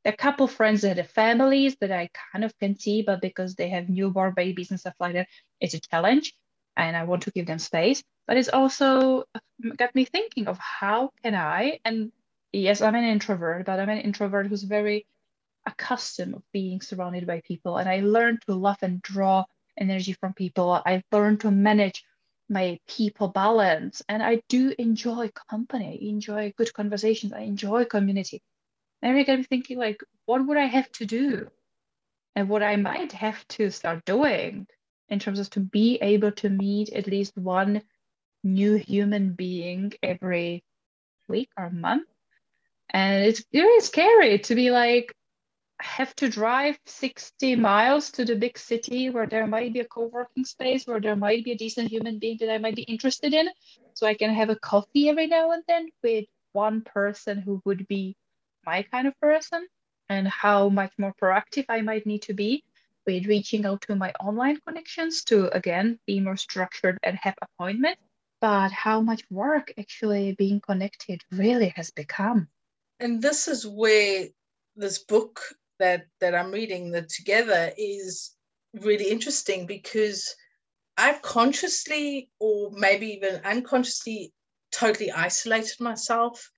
a 0.07 0.13
couple 0.13 0.47
friends 0.47 0.81
that 0.81 0.97
have 0.97 1.09
families 1.09 1.75
that 1.81 1.91
I 1.91 2.09
kind 2.31 2.45
of 2.45 2.57
can 2.59 2.79
see, 2.79 3.01
but 3.01 3.21
because 3.21 3.55
they 3.55 3.69
have 3.69 3.89
newborn 3.89 4.33
babies 4.35 4.71
and 4.71 4.79
stuff 4.79 4.95
like 4.99 5.13
that, 5.13 5.27
it's 5.59 5.73
a 5.73 5.79
challenge. 5.79 6.33
And 6.77 6.95
I 6.95 7.03
want 7.03 7.23
to 7.23 7.31
give 7.31 7.45
them 7.45 7.59
space. 7.59 8.03
But 8.27 8.37
it's 8.37 8.49
also 8.49 9.25
got 9.77 9.93
me 9.95 10.05
thinking 10.05 10.47
of 10.47 10.57
how 10.59 11.11
can 11.23 11.35
I, 11.35 11.79
and 11.83 12.11
yes, 12.51 12.81
I'm 12.81 12.95
an 12.95 13.03
introvert, 13.03 13.65
but 13.65 13.79
I'm 13.79 13.89
an 13.89 13.99
introvert 13.99 14.47
who's 14.47 14.63
very 14.63 15.05
accustomed 15.65 16.35
of 16.35 16.43
being 16.53 16.81
surrounded 16.81 17.27
by 17.27 17.41
people. 17.41 17.77
And 17.77 17.89
I 17.89 17.99
learned 17.99 18.41
to 18.47 18.55
love 18.55 18.77
and 18.81 19.01
draw 19.01 19.45
energy 19.77 20.13
from 20.13 20.33
people. 20.33 20.81
I've 20.85 21.03
learned 21.11 21.41
to 21.41 21.51
manage 21.51 22.03
my 22.49 22.79
people 22.87 23.27
balance 23.27 24.01
and 24.07 24.23
I 24.23 24.41
do 24.47 24.73
enjoy 24.79 25.29
company, 25.49 25.99
I 26.01 26.09
enjoy 26.09 26.53
good 26.57 26.73
conversations, 26.73 27.33
I 27.33 27.41
enjoy 27.41 27.85
community. 27.85 28.41
And 29.01 29.17
I 29.17 29.23
got 29.23 29.45
thinking 29.47 29.77
like, 29.77 30.01
what 30.25 30.45
would 30.45 30.57
I 30.57 30.65
have 30.65 30.91
to 30.93 31.05
do? 31.05 31.49
And 32.35 32.49
what 32.49 32.63
I 32.63 32.75
might 32.77 33.11
have 33.11 33.45
to 33.49 33.69
start 33.69 34.05
doing 34.05 34.67
in 35.09 35.19
terms 35.19 35.39
of 35.39 35.49
to 35.51 35.59
be 35.59 35.97
able 36.01 36.31
to 36.33 36.49
meet 36.49 36.93
at 36.93 37.07
least 37.07 37.37
one 37.37 37.81
new 38.43 38.75
human 38.75 39.33
being 39.33 39.93
every 40.01 40.63
week 41.27 41.49
or 41.57 41.69
month. 41.69 42.07
And 42.89 43.25
it's 43.25 43.43
really 43.53 43.81
scary 43.81 44.39
to 44.39 44.55
be 44.55 44.71
like, 44.71 45.13
have 45.79 46.15
to 46.15 46.29
drive 46.29 46.79
60 46.85 47.55
miles 47.55 48.11
to 48.11 48.25
the 48.25 48.35
big 48.35 48.57
city 48.57 49.09
where 49.09 49.27
there 49.27 49.45
might 49.45 49.73
be 49.73 49.81
a 49.81 49.85
co-working 49.85 50.45
space 50.45 50.87
where 50.87 50.99
there 50.99 51.15
might 51.15 51.43
be 51.43 51.51
a 51.51 51.57
decent 51.57 51.89
human 51.89 52.17
being 52.19 52.37
that 52.39 52.51
I 52.51 52.57
might 52.57 52.75
be 52.75 52.83
interested 52.83 53.33
in 53.33 53.49
so 53.93 54.07
I 54.07 54.15
can 54.15 54.33
have 54.33 54.49
a 54.49 54.55
coffee 54.55 55.09
every 55.09 55.27
now 55.27 55.51
and 55.51 55.63
then 55.67 55.89
with 56.03 56.25
one 56.53 56.81
person 56.81 57.39
who 57.39 57.61
would 57.65 57.87
be 57.87 58.15
my 58.65 58.83
kind 58.83 59.07
of 59.07 59.19
person 59.19 59.67
and 60.09 60.27
how 60.27 60.69
much 60.69 60.93
more 60.97 61.13
proactive 61.21 61.65
I 61.69 61.81
might 61.81 62.05
need 62.05 62.23
to 62.23 62.33
be 62.33 62.63
with 63.05 63.27
reaching 63.27 63.65
out 63.65 63.81
to 63.81 63.95
my 63.95 64.11
online 64.19 64.59
connections 64.67 65.23
to 65.25 65.55
again 65.55 65.99
be 66.07 66.19
more 66.19 66.37
structured 66.37 66.97
and 67.03 67.17
have 67.17 67.35
appointments. 67.41 68.01
But 68.41 68.71
how 68.71 69.01
much 69.01 69.23
work 69.29 69.73
actually 69.77 70.33
being 70.33 70.59
connected 70.59 71.23
really 71.31 71.69
has 71.75 71.91
become 71.91 72.47
and 72.99 73.21
this 73.21 73.47
is 73.47 73.65
where 73.65 74.27
this 74.75 74.99
book 74.99 75.41
that 75.79 76.07
that 76.19 76.35
I'm 76.35 76.51
reading 76.51 76.91
that 76.91 77.09
together 77.09 77.71
is 77.77 78.31
really 78.73 79.09
interesting 79.09 79.65
because 79.65 80.35
I've 80.97 81.21
consciously 81.21 82.29
or 82.39 82.71
maybe 82.71 83.07
even 83.07 83.41
unconsciously 83.45 84.33
totally 84.71 85.11
isolated 85.11 85.79
myself. 85.79 86.49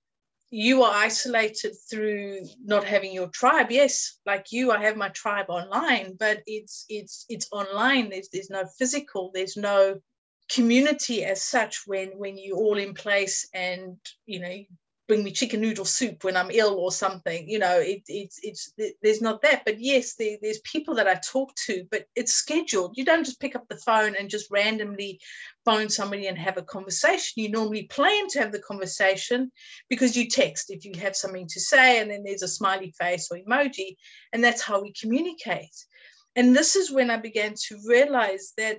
You 0.50 0.82
are 0.82 0.92
isolated 0.92 1.76
through 1.88 2.40
not 2.64 2.84
having 2.84 3.12
your 3.12 3.28
tribe. 3.28 3.70
Yes, 3.70 4.18
like 4.26 4.46
you, 4.50 4.72
I 4.72 4.82
have 4.82 4.96
my 4.96 5.10
tribe 5.10 5.46
online, 5.48 6.16
but 6.18 6.42
it's 6.46 6.86
it's 6.88 7.24
it's 7.28 7.48
online. 7.52 8.10
There's 8.10 8.28
there's 8.32 8.50
no 8.50 8.64
physical, 8.78 9.30
there's 9.32 9.56
no 9.56 10.00
community 10.50 11.24
as 11.24 11.42
such 11.42 11.82
when 11.86 12.08
when 12.18 12.36
you're 12.36 12.56
all 12.56 12.78
in 12.78 12.94
place 12.94 13.48
and 13.54 13.96
you 14.26 14.40
know 14.40 14.56
bring 15.10 15.24
me 15.24 15.32
chicken 15.32 15.60
noodle 15.60 15.84
soup 15.84 16.22
when 16.22 16.36
I'm 16.36 16.52
ill 16.52 16.76
or 16.78 16.92
something. 16.92 17.48
You 17.48 17.58
know, 17.58 17.80
it, 17.80 18.02
it's 18.06 18.38
it's 18.44 18.72
there's 19.02 19.20
not 19.20 19.42
that. 19.42 19.64
But 19.64 19.80
yes, 19.80 20.14
there, 20.14 20.36
there's 20.40 20.60
people 20.60 20.94
that 20.94 21.08
I 21.08 21.14
talk 21.14 21.52
to, 21.66 21.84
but 21.90 22.04
it's 22.14 22.32
scheduled. 22.32 22.96
You 22.96 23.04
don't 23.04 23.24
just 23.24 23.40
pick 23.40 23.56
up 23.56 23.66
the 23.68 23.76
phone 23.76 24.14
and 24.14 24.30
just 24.30 24.52
randomly 24.52 25.18
phone 25.64 25.88
somebody 25.88 26.28
and 26.28 26.38
have 26.38 26.58
a 26.58 26.62
conversation. 26.62 27.42
You 27.42 27.50
normally 27.50 27.88
plan 27.88 28.28
to 28.28 28.38
have 28.38 28.52
the 28.52 28.60
conversation 28.60 29.50
because 29.88 30.16
you 30.16 30.28
text 30.28 30.70
if 30.70 30.84
you 30.84 30.92
have 31.00 31.16
something 31.16 31.48
to 31.48 31.58
say, 31.58 31.98
and 31.98 32.08
then 32.08 32.22
there's 32.22 32.42
a 32.42 32.48
smiley 32.48 32.94
face 32.96 33.32
or 33.32 33.38
emoji, 33.38 33.96
and 34.32 34.44
that's 34.44 34.62
how 34.62 34.80
we 34.80 34.92
communicate. 34.92 35.74
And 36.36 36.54
this 36.54 36.76
is 36.76 36.92
when 36.92 37.10
I 37.10 37.16
began 37.16 37.54
to 37.66 37.80
realize 37.84 38.52
that 38.58 38.78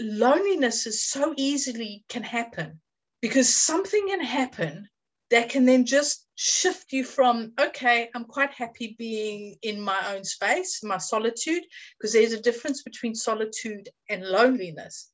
loneliness 0.00 0.86
is 0.86 1.04
so 1.04 1.34
easily 1.36 2.06
can 2.08 2.22
happen 2.22 2.80
because 3.20 3.54
something 3.54 4.06
can 4.08 4.22
happen 4.22 4.88
that 5.30 5.48
can 5.48 5.64
then 5.64 5.84
just 5.84 6.26
shift 6.36 6.92
you 6.92 7.02
from 7.02 7.52
okay 7.58 8.10
i'm 8.14 8.24
quite 8.24 8.50
happy 8.50 8.94
being 8.98 9.56
in 9.62 9.80
my 9.80 10.14
own 10.14 10.22
space 10.22 10.82
my 10.84 10.98
solitude 10.98 11.62
because 11.98 12.12
there's 12.12 12.32
a 12.32 12.40
difference 12.40 12.82
between 12.82 13.14
solitude 13.14 13.88
and 14.10 14.22
loneliness. 14.22 15.10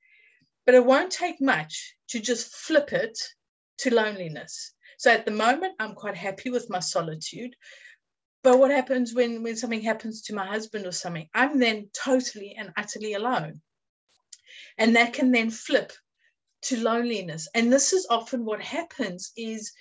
But 0.66 0.75
it 0.75 0.85
won't 0.85 1.11
take 1.11 1.40
much 1.40 1.96
to 2.09 2.20
just 2.20 2.55
flip 2.55 2.92
it 2.92 3.18
to 3.79 3.94
loneliness. 3.94 4.72
So 4.98 5.11
at 5.11 5.25
the 5.25 5.33
moment 5.33 5.75
i'm 5.79 5.94
quite 5.94 6.16
happy 6.16 6.51
with 6.51 6.70
my 6.70 6.81
solitude. 6.81 7.55
But 8.42 8.59
what 8.59 8.72
happens 8.72 9.14
when 9.14 9.42
when 9.44 9.57
something 9.57 9.83
happens 9.83 10.22
to 10.22 10.35
my 10.35 10.46
husband 10.46 10.87
or 10.87 10.92
something? 10.92 11.29
I'm 11.33 11.59
then 11.61 11.90
totally 11.94 12.57
and 12.59 12.72
utterly 12.77 13.14
alone. 13.14 13.61
And 14.77 14.96
that 14.96 15.12
can 15.12 15.31
then 15.31 15.51
flip 15.51 15.92
to 16.62 16.83
loneliness. 16.83 17.48
And 17.55 17.72
this 17.72 17.92
is 17.92 18.07
often 18.11 18.44
what 18.44 18.62
happens 18.62 19.33
is 19.37 19.72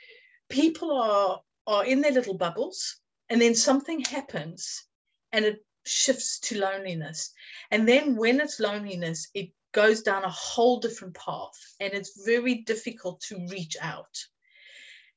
people 0.52 0.92
are 0.92 1.42
are 1.66 1.86
in 1.86 2.02
their 2.02 2.12
little 2.12 2.38
bubbles 2.38 3.00
and 3.30 3.42
then 3.42 3.56
something 3.56 4.02
happens 4.02 4.86
and 5.32 5.46
it 5.46 5.66
shifts 5.86 6.40
to 6.40 6.60
loneliness. 6.60 7.32
And 7.72 7.88
then 7.88 8.16
when 8.16 8.40
it's 8.40 8.60
loneliness 8.60 9.30
it 9.34 9.52
goes 9.74 10.02
down 10.02 10.24
a 10.24 10.30
whole 10.30 10.80
different 10.80 11.16
path 11.16 11.58
and 11.80 11.94
it's 11.94 12.26
very 12.26 12.56
difficult 12.56 13.22
to 13.22 13.48
reach 13.50 13.78
out. 13.82 14.18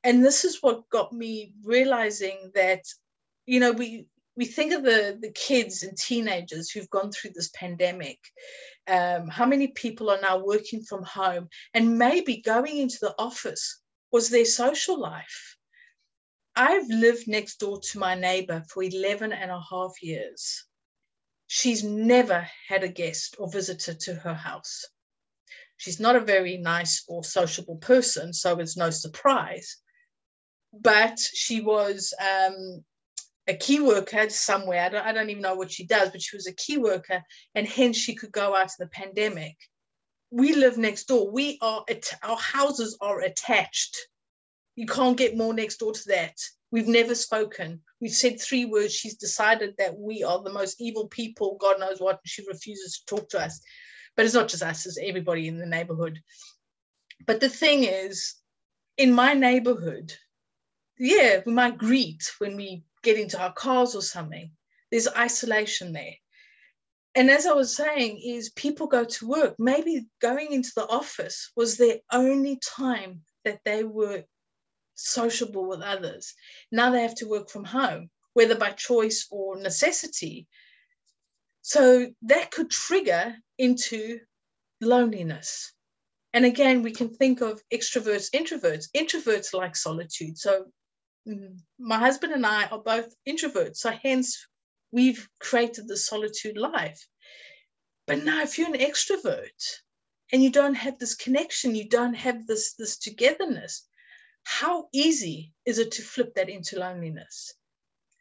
And 0.05 0.25
this 0.25 0.45
is 0.45 0.63
what 0.63 0.89
got 0.91 1.13
me 1.13 1.55
realizing 1.65 2.53
that 2.55 2.85
you 3.47 3.61
know 3.61 3.73
we 3.73 4.07
we 4.37 4.45
think 4.45 4.73
of 4.73 4.83
the 4.83 5.19
the 5.21 5.33
kids 5.33 5.83
and 5.83 5.97
teenagers 5.97 6.71
who've 6.71 6.91
gone 6.91 7.11
through 7.11 7.33
this 7.35 7.51
pandemic 7.55 8.19
um, 8.87 9.29
how 9.29 9.47
many 9.47 9.69
people 9.69 10.11
are 10.11 10.21
now 10.21 10.39
working 10.39 10.83
from 10.83 11.03
home 11.05 11.49
and 11.73 11.99
maybe 11.99 12.43
going 12.43 12.77
into 12.79 12.99
the 13.01 13.15
office 13.19 13.81
was 14.15 14.31
their 14.31 14.45
social 14.45 14.97
life. 14.97 15.57
I've 16.55 16.87
lived 16.89 17.27
next 17.27 17.57
door 17.57 17.81
to 17.81 17.99
my 17.99 18.15
neighbor 18.15 18.63
for 18.73 18.85
11 18.85 19.33
and 19.33 19.51
a 19.51 19.61
half 19.69 20.01
years. 20.03 20.67
She's 21.49 21.83
never 21.83 22.49
had 22.69 22.85
a 22.85 22.89
guest 22.89 23.35
or 23.41 23.51
visitor 23.51 23.93
to 23.93 24.15
her 24.15 24.35
house. 24.35 24.85
She's 25.79 25.99
not 25.99 26.15
a 26.15 26.21
very 26.21 26.59
nice 26.59 27.03
or 27.09 27.25
sociable 27.25 27.79
person, 27.79 28.33
so 28.33 28.61
it's 28.61 28.77
no 28.77 28.91
surprise. 28.91 29.79
But 30.73 31.19
she 31.19 31.61
was 31.61 32.15
um, 32.21 32.85
a 33.49 33.55
key 33.55 33.81
worker 33.81 34.31
somewhere. 34.31 34.85
I 34.85 34.91
don't, 34.91 35.07
I 35.07 35.11
don't 35.13 35.31
even 35.31 35.43
know 35.43 35.57
what 35.57 35.73
she 35.73 35.87
does, 35.87 36.11
but 36.11 36.23
she 36.23 36.37
was 36.37 36.47
a 36.47 36.55
key 36.55 36.79
worker, 36.79 37.21
and 37.57 37.67
hence 37.67 37.97
she 37.97 38.15
could 38.15 38.31
go 38.31 38.55
out 38.55 38.69
to 38.69 38.77
the 38.79 38.87
pandemic. 38.87 39.57
We 40.31 40.55
live 40.55 40.79
next 40.79 41.05
door. 41.05 41.31
We 41.31 41.59
are 41.61 41.85
our 42.23 42.37
houses 42.37 42.97
are 43.01 43.21
attached. 43.21 43.97
You 44.77 44.87
can't 44.87 45.17
get 45.17 45.37
more 45.37 45.55
next 45.55 45.77
door 45.79 45.93
to 45.93 46.09
that. 46.09 46.37
We've 46.73 46.89
never 46.89 47.15
spoken. 47.15 47.81
We've 48.01 48.11
said 48.11 48.41
three 48.41 48.65
words. 48.65 48.93
She's 48.93 49.17
decided 49.17 49.75
that 49.79 49.97
we 49.97 50.25
are 50.25 50.43
the 50.43 50.53
most 50.53 50.81
evil 50.81 51.07
people, 51.07 51.57
God 51.61 51.79
knows 51.79 52.01
what. 52.01 52.19
She 52.25 52.45
refuses 52.49 52.99
to 52.99 53.17
talk 53.17 53.29
to 53.31 53.41
us. 53.41 53.61
But 54.17 54.25
it's 54.25 54.35
not 54.35 54.49
just 54.49 54.63
us, 54.63 54.87
it's 54.87 54.99
everybody 55.01 55.47
in 55.47 55.59
the 55.59 55.67
neighborhood. 55.67 56.21
But 57.27 57.41
the 57.41 57.49
thing 57.49 57.85
is, 57.85 58.35
in 58.97 59.13
my 59.13 59.35
neighborhood, 59.35 60.13
yeah, 60.99 61.43
we 61.47 61.53
might 61.53 61.79
greet 61.79 62.31
when 62.39 62.57
we 62.57 62.85
get 63.03 63.19
into 63.19 63.41
our 63.41 63.53
cars 63.53 63.95
or 63.95 64.03
something. 64.03 64.51
There's 64.91 65.09
isolation 65.09 65.93
there. 65.93 66.15
And 67.15 67.31
as 67.31 67.47
I 67.47 67.53
was 67.53 67.77
saying, 67.77 68.21
is 68.25 68.51
people 68.51 68.89
go 68.89 69.05
to 69.05 69.29
work. 69.29 69.55
Maybe 69.59 70.07
going 70.21 70.53
into 70.53 70.73
the 70.75 70.87
office 70.87 71.53
was 71.57 71.77
their 71.77 71.99
only 72.11 72.59
time 72.77 73.23
that 73.45 73.61
they 73.65 73.85
were 73.85 74.25
sociable 74.95 75.69
with 75.69 75.81
others. 75.81 76.35
Now 76.73 76.91
they 76.91 77.03
have 77.03 77.15
to 77.17 77.29
work 77.29 77.51
from 77.51 77.65
home, 77.65 78.11
whether 78.33 78.57
by 78.57 78.71
choice 78.71 79.29
or 79.31 79.57
necessity. 79.57 80.49
So 81.63 82.11
that 82.23 82.51
could 82.51 82.71
trigger 82.71 83.37
into 83.59 84.21
loneliness. 84.81 85.73
And 86.33 86.45
again, 86.45 86.83
we 86.83 86.91
can 86.91 87.11
think 87.15 87.41
of 87.43 87.63
extroverts, 87.73 88.31
introverts. 88.31 88.89
Introverts 88.95 89.55
like 89.55 89.77
solitude. 89.77 90.37
So 90.37 90.67
mm, 91.29 91.59
my 91.79 91.99
husband 91.99 92.33
and 92.33 92.45
I 92.45 92.67
are 92.67 92.83
both 92.83 93.15
introverts. 93.27 93.77
So 93.77 93.93
hence 93.93 94.47
we've 94.95 95.29
created 95.41 95.89
the 95.89 95.97
solitude 95.97 96.57
life. 96.57 97.05
But 98.07 98.23
now 98.23 98.43
if 98.43 98.59
you're 98.59 98.73
an 98.73 98.81
extrovert 98.81 99.61
and 100.33 100.43
you 100.43 100.51
don't 100.51 100.75
have 100.75 100.99
this 100.99 101.17
connection, 101.17 101.75
you 101.75 101.89
don't 101.89 102.15
have 102.15 102.47
this, 102.47 102.75
this 102.75 102.97
togetherness, 102.99 103.87
how 104.45 104.89
easy 104.93 105.53
is 105.67 105.79
it 105.79 105.91
to 105.93 106.03
flip 106.03 106.35
that 106.37 106.49
into 106.49 106.79
loneliness? 106.79 107.55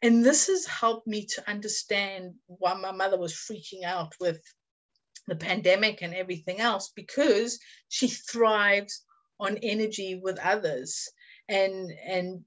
And 0.02 0.24
this 0.24 0.48
has 0.48 0.66
helped 0.66 1.06
me 1.06 1.26
to 1.34 1.48
understand 1.48 2.34
why 2.46 2.74
my 2.74 2.90
mother 2.90 3.18
was 3.18 3.32
freaking 3.32 3.84
out 3.84 4.12
with 4.18 4.42
the 5.28 5.36
pandemic 5.36 6.02
and 6.02 6.12
everything 6.12 6.60
else 6.60 6.92
because 6.94 7.60
she 7.88 8.08
thrives 8.08 9.04
on 9.38 9.58
energy 9.58 10.20
with 10.22 10.38
others 10.38 11.08
and 11.48 11.90
and 12.06 12.44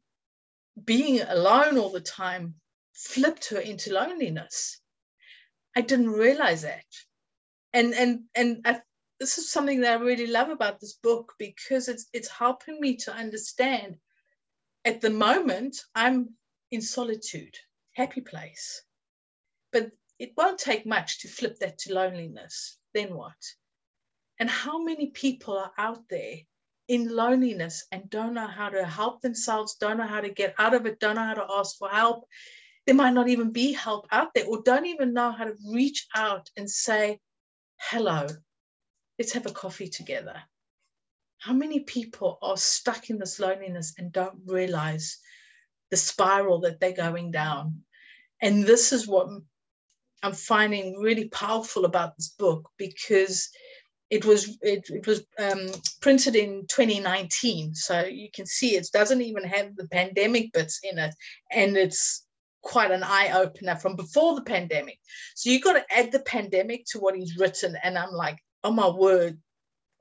being 0.84 1.22
alone 1.22 1.78
all 1.78 1.90
the 1.90 2.00
time 2.00 2.54
flipped 2.98 3.50
her 3.50 3.60
into 3.60 3.94
loneliness 3.94 4.80
i 5.76 5.82
didn't 5.82 6.10
realize 6.10 6.64
that 6.64 6.86
and 7.74 7.94
and 7.94 8.22
and 8.36 8.62
I, 8.66 8.82
this 9.20 9.38
is 9.38 9.52
something 9.52 9.82
that 9.82 10.00
i 10.00 10.04
really 10.04 10.28
love 10.28 10.50
about 10.50 10.80
this 10.80 10.94
book 10.94 11.34
because 11.38 11.88
it's 11.88 12.08
it's 12.14 12.30
helping 12.30 12.80
me 12.80 12.98
to 12.98 13.14
understand 13.14 13.98
at 14.84 15.02
the 15.02 15.12
moment 15.12 15.78
i'm 15.94 16.30
in 16.72 16.82
solitude 16.82 17.56
happy 17.94 18.22
place 18.22 18.84
but 19.72 19.92
it 20.20 20.34
won't 20.36 20.60
take 20.60 20.86
much 20.86 21.20
to 21.20 21.28
flip 21.28 21.60
that 21.60 21.78
to 21.80 21.94
loneliness. 21.94 22.78
Then 22.94 23.16
what? 23.16 23.38
And 24.40 24.50
how 24.50 24.82
many 24.84 25.08
people 25.08 25.58
are 25.58 25.72
out 25.78 26.04
there 26.10 26.38
in 26.88 27.10
loneliness 27.10 27.86
and 27.92 28.10
don't 28.10 28.34
know 28.34 28.48
how 28.48 28.70
to 28.70 28.86
help 28.86 29.22
themselves, 29.22 29.76
don't 29.76 29.98
know 29.98 30.08
how 30.08 30.22
to 30.22 30.30
get 30.30 30.56
out 30.58 30.74
of 30.74 30.86
it, 30.86 31.00
don't 31.00 31.16
know 31.16 31.24
how 31.24 31.34
to 31.36 31.48
ask 31.50 31.78
for 31.78 31.90
help? 31.90 32.28
There 32.88 32.96
might 32.96 33.14
not 33.14 33.28
even 33.28 33.52
be 33.52 33.74
help 33.74 34.08
out 34.12 34.34
there, 34.34 34.46
or 34.46 34.64
don't 34.64 34.86
even 34.86 35.14
know 35.14 35.32
how 35.32 35.44
to 35.44 35.56
reach 35.70 36.08
out 36.16 36.50
and 36.56 36.70
say, 36.70 37.20
Hello, 37.76 38.28
let's 39.20 39.34
have 39.34 39.46
a 39.46 39.52
coffee 39.52 39.90
together. 39.90 40.42
How 41.38 41.54
many 41.54 41.82
people 41.82 42.40
are 42.42 42.58
stuck 42.58 43.10
in 43.10 43.20
this 43.20 43.40
loneliness 43.40 43.94
and 43.98 44.12
don't 44.12 44.40
realize 44.48 45.18
the 45.92 45.98
spiral 45.98 46.62
that 46.62 46.80
they're 46.80 46.94
going 46.94 47.32
down? 47.32 47.84
And 48.42 48.64
this 48.64 48.94
is 48.94 49.06
what 49.06 49.28
I'm 50.24 50.34
finding 50.34 50.98
really 51.00 51.28
powerful 51.28 51.84
about 51.84 52.16
this 52.16 52.30
book 52.30 52.70
because 52.78 53.50
it 54.10 54.26
was 54.26 54.58
it, 54.62 54.90
it 54.90 55.06
was 55.06 55.26
um, 55.38 55.70
printed 56.02 56.36
in 56.36 56.66
2019 56.68 57.76
so 57.76 58.06
you 58.06 58.30
can 58.34 58.46
see 58.46 58.76
it 58.76 58.88
doesn't 58.94 59.22
even 59.22 59.44
have 59.44 59.76
the 59.76 59.88
pandemic 59.90 60.54
bits 60.54 60.80
in 60.84 60.98
it 60.98 61.14
and 61.52 61.76
it's 61.76 62.26
quite 62.68 62.92
an 62.92 63.04
eye-opener 63.04 63.76
from 63.76 63.96
before 63.96 64.36
the 64.36 64.42
pandemic 64.42 65.00
so 65.36 65.50
you've 65.50 65.64
got 65.64 65.74
to 65.74 65.98
add 65.98 66.12
the 66.12 66.20
pandemic 66.20 66.86
to 66.86 67.00
what 67.00 67.16
he's 67.16 67.38
written 67.38 67.76
and 67.84 67.98
i'm 67.98 68.12
like 68.12 68.38
oh 68.64 68.72
my 68.72 68.90
word 68.90 69.38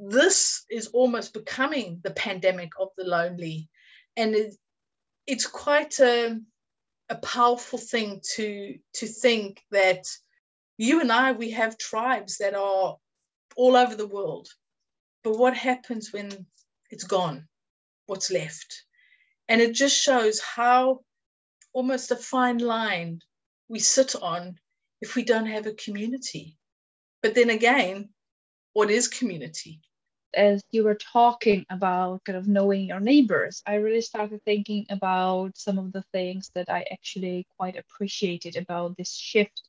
this 0.01 0.65
is 0.71 0.89
almost 0.89 1.33
becoming 1.33 2.01
the 2.03 2.11
pandemic 2.11 2.71
of 2.81 2.89
the 2.99 3.05
lonely 3.05 3.69
and 4.17 4.35
it, 4.35 4.55
it's 5.27 5.47
quite 5.47 5.99
a 6.01 6.39
a 7.09 7.17
powerful 7.17 7.79
thing 7.79 8.21
to 8.35 8.79
to 8.95 9.07
think 9.07 9.63
that 9.71 10.05
you 10.77 11.01
and 11.01 11.13
I 11.13 11.33
we 11.33 11.51
have 11.51 11.79
tribes 11.79 12.39
that 12.39 12.55
are 12.55 12.97
all 13.57 13.77
over 13.77 13.95
the 13.95 14.07
world. 14.07 14.49
But 15.25 15.39
what 15.39 15.57
happens 15.57 16.13
when 16.13 16.47
it's 16.91 17.05
gone? 17.05 17.49
What's 18.07 18.31
left? 18.31 18.85
And 19.49 19.61
it 19.61 19.75
just 19.75 19.97
shows 19.97 20.41
how 20.41 21.01
almost 21.77 22.11
a 22.11 22.17
fine 22.17 22.59
line 22.59 23.21
we 23.69 23.79
sit 23.79 24.13
on 24.17 24.59
if 25.01 25.15
we 25.17 25.23
don't 25.25 25.47
have 25.55 25.67
a 25.67 25.81
community. 25.85 26.57
But 27.23 27.35
then 27.35 27.51
again, 27.51 28.09
what 28.73 28.91
is 28.91 29.09
community? 29.09 29.81
as 30.37 30.63
you 30.71 30.85
were 30.85 30.95
talking 30.95 31.65
about 31.71 32.23
kind 32.25 32.37
of 32.37 32.47
knowing 32.47 32.87
your 32.87 33.01
neighbors, 33.01 33.63
I 33.67 33.77
really 33.77 34.03
started 34.03 34.43
thinking 34.45 34.87
about 34.91 35.57
some 35.57 35.79
of 35.79 35.93
the 35.93 36.03
things 36.13 36.51
that 36.55 36.69
I 36.69 36.85
actually 36.93 37.47
quite 37.57 37.77
appreciated 37.77 38.57
about 38.57 38.97
this 38.97 39.15
shift 39.15 39.63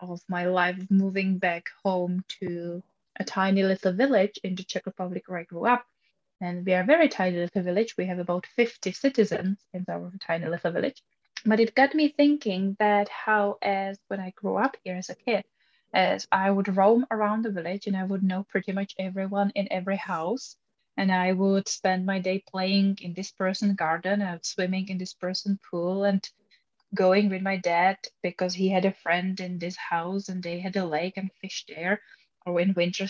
of 0.00 0.20
my 0.28 0.46
life 0.46 0.78
moving 0.90 1.38
back 1.38 1.68
home 1.84 2.24
to 2.40 2.82
a 3.20 3.24
tiny 3.24 3.62
little 3.62 3.92
village 3.92 4.38
in 4.42 4.54
the 4.54 4.64
Czech 4.64 4.86
Republic 4.86 5.24
where 5.26 5.40
I 5.40 5.44
grew 5.44 5.66
up. 5.66 5.84
And 6.40 6.64
we 6.66 6.74
are 6.74 6.82
a 6.82 6.86
very 6.86 7.08
tiny 7.08 7.36
little 7.36 7.62
village. 7.62 7.94
We 7.96 8.06
have 8.06 8.18
about 8.18 8.46
50 8.46 8.92
citizens 8.92 9.58
in 9.72 9.84
our 9.88 10.10
tiny 10.26 10.46
little 10.46 10.72
village. 10.72 11.00
But 11.46 11.60
it 11.60 11.74
got 11.74 11.94
me 11.94 12.08
thinking 12.08 12.76
that 12.78 13.08
how, 13.08 13.58
as 13.62 13.98
when 14.08 14.18
I 14.20 14.30
grew 14.30 14.56
up 14.56 14.76
here 14.82 14.96
as 14.96 15.10
a 15.10 15.14
kid, 15.14 15.44
as 15.92 16.26
I 16.32 16.50
would 16.50 16.74
roam 16.76 17.06
around 17.10 17.44
the 17.44 17.50
village 17.50 17.86
and 17.86 17.96
I 17.96 18.04
would 18.04 18.22
know 18.22 18.44
pretty 18.44 18.72
much 18.72 18.94
everyone 18.98 19.50
in 19.54 19.68
every 19.70 19.96
house. 19.96 20.56
And 20.96 21.12
I 21.12 21.32
would 21.32 21.68
spend 21.68 22.06
my 22.06 22.18
day 22.18 22.42
playing 22.50 22.98
in 23.02 23.14
this 23.14 23.30
person's 23.30 23.76
garden 23.76 24.22
and 24.22 24.44
swimming 24.44 24.88
in 24.88 24.98
this 24.98 25.14
person's 25.14 25.58
pool 25.70 26.04
and 26.04 26.26
going 26.94 27.28
with 27.28 27.42
my 27.42 27.56
dad 27.58 27.98
because 28.22 28.54
he 28.54 28.68
had 28.68 28.84
a 28.86 28.94
friend 29.02 29.38
in 29.40 29.58
this 29.58 29.76
house 29.76 30.28
and 30.28 30.42
they 30.42 30.60
had 30.60 30.76
a 30.76 30.86
lake 30.86 31.18
and 31.18 31.30
fish 31.42 31.64
there, 31.68 32.00
or 32.46 32.60
in 32.60 32.74
winter 32.74 33.06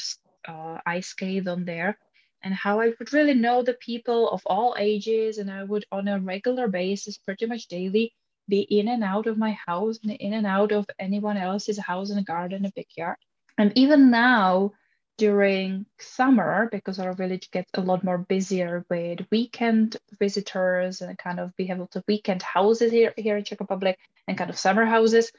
uh, 0.48 0.78
ice 0.86 1.08
skate 1.08 1.46
on 1.46 1.64
there. 1.64 1.98
And 2.42 2.54
how 2.54 2.80
I 2.80 2.92
would 2.98 3.12
really 3.12 3.34
know 3.34 3.62
the 3.62 3.74
people 3.74 4.28
of 4.30 4.42
all 4.46 4.74
ages, 4.78 5.38
and 5.38 5.50
I 5.50 5.64
would 5.64 5.84
on 5.92 6.08
a 6.08 6.18
regular 6.20 6.68
basis, 6.68 7.16
pretty 7.18 7.46
much 7.46 7.68
daily, 7.68 8.12
be 8.48 8.60
in 8.60 8.88
and 8.88 9.04
out 9.04 9.26
of 9.26 9.38
my 9.38 9.56
house 9.66 9.98
and 10.02 10.12
in 10.12 10.32
and 10.32 10.46
out 10.46 10.72
of 10.72 10.86
anyone 10.98 11.36
else's 11.36 11.78
house 11.78 12.10
and 12.10 12.26
garden 12.26 12.64
and 12.64 12.74
backyard. 12.74 13.16
And 13.56 13.72
even 13.76 14.10
now, 14.10 14.72
during 15.16 15.86
summer, 16.00 16.68
because 16.72 16.98
our 16.98 17.12
village 17.12 17.50
gets 17.50 17.70
a 17.74 17.80
lot 17.80 18.02
more 18.02 18.18
busier 18.18 18.84
with 18.90 19.20
weekend 19.30 19.96
visitors 20.18 21.00
and 21.00 21.16
kind 21.16 21.38
of 21.38 21.52
we 21.58 21.66
have 21.66 21.78
lots 21.78 21.96
of 21.96 22.04
weekend 22.08 22.42
houses 22.42 22.90
here, 22.90 23.14
here 23.16 23.36
in 23.36 23.44
Czech 23.44 23.60
Republic 23.60 23.96
and 24.26 24.36
kind 24.36 24.50
of 24.50 24.58
summer 24.58 24.84
houses, 24.84 25.30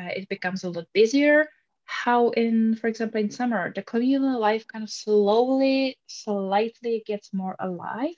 uh, 0.00 0.08
it 0.16 0.28
becomes 0.28 0.64
a 0.64 0.70
lot 0.70 0.86
busier. 0.92 1.46
How 1.84 2.30
in, 2.30 2.76
for 2.76 2.88
example, 2.88 3.20
in 3.20 3.30
summer, 3.30 3.72
the 3.72 3.82
communal 3.82 4.40
life 4.40 4.66
kind 4.66 4.84
of 4.84 4.90
slowly, 4.90 5.98
slightly 6.06 7.02
gets 7.06 7.32
more 7.32 7.56
alive. 7.58 8.14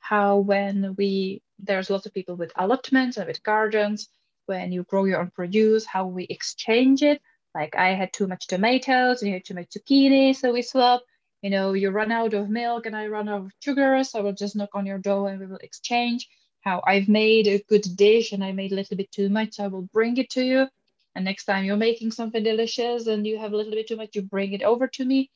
How 0.00 0.38
when 0.38 0.94
we 0.96 1.42
there's 1.66 1.90
lots 1.90 2.06
of 2.06 2.14
people 2.14 2.36
with 2.36 2.52
allotments 2.56 3.16
and 3.16 3.26
with 3.26 3.42
gardens. 3.42 4.08
When 4.46 4.72
you 4.72 4.82
grow 4.84 5.04
your 5.04 5.20
own 5.20 5.30
produce, 5.30 5.86
how 5.86 6.06
we 6.06 6.24
exchange 6.24 7.02
it. 7.02 7.22
Like 7.54 7.76
I 7.76 7.94
had 7.94 8.12
too 8.12 8.26
much 8.26 8.46
tomatoes 8.46 9.22
and 9.22 9.28
you 9.28 9.34
had 9.34 9.44
too 9.44 9.54
much 9.54 9.70
zucchini, 9.70 10.34
so 10.36 10.52
we 10.52 10.62
swap. 10.62 11.02
You 11.42 11.50
know, 11.50 11.72
you 11.74 11.90
run 11.90 12.12
out 12.12 12.34
of 12.34 12.48
milk 12.50 12.86
and 12.86 12.96
I 12.96 13.06
run 13.08 13.28
out 13.28 13.42
of 13.42 13.52
sugar, 13.60 14.02
so 14.04 14.22
we'll 14.22 14.32
just 14.32 14.56
knock 14.56 14.70
on 14.74 14.86
your 14.86 14.98
door 14.98 15.28
and 15.28 15.40
we 15.40 15.46
will 15.46 15.58
exchange. 15.62 16.28
how 16.64 16.82
I've 16.86 17.08
made 17.08 17.46
a 17.46 17.62
good 17.68 17.84
dish 17.94 18.32
and 18.32 18.42
I 18.42 18.52
made 18.52 18.72
a 18.72 18.74
little 18.76 18.96
bit 18.96 19.12
too 19.12 19.28
much, 19.28 19.60
I 19.60 19.68
will 19.68 19.82
bring 19.92 20.16
it 20.16 20.30
to 20.30 20.42
you. 20.42 20.68
And 21.14 21.24
next 21.24 21.44
time 21.44 21.64
you're 21.64 21.76
making 21.76 22.10
something 22.10 22.42
delicious 22.42 23.06
and 23.06 23.26
you 23.26 23.38
have 23.38 23.52
a 23.52 23.56
little 23.56 23.72
bit 23.72 23.86
too 23.86 23.96
much, 23.96 24.16
you 24.16 24.22
bring 24.22 24.52
it 24.52 24.62
over 24.62 24.88
to 24.88 25.04
me. 25.04 25.30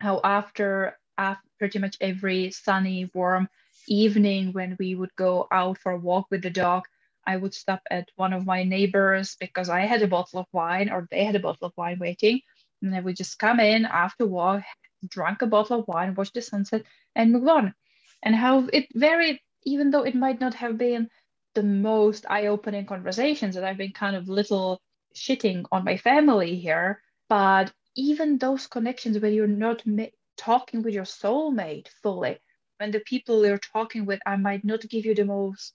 How 0.00 0.20
after, 0.24 0.98
after 1.16 1.48
pretty 1.58 1.78
much 1.78 1.96
every 2.00 2.50
sunny, 2.50 3.10
warm 3.14 3.48
evening 3.88 4.52
when 4.52 4.76
we 4.78 4.94
would 4.96 5.14
go 5.16 5.48
out 5.52 5.78
for 5.78 5.92
a 5.92 5.98
walk 5.98 6.28
with 6.30 6.42
the 6.42 6.50
dog, 6.50 6.84
I 7.26 7.36
would 7.36 7.54
stop 7.54 7.82
at 7.90 8.08
one 8.16 8.32
of 8.32 8.46
my 8.46 8.64
neighbors 8.64 9.36
because 9.40 9.68
I 9.70 9.82
had 9.82 10.02
a 10.02 10.08
bottle 10.08 10.40
of 10.40 10.46
wine 10.52 10.90
or 10.90 11.08
they 11.10 11.24
had 11.24 11.36
a 11.36 11.40
bottle 11.40 11.68
of 11.68 11.74
wine 11.76 11.98
waiting. 12.00 12.40
And 12.82 12.92
then 12.92 13.04
we 13.04 13.14
just 13.14 13.38
come 13.38 13.60
in 13.60 13.86
after 13.86 14.26
walk, 14.26 14.62
drank 15.08 15.42
a 15.42 15.46
bottle 15.46 15.80
of 15.80 15.88
wine, 15.88 16.14
watch 16.14 16.32
the 16.32 16.42
sunset, 16.42 16.84
and 17.16 17.32
move 17.32 17.48
on. 17.48 17.74
And 18.22 18.34
how 18.36 18.68
it 18.72 18.88
varied, 18.94 19.40
even 19.64 19.90
though 19.90 20.04
it 20.04 20.14
might 20.16 20.40
not 20.40 20.54
have 20.54 20.78
been 20.78 21.10
the 21.54 21.62
most 21.64 22.26
eye-opening 22.30 22.86
conversations, 22.86 23.54
that 23.56 23.64
I've 23.64 23.78
been 23.78 23.92
kind 23.92 24.16
of 24.16 24.28
little 24.28 24.80
shitting 25.14 25.64
on 25.72 25.84
my 25.84 25.96
family 25.98 26.56
here, 26.56 27.02
but 27.28 27.72
even 27.96 28.38
those 28.38 28.66
connections 28.68 29.18
where 29.18 29.30
you're 29.30 29.46
not 29.48 29.82
ma- 29.86 30.06
talking 30.38 30.82
with 30.82 30.94
your 30.94 31.04
soulmate 31.04 31.88
fully, 32.02 32.38
when 32.82 32.90
the 32.90 32.98
people 32.98 33.46
you're 33.46 33.58
talking 33.58 34.06
with, 34.06 34.18
I 34.26 34.34
might 34.34 34.64
not 34.64 34.88
give 34.88 35.06
you 35.06 35.14
the 35.14 35.24
most 35.24 35.72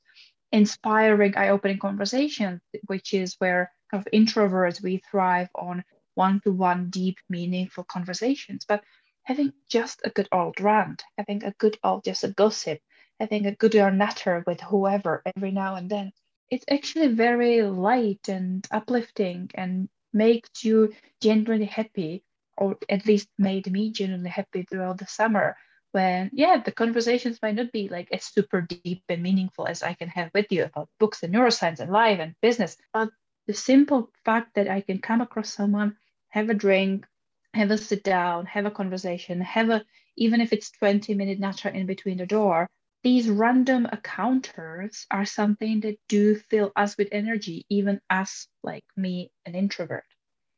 inspiring, 0.52 1.38
eye-opening 1.38 1.80
conversation, 1.80 2.60
which 2.88 3.14
is 3.14 3.36
where 3.40 3.72
kind 3.90 4.06
of 4.06 4.12
introverts 4.12 4.84
we 4.84 5.02
thrive 5.10 5.48
on 5.56 5.86
one-to-one, 6.16 6.90
deep, 6.90 7.18
meaningful 7.30 7.86
conversations. 7.86 8.66
But 8.68 8.84
having 9.24 9.54
just 9.70 10.02
a 10.04 10.10
good 10.10 10.28
old 10.34 10.60
rant, 10.60 11.02
having 11.18 11.46
a 11.46 11.54
good 11.58 11.78
old 11.82 12.04
just 12.04 12.26
a 12.26 12.28
gossip, 12.28 12.80
having 13.22 13.46
a 13.46 13.56
good 13.56 13.78
old 13.78 13.94
natter 13.94 14.44
with 14.46 14.60
whoever 14.60 15.24
every 15.34 15.52
now 15.52 15.76
and 15.76 15.90
then, 15.90 16.12
it's 16.52 16.66
actually 16.70 17.08
very 17.08 17.62
light 17.62 18.28
and 18.28 18.68
uplifting 18.70 19.50
and 19.56 19.88
makes 20.12 20.66
you 20.66 20.92
genuinely 21.22 21.68
happy, 21.68 22.26
or 22.58 22.76
at 22.90 23.06
least 23.06 23.30
made 23.38 23.72
me 23.72 23.94
genuinely 23.94 24.30
happy 24.30 24.64
throughout 24.64 24.98
the 24.98 25.08
summer 25.08 25.56
when 25.92 26.30
yeah 26.34 26.58
the 26.64 26.72
conversations 26.72 27.40
might 27.42 27.56
not 27.56 27.72
be 27.72 27.88
like 27.90 28.08
as 28.12 28.24
super 28.24 28.62
deep 28.62 29.04
and 29.10 29.24
meaningful 29.24 29.68
as 29.68 29.84
i 29.84 29.94
can 29.94 30.10
have 30.10 30.30
with 30.34 30.52
you 30.52 30.64
about 30.64 30.90
books 31.00 31.24
and 31.24 31.34
neuroscience 31.34 31.80
and 31.80 31.92
life 31.92 32.20
and 32.20 32.36
business 32.42 32.78
but 32.94 33.10
the 33.48 33.54
simple 33.54 34.10
fact 34.26 34.56
that 34.56 34.70
i 34.70 34.82
can 34.82 35.00
come 35.00 35.22
across 35.22 35.52
someone 35.52 35.96
have 36.30 36.50
a 36.50 36.54
drink 36.54 37.06
have 37.54 37.72
a 37.72 37.78
sit 37.78 38.04
down 38.04 38.46
have 38.46 38.66
a 38.66 38.72
conversation 38.72 39.42
have 39.42 39.70
a 39.70 39.84
even 40.18 40.42
if 40.42 40.54
it's 40.54 40.72
20 40.72 41.14
minute 41.14 41.40
natter 41.40 41.70
in 41.70 41.86
between 41.86 42.18
the 42.18 42.26
door 42.26 42.68
these 43.04 43.30
random 43.30 43.86
encounters 43.86 45.06
are 45.12 45.26
something 45.26 45.82
that 45.82 46.00
do 46.10 46.36
fill 46.36 46.72
us 46.76 46.98
with 46.98 47.08
energy 47.12 47.66
even 47.70 48.02
as 48.10 48.48
like 48.64 48.84
me 48.96 49.32
an 49.46 49.56
introvert. 49.56 50.04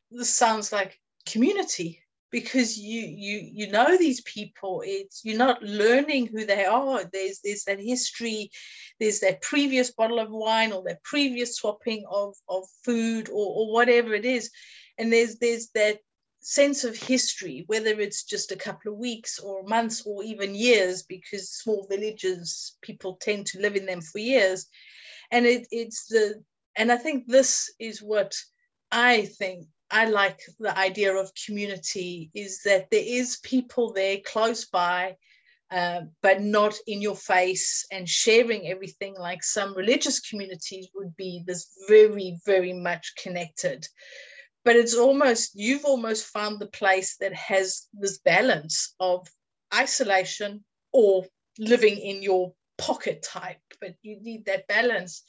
This 0.10 0.34
sounds 0.36 0.72
like 0.72 1.00
community 1.28 2.02
because 2.32 2.78
you 2.78 3.02
you 3.02 3.50
you 3.52 3.72
know 3.72 3.98
these 3.98 4.22
people 4.22 4.84
it's 4.86 5.22
you're 5.24 5.38
not 5.38 5.62
learning 5.64 6.28
who 6.28 6.46
they 6.46 6.66
are. 6.66 7.04
There's 7.12 7.40
there's 7.44 7.64
that 7.66 7.80
history 7.80 8.52
there's 9.00 9.20
that 9.22 9.42
previous 9.42 9.92
bottle 9.92 10.20
of 10.20 10.30
wine 10.30 10.72
or 10.72 10.84
that 10.84 11.04
previous 11.04 11.58
swapping 11.58 12.04
of 12.10 12.36
of 12.48 12.66
food 12.84 13.30
or, 13.30 13.34
or 13.36 13.74
whatever 13.74 14.14
it 14.14 14.26
is. 14.26 14.52
And 14.98 15.12
there's 15.12 15.38
there's 15.38 15.70
that 15.76 16.00
sense 16.42 16.84
of 16.86 16.96
history 16.96 17.66
whether 17.68 18.00
it's 18.00 18.24
just 18.24 18.52
a 18.52 18.56
couple 18.56 18.94
of 18.94 18.98
weeks 18.98 19.40
or 19.40 19.64
months 19.64 20.04
or 20.06 20.24
even 20.24 20.56
years 20.56 21.04
because 21.04 21.52
small 21.52 21.86
villages 21.90 22.78
people 22.82 23.18
tend 23.22 23.46
to 23.46 23.60
live 23.60 23.76
in 23.76 23.86
them 23.86 24.02
for 24.02 24.20
years. 24.20 24.68
And 25.32 25.46
it, 25.46 25.68
it's 25.72 26.08
the 26.08 26.44
and 26.76 26.92
i 26.92 26.98
think 26.98 27.28
this 27.28 27.72
is 27.80 28.02
what 28.02 28.34
i 28.92 29.26
think 29.26 29.68
I 29.92 30.06
like 30.06 30.40
the 30.60 30.78
idea 30.78 31.16
of 31.16 31.32
community 31.46 32.30
is 32.34 32.62
that 32.64 32.90
there 32.92 33.04
is 33.04 33.40
people 33.44 33.94
there 33.94 34.18
close 34.24 34.66
by, 34.66 35.16
uh, 35.72 36.02
but 36.22 36.42
not 36.42 36.76
in 36.88 37.02
your 37.02 37.16
face 37.16 37.86
and 37.92 38.08
sharing 38.08 38.68
everything 38.68 39.16
like 39.18 39.44
some 39.44 39.76
religious 39.76 40.20
communities 40.20 40.90
would 40.96 41.16
be 41.16 41.44
this 41.46 41.68
very, 41.88 42.38
very 42.46 42.74
much 42.74 43.14
connected. 43.22 43.88
But 44.66 44.76
it's 44.76 44.96
almost, 44.96 45.52
you've 45.56 45.86
almost 45.86 46.26
found 46.26 46.60
the 46.60 46.68
place 46.68 47.18
that 47.18 47.34
has 47.34 47.88
this 47.94 48.20
balance 48.20 48.94
of 49.00 49.28
isolation 49.74 50.64
or 50.92 51.26
living 51.58 51.98
in 51.98 52.22
your 52.22 52.54
pocket 52.78 53.24
type, 53.24 53.60
but 53.82 53.96
you 54.02 54.20
need 54.22 54.46
that 54.46 54.68
balance 54.68 55.24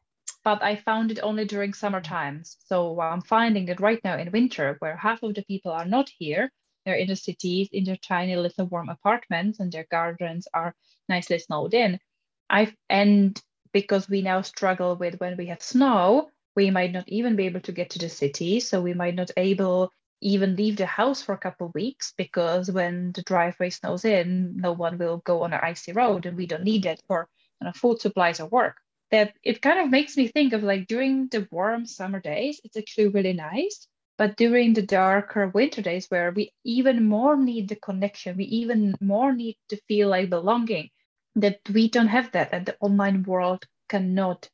but 0.44 0.62
I 0.62 0.76
found 0.76 1.11
it 1.11 1.20
only 1.22 1.44
during 1.44 1.74
summer 1.74 2.00
times. 2.00 2.57
So 2.64 3.00
I'm 3.00 3.20
finding 3.20 3.66
that 3.66 3.81
right 3.81 4.03
now 4.03 4.16
in 4.16 4.33
winter, 4.33 4.76
where 4.79 4.96
half 4.96 5.22
of 5.22 5.35
the 5.35 5.42
people 5.44 5.72
are 5.72 5.85
not 5.85 6.09
here, 6.09 6.50
they're 6.85 6.94
in 6.94 7.09
the 7.09 7.16
cities, 7.16 7.68
in 7.72 7.85
their 7.85 7.96
tiny 7.96 8.37
little 8.37 8.66
warm 8.66 8.88
apartments, 8.88 9.61
and 9.61 9.70
their 9.70 9.87
gardens 9.90 10.48
are 10.55 10.74
nicely 11.09 11.38
snowed 11.38 11.74
in. 11.74 12.00
I 12.48 12.74
and 12.88 13.40
because 13.72 14.09
we 14.09 14.22
now 14.22 14.40
struggle 14.42 14.96
with 14.96 15.20
when 15.20 15.37
we 15.37 15.46
have 15.46 15.62
snow, 15.62 16.31
we 16.57 16.70
might 16.70 16.92
not 16.92 17.09
even 17.09 17.37
be 17.37 17.46
able 17.46 17.61
to 17.61 17.72
get 17.72 17.90
to 17.90 17.98
the 17.98 18.09
city. 18.09 18.61
So 18.61 18.81
we 18.81 18.94
might 18.94 19.14
not 19.14 19.31
able 19.37 19.92
even 20.22 20.57
leave 20.57 20.76
the 20.76 20.87
house 20.87 21.22
for 21.22 21.35
a 21.35 21.38
couple 21.38 21.68
of 21.68 21.74
weeks 21.74 22.12
because 22.16 22.70
when 22.70 23.12
the 23.12 23.22
driveway 23.22 23.70
snows 23.70 24.05
in, 24.05 24.57
no 24.57 24.72
one 24.72 24.98
will 24.98 25.18
go 25.18 25.42
on 25.42 25.53
an 25.53 25.61
icy 25.62 25.92
road, 25.92 26.26
and 26.26 26.37
we 26.37 26.46
don't 26.46 26.64
need 26.64 26.85
that 26.85 27.00
for 27.07 27.29
you 27.61 27.66
know, 27.66 27.72
food 27.72 28.00
supplies 28.00 28.40
or 28.40 28.46
work 28.48 28.76
that 29.10 29.34
it 29.42 29.62
kind 29.62 29.80
of 29.80 29.90
makes 29.90 30.16
me 30.16 30.28
think 30.28 30.52
of 30.52 30.62
like 30.62 30.86
during 30.86 31.28
the 31.28 31.46
warm 31.50 31.86
summer 31.86 32.20
days, 32.20 32.60
it's 32.64 32.76
actually 32.76 33.08
really 33.08 33.32
nice. 33.32 33.86
But 34.18 34.36
during 34.36 34.74
the 34.74 34.82
darker 34.82 35.48
winter 35.48 35.80
days, 35.82 36.06
where 36.08 36.30
we 36.30 36.52
even 36.64 37.06
more 37.08 37.36
need 37.36 37.68
the 37.68 37.76
connection, 37.76 38.36
we 38.36 38.44
even 38.44 38.94
more 39.00 39.32
need 39.32 39.56
to 39.70 39.80
feel 39.88 40.10
like 40.10 40.28
belonging, 40.28 40.90
that 41.36 41.60
we 41.72 41.88
don't 41.88 42.08
have 42.08 42.30
that, 42.32 42.52
and 42.52 42.66
the 42.66 42.76
online 42.80 43.22
world 43.22 43.64
cannot 43.88 44.48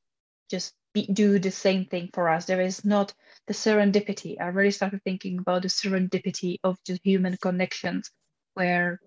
just 0.51 0.75
be, 0.95 1.07
do 1.07 1.39
the 1.39 1.51
same 1.51 1.85
thing 1.87 2.11
for 2.13 2.29
us. 2.29 2.47
There 2.47 2.61
is 2.61 2.85
not 2.85 3.13
the 3.49 3.55
serendipity. 3.55 4.41
I 4.41 4.47
really 4.47 4.71
started 4.71 5.03
thinking 5.03 5.39
about 5.39 5.63
the 5.63 5.69
serendipity 5.69 6.59
of 6.63 6.79
just 6.87 7.01
human 7.03 7.37
connections, 7.37 8.11
where 8.55 9.01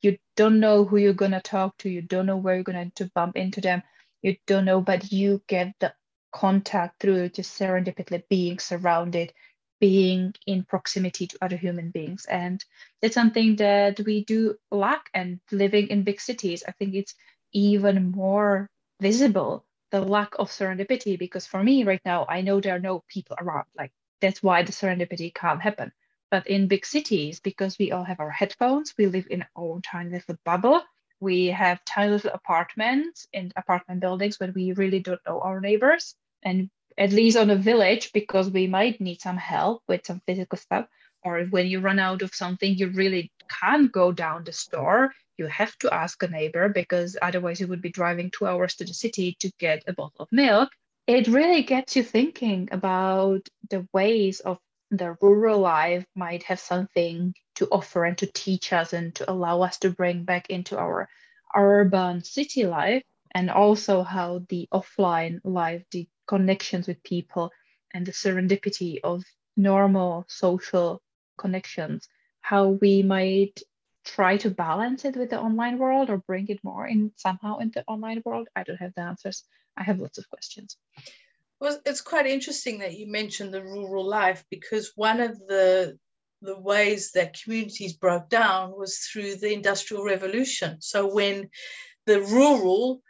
you 0.00 0.16
don't 0.36 0.60
know 0.60 0.84
who 0.84 0.96
you're 0.98 1.12
gonna 1.12 1.40
talk 1.40 1.76
to, 1.78 1.90
you 1.90 2.02
don't 2.02 2.26
know 2.26 2.36
where 2.36 2.54
you're 2.54 2.64
gonna 2.64 2.90
to 2.96 3.10
bump 3.14 3.36
into 3.36 3.60
them, 3.60 3.82
you 4.24 4.36
don't 4.48 4.66
know, 4.66 4.82
but 4.82 5.12
you 5.12 5.42
get 5.48 5.74
the 5.80 5.94
contact 6.32 7.00
through 7.00 7.30
just 7.30 7.60
serendipitously 7.60 8.24
being 8.30 8.60
surrounded, 8.60 9.32
being 9.80 10.34
in 10.48 10.64
proximity 10.64 11.28
to 11.28 11.38
other 11.42 11.58
human 11.58 11.90
beings. 11.92 12.26
And 12.26 12.64
it's 13.02 13.14
something 13.16 13.56
that 13.58 14.00
we 14.00 14.24
do 14.26 14.56
lack. 14.72 15.10
And 15.14 15.40
living 15.52 15.88
in 15.88 16.04
big 16.04 16.20
cities, 16.20 16.64
I 16.68 16.72
think 16.72 16.96
it's 16.96 17.14
even 17.54 18.12
more 18.12 18.70
visible 19.02 19.66
the 19.92 20.02
lack 20.02 20.34
of 20.40 20.50
serendipity 20.50 21.18
because 21.18 21.46
for 21.46 21.62
me 21.64 21.84
right 21.84 22.02
now 22.06 22.26
i 22.28 22.42
know 22.42 22.60
there 22.60 22.76
are 22.76 22.80
no 22.80 23.04
people 23.08 23.36
around 23.40 23.66
like 23.78 23.92
that's 24.22 24.42
why 24.42 24.62
the 24.64 24.72
serendipity 24.72 25.34
can't 25.34 25.62
happen 25.62 25.92
but 26.30 26.46
in 26.48 26.68
big 26.68 26.86
cities 26.86 27.40
because 27.40 27.78
we 27.78 27.92
all 27.92 28.04
have 28.04 28.20
our 28.20 28.30
headphones 28.30 28.94
we 28.98 29.06
live 29.06 29.26
in 29.30 29.42
our 29.42 29.48
own 29.56 29.82
tiny 29.82 30.10
little 30.10 30.36
bubble 30.44 30.82
we 31.24 31.46
have 31.46 31.84
tiny 31.84 32.12
little 32.12 32.30
apartments 32.32 33.26
in 33.32 33.50
apartment 33.56 34.00
buildings 34.00 34.38
where 34.38 34.52
we 34.54 34.72
really 34.72 35.00
don't 35.00 35.26
know 35.26 35.40
our 35.40 35.60
neighbors. 35.60 36.14
And 36.42 36.68
at 36.98 37.12
least 37.12 37.38
on 37.38 37.50
a 37.50 37.56
village, 37.56 38.12
because 38.12 38.50
we 38.50 38.66
might 38.66 39.00
need 39.00 39.20
some 39.20 39.38
help 39.38 39.82
with 39.88 40.06
some 40.06 40.20
physical 40.26 40.58
stuff, 40.58 40.86
or 41.24 41.44
when 41.44 41.66
you 41.66 41.80
run 41.80 41.98
out 41.98 42.22
of 42.22 42.34
something, 42.34 42.76
you 42.76 42.90
really 42.90 43.32
can't 43.60 43.90
go 43.90 44.12
down 44.12 44.44
the 44.44 44.52
store. 44.52 45.12
You 45.38 45.46
have 45.46 45.76
to 45.78 45.92
ask 45.92 46.22
a 46.22 46.28
neighbor 46.28 46.68
because 46.68 47.16
otherwise 47.20 47.58
you 47.60 47.66
would 47.68 47.82
be 47.82 47.90
driving 47.90 48.30
two 48.30 48.46
hours 48.46 48.76
to 48.76 48.84
the 48.84 48.94
city 48.94 49.36
to 49.40 49.50
get 49.58 49.82
a 49.88 49.94
bottle 49.94 50.20
of 50.20 50.28
milk. 50.30 50.68
It 51.06 51.26
really 51.28 51.62
gets 51.62 51.96
you 51.96 52.02
thinking 52.02 52.68
about 52.70 53.48
the 53.70 53.86
ways 53.92 54.40
of 54.40 54.58
the 54.90 55.16
rural 55.20 55.60
life 55.60 56.04
might 56.14 56.44
have 56.44 56.60
something 56.60 57.34
to 57.54 57.68
offer 57.70 58.04
and 58.04 58.18
to 58.18 58.26
teach 58.26 58.72
us 58.72 58.92
and 58.92 59.14
to 59.14 59.30
allow 59.30 59.62
us 59.62 59.78
to 59.78 59.90
bring 59.90 60.24
back 60.24 60.50
into 60.50 60.78
our 60.78 61.08
urban 61.56 62.22
city 62.22 62.64
life 62.64 63.02
and 63.34 63.50
also 63.50 64.02
how 64.02 64.44
the 64.48 64.68
offline 64.72 65.40
life 65.44 65.84
the 65.90 66.08
connections 66.26 66.88
with 66.88 67.02
people 67.02 67.50
and 67.92 68.06
the 68.06 68.12
serendipity 68.12 68.98
of 69.04 69.22
normal 69.56 70.24
social 70.28 71.00
connections 71.38 72.08
how 72.40 72.68
we 72.68 73.02
might 73.02 73.62
try 74.04 74.36
to 74.36 74.50
balance 74.50 75.04
it 75.04 75.16
with 75.16 75.30
the 75.30 75.40
online 75.40 75.78
world 75.78 76.10
or 76.10 76.18
bring 76.18 76.46
it 76.48 76.62
more 76.62 76.86
in 76.86 77.10
somehow 77.16 77.58
in 77.58 77.70
the 77.74 77.84
online 77.86 78.22
world. 78.24 78.48
I 78.54 78.62
don't 78.62 78.76
have 78.76 78.94
the 78.94 79.02
answers. 79.02 79.44
I 79.76 79.82
have 79.82 79.98
lots 79.98 80.18
of 80.18 80.28
questions. 80.28 80.76
Well, 81.60 81.80
it's 81.86 82.02
quite 82.02 82.26
interesting 82.26 82.80
that 82.80 82.96
you 82.98 83.10
mentioned 83.10 83.54
the 83.54 83.62
rural 83.62 84.06
life 84.06 84.44
because 84.50 84.92
one 84.94 85.20
of 85.20 85.38
the 85.38 85.98
the 86.44 86.58
ways 86.58 87.12
that 87.12 87.36
communities 87.42 87.94
broke 87.94 88.28
down 88.28 88.72
was 88.76 88.98
through 88.98 89.36
the 89.36 89.52
industrial 89.52 90.04
revolution. 90.04 90.80
So 90.80 91.12
when 91.12 91.48
the 92.06 92.20
rural 92.20 93.02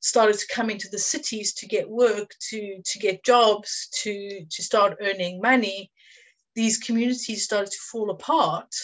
started 0.00 0.38
to 0.38 0.54
come 0.54 0.70
into 0.70 0.88
the 0.90 0.98
cities 0.98 1.54
to 1.54 1.66
get 1.66 1.88
work, 1.88 2.34
to 2.50 2.80
to 2.84 2.98
get 2.98 3.24
jobs, 3.24 3.88
to 4.02 4.44
to 4.50 4.62
start 4.62 4.98
earning 5.00 5.40
money, 5.40 5.90
these 6.54 6.78
communities 6.78 7.44
started 7.44 7.70
to 7.70 7.78
fall 7.92 8.10
apart. 8.10 8.74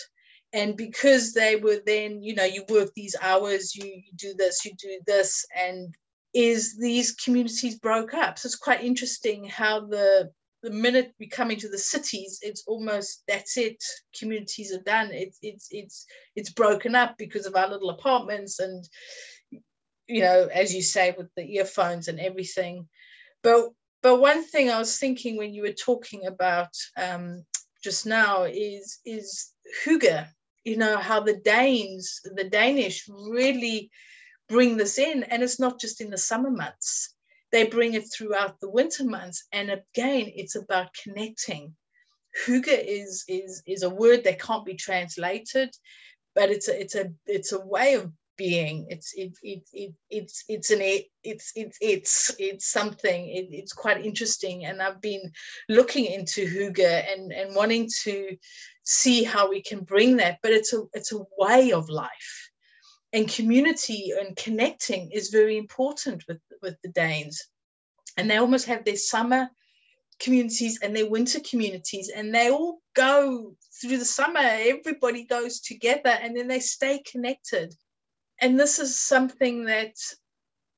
And 0.53 0.77
because 0.77 1.35
they 1.35 1.57
were 1.57 1.81
then, 1.85 2.23
you 2.23 2.35
know, 2.35 2.45
you 2.45 2.65
work 2.69 2.91
these 2.95 3.17
hours, 3.21 3.75
you, 3.75 3.85
you 3.85 4.13
do 4.17 4.33
this, 4.35 4.65
you 4.65 4.73
do 4.79 5.01
this, 5.07 5.45
and 5.55 5.95
is 6.33 6.79
these 6.79 7.13
communities 7.13 7.79
broke 7.79 8.15
up. 8.15 8.39
So 8.39 8.47
it's 8.47 8.57
quite 8.57 8.85
interesting 8.85 9.45
how 9.45 9.81
the 9.81 10.31
the 10.63 10.71
minute 10.71 11.13
we 11.21 11.29
come 11.29 11.51
into 11.51 11.69
the 11.69 11.79
cities, 11.79 12.39
it's 12.43 12.65
almost 12.67 13.23
that's 13.29 13.57
it. 13.57 13.83
Communities 14.19 14.73
are 14.73 14.83
done. 14.83 15.11
It's 15.13 15.39
it's 15.43 15.69
it's 15.71 16.07
it's 16.35 16.51
broken 16.51 16.95
up 16.95 17.17
because 17.19 17.47
of 17.47 17.55
our 17.55 17.69
little 17.69 17.91
apartments 17.91 18.59
and 18.59 18.85
you 20.09 20.21
know, 20.23 20.49
as 20.53 20.75
you 20.75 20.83
say, 20.83 21.15
with 21.17 21.29
the 21.37 21.57
earphones 21.57 22.09
and 22.09 22.21
everything. 22.21 22.89
But 23.43 23.71
but 24.03 24.21
one 24.21 24.45
thing 24.45 24.71
I 24.71 24.79
was 24.79 24.99
thinking 24.99 25.37
when 25.37 25.53
you 25.53 25.63
were 25.63 25.73
talking 25.73 26.27
about 26.27 26.71
um, 26.97 27.45
just 27.83 28.07
now 28.07 28.45
is 28.45 28.99
is 29.05 29.53
hygge. 29.85 30.29
You 30.65 30.77
know 30.77 30.97
how 30.99 31.21
the 31.21 31.37
Danes, 31.37 32.21
the 32.25 32.45
Danish, 32.45 33.09
really 33.09 33.91
bring 34.49 34.77
this 34.77 34.99
in, 34.99 35.25
and 35.25 35.43
it's 35.43 35.61
not 35.61 35.81
just 35.81 36.01
in 36.01 36.11
the 36.11 36.19
summer 36.19 36.51
months. 36.51 37.15
They 37.57 37.65
bring 37.65 37.95
it 37.95 38.05
throughout 38.13 38.61
the 38.61 38.69
winter 38.69 39.03
months, 39.03 39.47
and 39.51 39.71
again, 39.71 40.31
it's 40.37 40.57
about 40.57 40.95
connecting. 41.03 41.75
hygge 42.45 42.69
is 42.69 43.25
is 43.29 43.63
is 43.67 43.83
a 43.83 43.89
word 43.89 44.25
that 44.25 44.39
can't 44.39 44.67
be 44.67 44.75
translated, 44.75 45.71
but 46.35 46.51
it's 46.51 46.69
a 46.69 46.79
it's 46.79 46.95
a 46.97 47.15
it's 47.25 47.53
a 47.53 47.67
way 47.75 47.95
of 47.95 48.13
being. 48.37 48.89
It's 48.91 49.15
it, 49.15 49.39
it, 49.43 49.63
it 49.73 49.95
it's 50.11 50.45
it's 50.51 50.71
an 50.71 50.83
it, 50.83 51.07
it's 51.25 51.53
it's 51.57 51.79
it's 51.81 52.31
it's 52.39 52.67
something. 52.67 53.27
It, 53.27 53.47
it's 53.51 53.73
quite 53.73 54.05
interesting. 54.05 54.67
And 54.67 54.83
i've 54.83 55.01
been 55.01 55.33
looking 55.71 56.05
into 56.05 56.45
hygge 56.45 56.93
and 57.13 57.33
and 57.33 57.57
wanting 57.57 57.89
to 58.03 58.37
see 58.83 59.25
how 59.25 59.49
we 59.49 59.63
can 59.63 59.81
bring 59.81 60.19
that 60.19 60.41
but 60.43 60.53
it's 60.53 60.75
a 60.75 60.83
it's 60.93 61.13
a 61.15 61.25
way 61.39 61.73
of 61.73 61.89
life. 61.89 62.51
And 63.15 63.27
community 63.27 64.13
and 64.21 64.37
connecting 64.37 65.11
is 65.11 65.31
very 65.31 65.57
important 65.57 66.23
with 66.29 66.39
with 66.63 66.77
the 66.83 66.91
danes 66.91 67.49
and 68.17 68.31
they 68.31 68.37
almost 68.37 68.67
have 68.67 68.85
their 68.85 68.97
summer 68.97 69.49
communities 70.19 70.81
and 70.83 70.97
their 70.97 71.09
winter 71.09 71.41
communities 71.41 72.11
and 72.15 72.35
they 72.35 72.51
all 72.51 72.81
go 72.95 73.55
through 73.81 73.99
the 73.99 74.05
summer 74.05 74.41
everybody 74.41 75.25
goes 75.25 75.61
together 75.61 76.17
and 76.23 76.37
then 76.37 76.49
they 76.49 76.61
stay 76.61 77.03
connected 77.11 77.75
and 78.41 78.59
this 78.59 78.79
is 78.79 78.97
something 78.99 79.65
that 79.65 79.95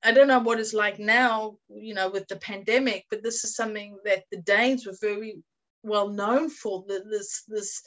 I 0.03 0.13
don't 0.13 0.29
know 0.29 0.39
what 0.39 0.61
it's 0.61 0.75
like 0.75 0.99
now, 0.99 1.57
you 1.69 1.93
know, 1.95 2.09
with 2.09 2.29
the 2.29 2.37
pandemic, 2.37 3.07
but 3.11 3.23
this 3.23 3.43
is 3.43 3.57
something 3.57 3.99
that 4.05 4.25
the 4.31 4.39
Danes 4.39 4.87
were 4.87 4.97
very 5.01 5.43
well 5.83 6.09
known 6.09 6.51
for. 6.51 6.85
This 6.87 7.43
this 7.49 7.83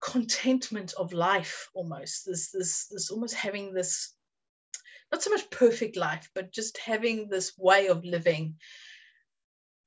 contentment 0.00 0.94
of 0.94 1.12
life, 1.12 1.68
almost 1.74 2.24
this 2.26 2.50
this 2.52 2.86
this 2.86 3.10
almost 3.10 3.34
having 3.34 3.74
this 3.74 4.14
not 5.12 5.22
so 5.22 5.30
much 5.30 5.50
perfect 5.50 5.96
life, 5.96 6.28
but 6.34 6.52
just 6.52 6.78
having 6.78 7.28
this 7.28 7.52
way 7.58 7.88
of 7.88 8.04
living. 8.04 8.56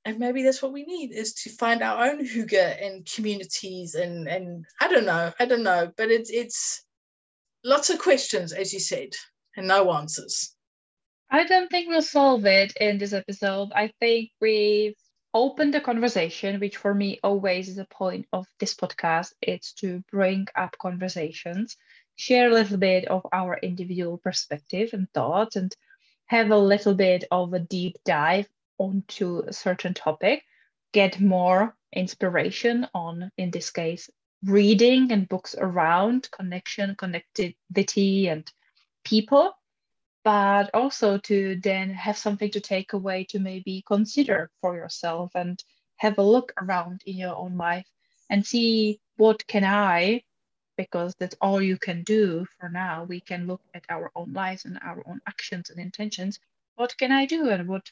And 0.05 0.19
maybe 0.19 0.43
that's 0.43 0.61
what 0.61 0.71
we 0.71 0.83
need 0.85 1.11
is 1.11 1.33
to 1.33 1.49
find 1.49 1.81
our 1.81 2.05
own 2.05 2.23
hygge 2.23 2.85
and 2.85 3.05
communities 3.05 3.95
and 3.95 4.27
and 4.27 4.65
I 4.79 4.87
don't 4.87 5.05
know, 5.05 5.33
I 5.39 5.45
don't 5.45 5.63
know, 5.63 5.91
but 5.97 6.11
it's 6.11 6.29
it's 6.29 6.85
lots 7.63 7.89
of 7.89 7.97
questions, 7.99 8.53
as 8.53 8.71
you 8.71 8.79
said, 8.79 9.09
and 9.57 9.67
no 9.67 9.91
answers. 9.91 10.55
I 11.31 11.43
don't 11.45 11.69
think 11.69 11.89
we'll 11.89 12.03
solve 12.03 12.45
it 12.45 12.73
in 12.79 12.99
this 12.99 13.13
episode. 13.13 13.71
I 13.73 13.91
think 13.99 14.29
we've 14.39 14.93
opened 15.33 15.73
the 15.73 15.81
conversation, 15.81 16.59
which 16.59 16.77
for 16.77 16.93
me 16.93 17.19
always 17.23 17.67
is 17.67 17.79
a 17.79 17.85
point 17.85 18.27
of 18.31 18.45
this 18.59 18.75
podcast. 18.75 19.33
It's 19.41 19.73
to 19.81 20.03
bring 20.11 20.47
up 20.55 20.77
conversations, 20.77 21.75
share 22.15 22.49
a 22.49 22.53
little 22.53 22.77
bit 22.77 23.05
of 23.07 23.25
our 23.31 23.57
individual 23.57 24.17
perspective 24.17 24.91
and 24.93 25.11
thoughts, 25.13 25.55
and 25.55 25.75
have 26.27 26.51
a 26.51 26.57
little 26.57 26.93
bit 26.93 27.25
of 27.31 27.53
a 27.53 27.59
deep 27.59 27.97
dive 28.05 28.47
onto 28.77 29.39
a 29.47 29.53
certain 29.53 29.93
topic, 29.93 30.43
get 30.91 31.19
more 31.19 31.75
inspiration 31.93 32.87
on, 32.93 33.31
in 33.37 33.51
this 33.51 33.69
case, 33.69 34.09
reading 34.43 35.11
and 35.11 35.29
books 35.29 35.55
around 35.57 36.29
connection, 36.31 36.95
connectivity, 36.95 38.27
and 38.27 38.51
people, 39.03 39.53
but 40.23 40.69
also 40.73 41.17
to 41.19 41.59
then 41.61 41.89
have 41.91 42.17
something 42.17 42.51
to 42.51 42.59
take 42.59 42.93
away 42.93 43.23
to 43.25 43.39
maybe 43.39 43.83
consider 43.87 44.49
for 44.61 44.75
yourself 44.75 45.31
and 45.35 45.63
have 45.97 46.17
a 46.17 46.23
look 46.23 46.53
around 46.61 47.01
in 47.05 47.15
your 47.15 47.35
own 47.35 47.57
life 47.57 47.87
and 48.29 48.45
see 48.45 48.99
what 49.17 49.45
can 49.47 49.63
I, 49.63 50.23
because 50.77 51.15
that's 51.19 51.35
all 51.41 51.61
you 51.61 51.77
can 51.77 52.03
do 52.03 52.45
for 52.59 52.69
now. 52.69 53.03
We 53.03 53.19
can 53.19 53.47
look 53.47 53.61
at 53.73 53.85
our 53.89 54.11
own 54.15 54.33
lives 54.33 54.65
and 54.65 54.79
our 54.81 55.03
own 55.05 55.21
actions 55.27 55.69
and 55.69 55.79
intentions. 55.79 56.39
What 56.75 56.97
can 56.97 57.11
I 57.11 57.25
do 57.25 57.49
and 57.49 57.67
what 57.67 57.91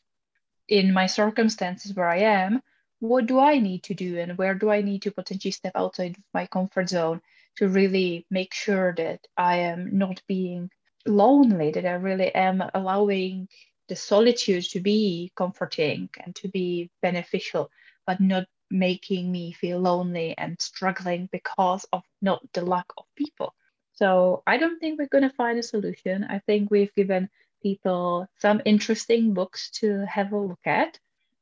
in 0.67 0.93
my 0.93 1.07
circumstances 1.07 1.93
where 1.93 2.07
I 2.07 2.19
am, 2.19 2.61
what 2.99 3.25
do 3.25 3.39
I 3.39 3.59
need 3.59 3.83
to 3.83 3.93
do 3.93 4.17
and 4.17 4.37
where 4.37 4.55
do 4.55 4.69
I 4.69 4.81
need 4.81 5.01
to 5.03 5.11
potentially 5.11 5.51
step 5.51 5.73
outside 5.75 6.17
of 6.17 6.23
my 6.33 6.47
comfort 6.47 6.89
zone 6.89 7.21
to 7.57 7.67
really 7.67 8.25
make 8.29 8.53
sure 8.53 8.93
that 8.97 9.27
I 9.37 9.57
am 9.57 9.97
not 9.97 10.21
being 10.27 10.69
lonely, 11.05 11.71
that 11.71 11.85
I 11.85 11.93
really 11.93 12.33
am 12.33 12.63
allowing 12.73 13.49
the 13.89 13.95
solitude 13.95 14.63
to 14.69 14.79
be 14.79 15.31
comforting 15.35 16.09
and 16.23 16.33
to 16.35 16.47
be 16.47 16.89
beneficial, 17.01 17.69
but 18.07 18.21
not 18.21 18.45
making 18.73 19.31
me 19.31 19.53
feel 19.53 19.79
lonely 19.79 20.35
and 20.37 20.59
struggling 20.59 21.29
because 21.31 21.85
of 21.93 22.03
not 22.21 22.41
the 22.53 22.65
lack 22.65 22.87
of 22.97 23.05
people. 23.15 23.53
So 23.93 24.41
I 24.47 24.57
don't 24.57 24.79
think 24.79 24.99
we're 24.99 25.07
going 25.07 25.29
to 25.29 25.35
find 25.35 25.59
a 25.59 25.63
solution. 25.63 26.23
I 26.23 26.39
think 26.39 26.71
we've 26.71 26.93
given 26.95 27.29
people 27.61 28.27
some 28.39 28.61
interesting 28.65 29.33
books 29.35 29.69
to 29.81 30.05
have 30.07 30.33
a 30.33 30.37
look 30.37 30.65
at 30.65 30.99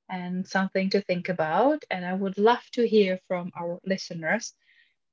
and 0.10 0.46
something 0.46 0.90
to 0.90 1.02
think 1.02 1.30
about. 1.30 1.86
And 1.90 2.06
I 2.06 2.14
would 2.14 2.38
love 2.38 2.64
to 2.74 2.86
hear 2.86 3.20
from 3.30 3.52
our 3.58 3.80
listeners 3.86 4.54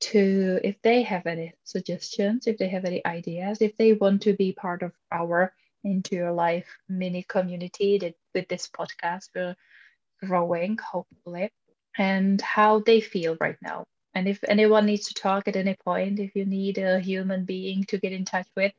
to 0.01 0.59
if 0.65 0.77
they 0.83 1.03
have 1.03 1.27
any 1.27 1.53
suggestions, 1.63 2.49
if 2.49 2.59
they 2.59 2.69
have 2.69 2.85
any 2.85 3.05
ideas, 3.07 3.63
if 3.63 3.77
they 3.77 3.93
want 3.93 4.23
to 4.23 4.33
be 4.35 4.53
part 4.53 4.83
of 4.83 4.93
our 5.13 5.55
into 5.85 6.17
your 6.17 6.33
life 6.33 6.67
mini 6.89 7.23
community 7.23 7.99
that 7.99 8.15
with 8.35 8.49
this 8.49 8.69
podcast 8.69 9.29
we're 9.35 9.55
growing 10.21 10.77
hopefully 10.77 11.51
and 11.99 12.41
how 12.41 12.81
they 12.81 13.01
feel 13.01 13.37
right 13.41 13.57
now 13.61 13.85
and 14.15 14.27
if 14.27 14.43
anyone 14.49 14.87
needs 14.87 15.09
to 15.09 15.15
talk 15.15 15.47
at 15.47 15.57
any 15.57 15.77
point 15.85 16.19
if 16.19 16.35
you 16.35 16.47
need 16.47 16.79
a 16.79 17.01
human 17.01 17.45
being 17.45 17.85
to 17.85 17.99
get 17.99 18.13
in 18.13 18.25
touch 18.25 18.47
with 18.57 18.73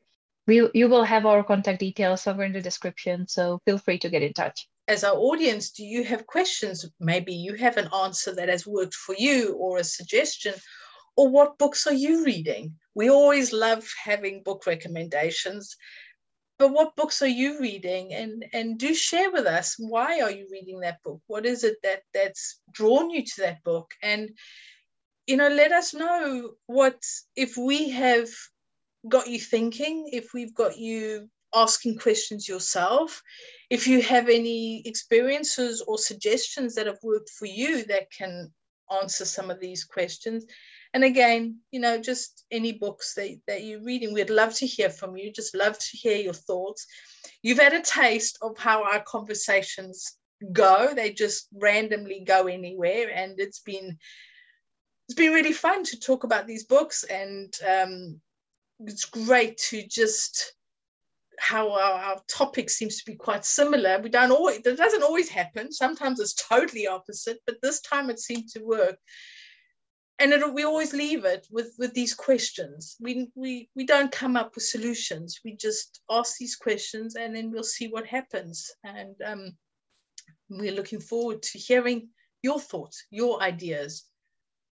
we, 0.47 0.67
you 0.74 0.89
will 0.89 1.03
have 1.03 1.28
our 1.28 1.43
contact 1.43 1.80
details 1.80 2.22
somewhere 2.24 2.47
in 2.47 2.53
the 2.53 2.61
description 2.61 3.28
so 3.28 3.59
feel 3.65 3.78
free 3.78 3.99
to 3.99 4.09
get 4.09 4.24
in 4.24 4.34
touch 4.34 4.67
as 4.89 5.03
our 5.03 5.15
audience, 5.15 5.70
do 5.70 5.86
you 5.86 6.03
have 6.03 6.26
questions? 6.26 6.84
Maybe 6.99 7.32
you 7.32 7.53
have 7.53 7.78
an 7.78 7.89
answer 7.93 8.34
that 8.34 8.49
has 8.49 8.65
worked 8.65 8.95
for 8.95 9.13
you 9.15 9.53
or 9.53 9.78
a 9.78 9.84
suggestion, 9.84 10.55
or 11.15 11.30
what 11.30 11.59
books 11.59 11.86
are 11.86 11.93
you 11.93 12.26
reading? 12.26 12.74
We 12.95 13.11
always 13.11 13.53
love 13.53 13.88
having 14.03 14.41
book 14.41 14.65
recommendations, 14.65 15.78
but 16.60 16.74
what 16.74 16.95
books 16.95 17.22
are 17.22 17.28
you 17.28 17.60
reading? 17.60 18.14
And 18.14 18.45
and 18.53 18.78
do 18.78 18.93
share 18.93 19.32
with 19.32 19.45
us 19.45 19.76
why 19.80 20.20
are 20.22 20.32
you 20.32 20.47
reading 20.51 20.82
that 20.82 21.01
book? 21.03 21.22
What 21.28 21.45
is 21.45 21.64
it 21.64 21.78
that 21.84 22.03
that's 22.14 22.60
drawn 22.72 23.10
you 23.10 23.24
to 23.26 23.41
that 23.41 23.64
book? 23.64 23.91
And 24.03 24.32
you 25.26 25.38
know, 25.38 25.47
let 25.47 25.72
us 25.72 25.93
know 25.93 26.51
what 26.66 27.01
if 27.36 27.55
we 27.55 27.89
have 27.89 28.30
got 29.07 29.28
you 29.28 29.39
thinking, 29.39 30.10
if 30.12 30.34
we've 30.34 30.53
got 30.53 30.78
you 30.78 31.30
asking 31.53 31.97
questions 31.97 32.47
yourself. 32.47 33.22
If 33.70 33.88
you 33.88 34.01
have 34.01 34.30
any 34.30 34.82
experiences 34.86 35.82
or 35.88 35.97
suggestions 35.97 36.76
that 36.76 36.88
have 36.88 36.99
worked 37.03 37.30
for 37.30 37.45
you 37.45 37.86
that 37.86 38.12
can 38.12 38.51
answer 39.01 39.26
some 39.26 39.49
of 39.49 39.60
these 39.60 39.84
questions. 39.84 40.45
And 40.94 41.04
again, 41.04 41.60
you 41.72 41.80
know, 41.80 42.00
just 42.00 42.46
any 42.50 42.72
books 42.72 43.14
that, 43.14 43.40
that 43.48 43.64
you're 43.64 43.84
reading, 43.84 44.14
we'd 44.14 44.30
love 44.30 44.56
to 44.56 44.66
hear 44.66 44.90
from 44.90 45.16
you. 45.16 45.32
Just 45.32 45.56
love 45.56 45.78
to 45.78 45.98
hear 45.98 46.18
your 46.18 46.34
thoughts. 46.34 46.88
You've 47.44 47.60
had 47.60 47.74
a 47.74 47.82
taste 47.82 48.40
of 48.42 48.58
how 48.58 48.84
our 48.84 49.02
conversations 49.02 50.18
go. 50.52 50.94
They 50.96 51.14
just 51.14 51.48
randomly 51.54 52.24
go 52.26 52.48
anywhere. 52.48 53.12
And 53.14 53.40
it's 53.40 53.60
been 53.60 53.98
it's 55.08 55.16
been 55.16 55.34
really 55.34 55.54
fun 55.54 55.84
to 55.84 56.00
talk 56.00 56.24
about 56.24 56.46
these 56.46 56.66
books 56.66 57.04
and 57.04 57.52
um, 57.68 58.22
it's 58.82 59.06
great 59.06 59.58
to 59.58 59.82
just 59.88 60.54
how 61.40 61.72
our, 61.72 61.94
our 61.94 62.22
topic 62.28 62.70
seems 62.70 62.98
to 62.98 63.12
be 63.12 63.16
quite 63.16 63.44
similar. 63.44 64.00
We 64.00 64.10
don't 64.10 64.32
always, 64.32 64.62
that 64.62 64.78
doesn't 64.78 65.02
always 65.02 65.28
happen. 65.28 65.72
Sometimes 65.72 66.20
it's 66.20 66.36
totally 66.36 66.86
opposite, 66.86 67.40
but 67.48 67.56
this 67.64 67.82
time 67.82 68.12
it 68.12 68.20
seemed 68.20 68.50
to 68.50 68.60
work. 68.60 68.98
And 70.20 70.34
it, 70.34 70.53
we 70.53 70.65
always 70.65 70.93
leave 70.93 71.26
it 71.26 71.47
with 71.49 71.74
with 71.80 71.93
these 71.93 72.13
questions. 72.13 72.97
We 72.99 73.30
we 73.36 73.70
we 73.76 73.86
don't 73.86 74.11
come 74.11 74.36
up 74.36 74.55
with 74.55 74.63
solutions. 74.65 75.39
We 75.43 75.55
just 75.55 76.01
ask 76.09 76.38
these 76.38 76.55
questions 76.55 77.15
and 77.15 77.36
then 77.36 77.51
we'll 77.51 77.63
see 77.63 77.88
what 77.88 78.05
happens. 78.05 78.72
And 78.84 79.15
um, 79.26 79.57
we're 80.49 80.74
looking 80.74 80.99
forward 80.99 81.41
to 81.43 81.57
hearing 81.57 82.09
your 82.41 82.59
thoughts 82.59 83.05
your 83.09 83.41
ideas 83.41 84.05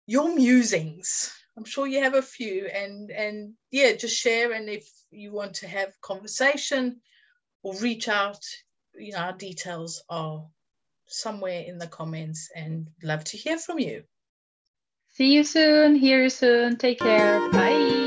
your 0.08 0.36
musings. 0.36 1.34
I'm 1.58 1.66
sure 1.66 1.88
you 1.88 2.04
have 2.04 2.14
a 2.14 2.22
few 2.22 2.68
and 2.68 3.12
and 3.12 3.54
yeah 3.72 3.94
just 3.94 4.18
share. 4.18 4.52
And 4.52 4.70
if 4.70 4.88
you 5.12 5.32
want 5.32 5.56
to 5.56 5.68
have 5.68 6.00
conversation 6.02 7.02
or 7.64 7.76
reach 7.78 8.08
out 8.08 8.44
you 8.98 9.12
know 9.12 9.20
our 9.20 9.34
details 9.34 10.04
are 10.10 10.46
somewhere 11.08 11.62
in 11.62 11.78
the 11.78 11.88
comments 11.88 12.50
and 12.56 12.88
love 13.04 13.24
to 13.26 13.38
hear 13.38 13.58
from 13.58 13.80
you 13.80 14.04
See 15.16 15.32
you 15.34 15.46
soon. 15.46 15.96
Hear 15.96 16.24
you 16.24 16.30
soon. 16.30 16.76
Take 16.76 17.00
care. 17.00 17.40
Bye. 17.52 18.06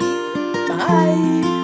Bye. 0.69 1.58